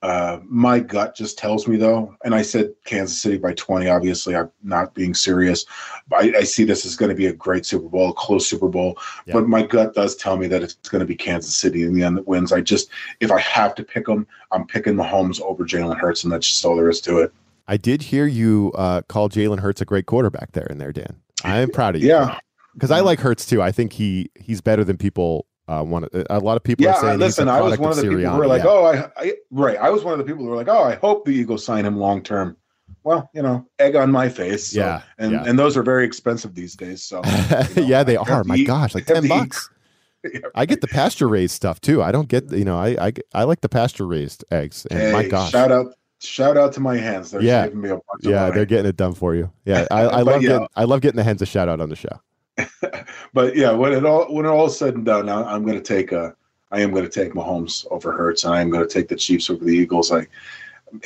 Uh, 0.00 0.38
my 0.44 0.78
gut 0.78 1.16
just 1.16 1.38
tells 1.38 1.66
me 1.66 1.76
though, 1.76 2.14
and 2.24 2.32
I 2.32 2.42
said 2.42 2.72
Kansas 2.84 3.20
City 3.20 3.36
by 3.36 3.52
20. 3.54 3.88
Obviously, 3.88 4.36
I'm 4.36 4.50
not 4.62 4.94
being 4.94 5.12
serious. 5.12 5.66
I, 6.12 6.32
I 6.38 6.44
see 6.44 6.62
this 6.62 6.86
as 6.86 6.94
going 6.94 7.08
to 7.08 7.16
be 7.16 7.26
a 7.26 7.32
great 7.32 7.66
Super 7.66 7.88
Bowl, 7.88 8.10
a 8.10 8.14
close 8.14 8.46
Super 8.48 8.68
Bowl. 8.68 8.96
Yeah. 9.26 9.34
But 9.34 9.48
my 9.48 9.62
gut 9.62 9.94
does 9.94 10.14
tell 10.14 10.36
me 10.36 10.46
that 10.48 10.62
it's 10.62 10.74
going 10.88 11.00
to 11.00 11.06
be 11.06 11.16
Kansas 11.16 11.54
City 11.54 11.82
in 11.82 11.94
the 11.94 12.04
end 12.04 12.16
that 12.16 12.28
wins. 12.28 12.52
I 12.52 12.60
just, 12.60 12.90
if 13.18 13.32
I 13.32 13.40
have 13.40 13.74
to 13.74 13.82
pick 13.82 14.06
them, 14.06 14.26
I'm 14.52 14.66
picking 14.68 14.94
Mahomes 14.94 15.40
over 15.40 15.64
Jalen 15.64 15.98
Hurts, 15.98 16.22
and 16.22 16.32
that's 16.32 16.46
just 16.46 16.64
all 16.64 16.76
there 16.76 16.88
is 16.88 17.00
to 17.02 17.18
it. 17.18 17.32
I 17.66 17.76
did 17.76 18.00
hear 18.00 18.26
you 18.26 18.72
uh, 18.76 19.02
call 19.02 19.28
Jalen 19.28 19.58
Hurts 19.58 19.80
a 19.80 19.84
great 19.84 20.06
quarterback 20.06 20.52
there 20.52 20.66
in 20.66 20.78
there, 20.78 20.92
Dan. 20.92 21.20
I 21.42 21.58
am 21.58 21.70
proud 21.70 21.96
of 21.96 22.02
you. 22.02 22.08
Yeah, 22.08 22.38
because 22.72 22.90
I 22.90 23.00
like 23.00 23.18
Hurts 23.18 23.44
too. 23.44 23.60
I 23.60 23.72
think 23.72 23.92
he 23.92 24.30
he's 24.36 24.60
better 24.60 24.84
than 24.84 24.96
people 24.96 25.46
uh, 25.68 25.82
one 25.82 26.08
a 26.30 26.40
lot 26.40 26.56
of 26.56 26.62
people 26.62 26.84
yeah, 26.84 26.92
are 26.92 27.00
saying 27.00 27.18
listen, 27.18 27.48
I 27.48 27.60
was 27.60 27.78
one 27.78 27.90
of 27.90 27.96
the 27.96 28.02
Sirianni. 28.02 28.16
people 28.16 28.30
who 28.32 28.38
were 28.38 28.46
like, 28.46 28.64
yeah. 28.64 28.70
oh, 28.70 28.84
I, 28.86 29.22
I, 29.22 29.32
right. 29.50 29.76
I 29.76 29.90
was 29.90 30.02
one 30.02 30.12
of 30.14 30.18
the 30.18 30.24
people 30.24 30.42
who 30.42 30.50
were 30.50 30.56
like, 30.56 30.68
oh, 30.68 30.82
I 30.82 30.94
hope 30.94 31.26
the 31.26 31.32
Eagles 31.32 31.64
sign 31.64 31.84
him 31.84 31.98
long 31.98 32.22
term. 32.22 32.56
Well, 33.04 33.28
you 33.34 33.42
know, 33.42 33.66
egg 33.78 33.94
on 33.94 34.10
my 34.10 34.30
face. 34.30 34.68
So, 34.68 34.80
yeah, 34.80 35.02
and 35.18 35.32
yeah. 35.32 35.44
and 35.46 35.58
those 35.58 35.76
are 35.76 35.82
very 35.82 36.06
expensive 36.06 36.54
these 36.54 36.74
days. 36.74 37.02
So 37.02 37.22
you 37.24 37.32
know, 37.32 37.66
yeah, 37.86 38.02
they 38.02 38.16
are. 38.16 38.44
My 38.44 38.56
eat, 38.56 38.66
gosh, 38.66 38.94
like 38.94 39.06
ten 39.06 39.28
bucks. 39.28 39.68
yeah, 40.24 40.40
right. 40.42 40.52
I 40.54 40.66
get 40.66 40.80
the 40.80 40.88
pasture 40.88 41.28
raised 41.28 41.54
stuff 41.54 41.80
too. 41.80 42.02
I 42.02 42.12
don't 42.12 42.28
get 42.28 42.50
you 42.50 42.64
know 42.64 42.78
I 42.78 43.08
I, 43.08 43.12
I 43.34 43.44
like 43.44 43.60
the 43.60 43.68
pasture 43.68 44.06
raised 44.06 44.44
eggs. 44.50 44.86
And 44.90 44.98
hey, 44.98 45.12
my 45.12 45.28
gosh, 45.28 45.50
shout 45.50 45.70
out 45.70 45.94
shout 46.20 46.56
out 46.56 46.72
to 46.74 46.80
my 46.80 46.96
hands. 46.96 47.30
They're 47.30 47.42
yeah. 47.42 47.64
saving 47.64 47.82
me 47.82 47.90
a 47.90 47.94
bunch 47.94 48.04
Yeah, 48.22 48.50
they're 48.50 48.66
getting 48.66 48.86
it 48.86 48.96
done 48.96 49.14
for 49.14 49.34
you. 49.34 49.52
Yeah, 49.66 49.86
I, 49.90 50.00
I 50.00 50.20
love 50.22 50.42
yeah. 50.42 50.48
getting 50.48 50.68
I 50.76 50.84
love 50.84 51.02
getting 51.02 51.16
the 51.16 51.24
hens 51.24 51.42
a 51.42 51.46
shout 51.46 51.68
out 51.68 51.80
on 51.80 51.90
the 51.90 51.96
show. 51.96 52.20
but 53.32 53.56
yeah, 53.56 53.72
when 53.72 53.92
it 53.92 54.04
all 54.04 54.32
when 54.32 54.46
it 54.46 54.48
all 54.48 54.68
said 54.68 54.94
and 54.94 55.04
done, 55.04 55.28
I'm 55.28 55.64
going 55.64 55.76
to 55.76 55.82
take 55.82 56.12
a 56.12 56.34
I 56.70 56.80
am 56.80 56.90
going 56.90 57.04
to 57.04 57.10
take 57.10 57.32
Mahomes 57.32 57.86
over 57.90 58.12
Hurts, 58.12 58.44
and 58.44 58.54
I 58.54 58.60
am 58.60 58.70
going 58.70 58.86
to 58.86 58.92
take 58.92 59.08
the 59.08 59.16
Chiefs 59.16 59.48
over 59.48 59.64
the 59.64 59.72
Eagles. 59.72 60.12
I, 60.12 60.26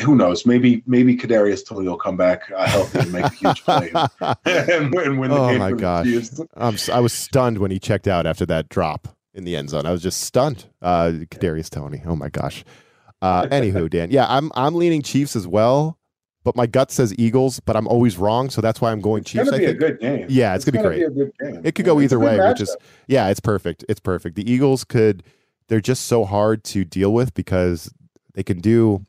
who 0.00 0.14
knows? 0.14 0.46
Maybe 0.46 0.82
maybe 0.86 1.16
Kadarius 1.16 1.66
Toney 1.66 1.88
will 1.88 1.96
come 1.96 2.16
back 2.16 2.50
uh, 2.54 2.66
healthy 2.66 3.00
and 3.00 3.12
make 3.12 3.24
a 3.24 3.30
huge 3.30 3.64
play 3.64 3.90
and, 4.44 4.94
and 4.94 5.18
win 5.18 5.30
the 5.30 5.36
oh 5.36 5.50
game. 5.50 5.58
my 5.58 5.72
gosh, 5.72 6.06
I'm, 6.54 6.76
I 6.92 7.00
was 7.00 7.12
stunned 7.12 7.58
when 7.58 7.70
he 7.70 7.78
checked 7.78 8.08
out 8.08 8.26
after 8.26 8.46
that 8.46 8.68
drop 8.68 9.08
in 9.34 9.44
the 9.44 9.56
end 9.56 9.70
zone. 9.70 9.86
I 9.86 9.92
was 9.92 10.02
just 10.02 10.20
stunned. 10.20 10.66
Uh, 10.80 11.12
Kadarius 11.30 11.70
Toney. 11.70 12.02
Oh 12.06 12.16
my 12.16 12.28
gosh. 12.28 12.64
Uh, 13.20 13.46
anywho, 13.46 13.88
Dan. 13.88 14.10
Yeah, 14.10 14.26
I'm 14.28 14.50
I'm 14.54 14.74
leaning 14.74 15.02
Chiefs 15.02 15.36
as 15.36 15.46
well, 15.46 15.98
but 16.44 16.56
my 16.56 16.66
gut 16.66 16.90
says 16.90 17.14
Eagles, 17.18 17.60
but 17.60 17.76
I'm 17.76 17.86
always 17.86 18.18
wrong, 18.18 18.50
so 18.50 18.60
that's 18.60 18.80
why 18.80 18.90
I'm 18.92 19.00
going 19.00 19.22
It's 19.22 19.30
Chiefs. 19.30 19.52
I 19.52 19.58
be 19.58 19.64
a 19.66 19.74
good 19.74 20.00
game. 20.00 20.26
Yeah, 20.28 20.54
it's 20.54 20.64
gonna 20.64 20.78
be 20.78 20.82
Be 20.98 21.04
good 21.10 21.32
game. 21.40 21.60
It 21.64 21.74
could 21.74 21.84
go 21.84 22.00
either 22.00 22.18
way, 22.18 22.38
which 22.38 22.60
is 22.60 22.76
yeah, 23.06 23.28
it's 23.28 23.40
perfect. 23.40 23.84
It's 23.88 24.00
perfect. 24.00 24.36
The 24.36 24.50
Eagles 24.50 24.84
could 24.84 25.22
they're 25.68 25.80
just 25.80 26.06
so 26.06 26.24
hard 26.24 26.64
to 26.64 26.84
deal 26.84 27.12
with 27.12 27.34
because 27.34 27.92
they 28.34 28.42
can 28.42 28.60
do 28.60 29.06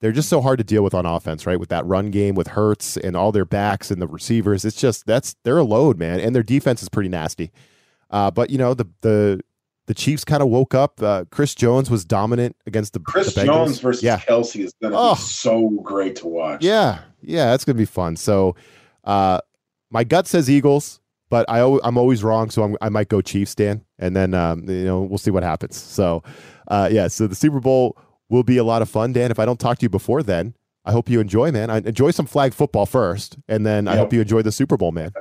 they're 0.00 0.12
just 0.12 0.28
so 0.28 0.42
hard 0.42 0.58
to 0.58 0.64
deal 0.64 0.82
with 0.82 0.92
on 0.92 1.06
offense, 1.06 1.46
right? 1.46 1.58
With 1.58 1.70
that 1.70 1.86
run 1.86 2.10
game 2.10 2.34
with 2.34 2.48
Hurts 2.48 2.98
and 2.98 3.16
all 3.16 3.32
their 3.32 3.46
backs 3.46 3.90
and 3.90 4.02
the 4.02 4.06
receivers. 4.06 4.64
It's 4.64 4.76
just 4.76 5.06
that's 5.06 5.34
they're 5.44 5.56
a 5.56 5.64
load, 5.64 5.98
man. 5.98 6.20
And 6.20 6.34
their 6.34 6.42
defense 6.42 6.82
is 6.82 6.90
pretty 6.90 7.08
nasty. 7.08 7.50
Uh, 8.10 8.30
but 8.30 8.50
you 8.50 8.58
know, 8.58 8.74
the 8.74 8.86
the 9.00 9.40
the 9.86 9.94
Chiefs 9.94 10.24
kind 10.24 10.42
of 10.42 10.48
woke 10.48 10.74
up. 10.74 11.02
Uh, 11.02 11.24
Chris 11.30 11.54
Jones 11.54 11.90
was 11.90 12.04
dominant 12.04 12.56
against 12.66 12.92
the 12.94 13.00
Chris 13.00 13.34
the 13.34 13.44
Jones 13.44 13.80
versus 13.80 14.02
yeah. 14.02 14.18
Kelce 14.18 14.64
is 14.64 14.72
going 14.80 14.92
to 14.92 14.98
Oh. 14.98 15.14
be 15.14 15.20
so 15.20 15.68
great 15.82 16.16
to 16.16 16.26
watch. 16.26 16.62
Yeah, 16.64 17.00
yeah, 17.22 17.50
that's 17.50 17.64
gonna 17.64 17.76
be 17.78 17.84
fun. 17.84 18.16
So, 18.16 18.56
uh, 19.04 19.40
my 19.90 20.04
gut 20.04 20.26
says 20.26 20.48
Eagles, 20.50 21.00
but 21.30 21.44
I 21.48 21.60
I'm 21.84 21.96
always 21.98 22.24
wrong, 22.24 22.50
so 22.50 22.62
I'm, 22.62 22.76
I 22.80 22.88
might 22.88 23.08
go 23.08 23.20
Chiefs, 23.20 23.54
Dan, 23.54 23.84
and 23.98 24.14
then 24.16 24.34
um, 24.34 24.68
you 24.68 24.84
know 24.84 25.02
we'll 25.02 25.18
see 25.18 25.30
what 25.30 25.42
happens. 25.42 25.76
So, 25.76 26.22
uh, 26.68 26.88
yeah, 26.90 27.08
so 27.08 27.26
the 27.26 27.34
Super 27.34 27.60
Bowl 27.60 27.96
will 28.28 28.42
be 28.42 28.56
a 28.56 28.64
lot 28.64 28.82
of 28.82 28.88
fun, 28.88 29.12
Dan. 29.12 29.30
If 29.30 29.38
I 29.38 29.44
don't 29.44 29.60
talk 29.60 29.78
to 29.78 29.82
you 29.84 29.90
before 29.90 30.22
then, 30.22 30.54
I 30.84 30.92
hope 30.92 31.08
you 31.10 31.20
enjoy, 31.20 31.52
man. 31.52 31.70
I 31.70 31.78
enjoy 31.78 32.10
some 32.10 32.26
flag 32.26 32.54
football 32.54 32.86
first, 32.86 33.36
and 33.48 33.64
then 33.66 33.86
I 33.88 33.96
hope 33.96 34.12
you 34.12 34.20
enjoy 34.20 34.42
the 34.42 34.52
Super 34.52 34.76
Bowl, 34.76 34.92
man. 34.92 35.12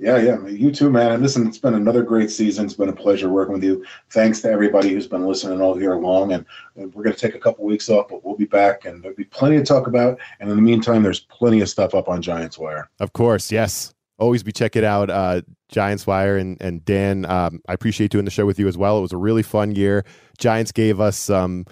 Yeah, 0.00 0.16
yeah. 0.16 0.46
You 0.46 0.72
too, 0.72 0.88
man. 0.90 1.12
And 1.12 1.22
listen, 1.22 1.46
it's 1.46 1.58
been 1.58 1.74
another 1.74 2.02
great 2.02 2.30
season. 2.30 2.64
It's 2.64 2.74
been 2.74 2.88
a 2.88 2.92
pleasure 2.94 3.28
working 3.28 3.52
with 3.52 3.62
you. 3.62 3.84
Thanks 4.08 4.40
to 4.40 4.50
everybody 4.50 4.94
who's 4.94 5.06
been 5.06 5.26
listening 5.26 5.60
all 5.60 5.78
year 5.78 5.94
long. 5.96 6.32
And, 6.32 6.46
and 6.76 6.92
we're 6.94 7.02
going 7.02 7.14
to 7.14 7.20
take 7.20 7.34
a 7.34 7.38
couple 7.38 7.66
weeks 7.66 7.90
off, 7.90 8.08
but 8.08 8.24
we'll 8.24 8.34
be 8.36 8.46
back 8.46 8.86
and 8.86 9.02
there'll 9.02 9.14
be 9.16 9.24
plenty 9.24 9.58
to 9.58 9.62
talk 9.62 9.86
about. 9.86 10.18
And 10.40 10.48
in 10.48 10.56
the 10.56 10.62
meantime, 10.62 11.02
there's 11.02 11.20
plenty 11.20 11.60
of 11.60 11.68
stuff 11.68 11.94
up 11.94 12.08
on 12.08 12.22
Giants 12.22 12.58
Wire. 12.58 12.88
Of 12.98 13.12
course, 13.12 13.52
yes. 13.52 13.92
Always 14.18 14.42
be 14.42 14.52
checking 14.52 14.84
out 14.86 15.10
uh, 15.10 15.42
Giants 15.68 16.06
Wire 16.06 16.36
and 16.38 16.56
and 16.60 16.84
Dan. 16.84 17.24
Um, 17.26 17.60
I 17.68 17.72
appreciate 17.74 18.10
doing 18.10 18.24
the 18.24 18.30
show 18.30 18.44
with 18.46 18.58
you 18.58 18.68
as 18.68 18.76
well. 18.78 18.98
It 18.98 19.02
was 19.02 19.12
a 19.12 19.16
really 19.18 19.42
fun 19.42 19.74
year. 19.74 20.04
Giants 20.38 20.72
gave 20.72 20.98
us 21.00 21.30
um, 21.30 21.64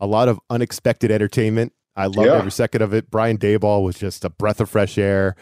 a 0.00 0.06
lot 0.06 0.28
of 0.28 0.38
unexpected 0.50 1.10
entertainment. 1.10 1.72
I 1.96 2.06
loved 2.06 2.28
Yeah. 2.28 2.34
every 2.36 2.50
second 2.52 2.82
of 2.82 2.92
it. 2.94 3.10
Brian 3.10 3.38
Daboll 3.38 3.82
was 3.82 3.96
just 3.98 4.24
a 4.24 4.30
breath 4.30 4.60
of 4.60 4.68
fresh 4.70 4.98
air. 4.98 5.34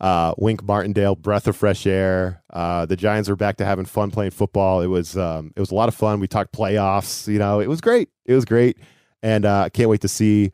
Uh, 0.00 0.34
Wink 0.38 0.62
Martindale, 0.62 1.14
breath 1.14 1.46
of 1.46 1.56
fresh 1.56 1.86
air. 1.86 2.42
Uh, 2.50 2.86
the 2.86 2.96
Giants 2.96 3.28
are 3.28 3.36
back 3.36 3.56
to 3.58 3.66
having 3.66 3.84
fun 3.84 4.10
playing 4.10 4.30
football. 4.30 4.80
It 4.80 4.86
was 4.86 5.16
um, 5.16 5.52
it 5.54 5.60
was 5.60 5.70
a 5.70 5.74
lot 5.74 5.88
of 5.88 5.94
fun. 5.94 6.20
We 6.20 6.28
talked 6.28 6.52
playoffs. 6.52 7.28
You 7.28 7.38
know, 7.38 7.60
it 7.60 7.68
was 7.68 7.80
great. 7.80 8.08
It 8.24 8.34
was 8.34 8.44
great, 8.44 8.78
and 9.22 9.44
uh, 9.44 9.64
I 9.66 9.68
can't 9.68 9.90
wait 9.90 10.00
to 10.00 10.08
see 10.08 10.52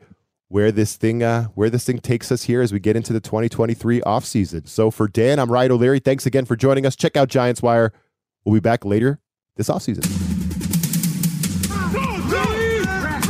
where 0.49 0.71
this 0.71 0.95
thing 0.97 1.23
uh, 1.23 1.45
where 1.55 1.69
this 1.69 1.85
thing 1.85 1.99
takes 1.99 2.31
us 2.31 2.43
here 2.43 2.61
as 2.61 2.73
we 2.73 2.79
get 2.79 2.95
into 2.95 3.13
the 3.13 3.21
2023 3.21 4.01
offseason. 4.01 4.67
So 4.67 4.91
for 4.91 5.07
Dan, 5.07 5.39
I'm 5.39 5.51
Ryan 5.51 5.71
O'Leary. 5.71 5.99
Thanks 5.99 6.25
again 6.25 6.45
for 6.45 6.55
joining 6.55 6.85
us. 6.85 6.95
Check 6.95 7.15
out 7.15 7.29
Giants 7.29 7.61
Wire. 7.61 7.93
We'll 8.43 8.55
be 8.55 8.59
back 8.59 8.85
later 8.85 9.19
this 9.55 9.69
offseason. 9.69 10.46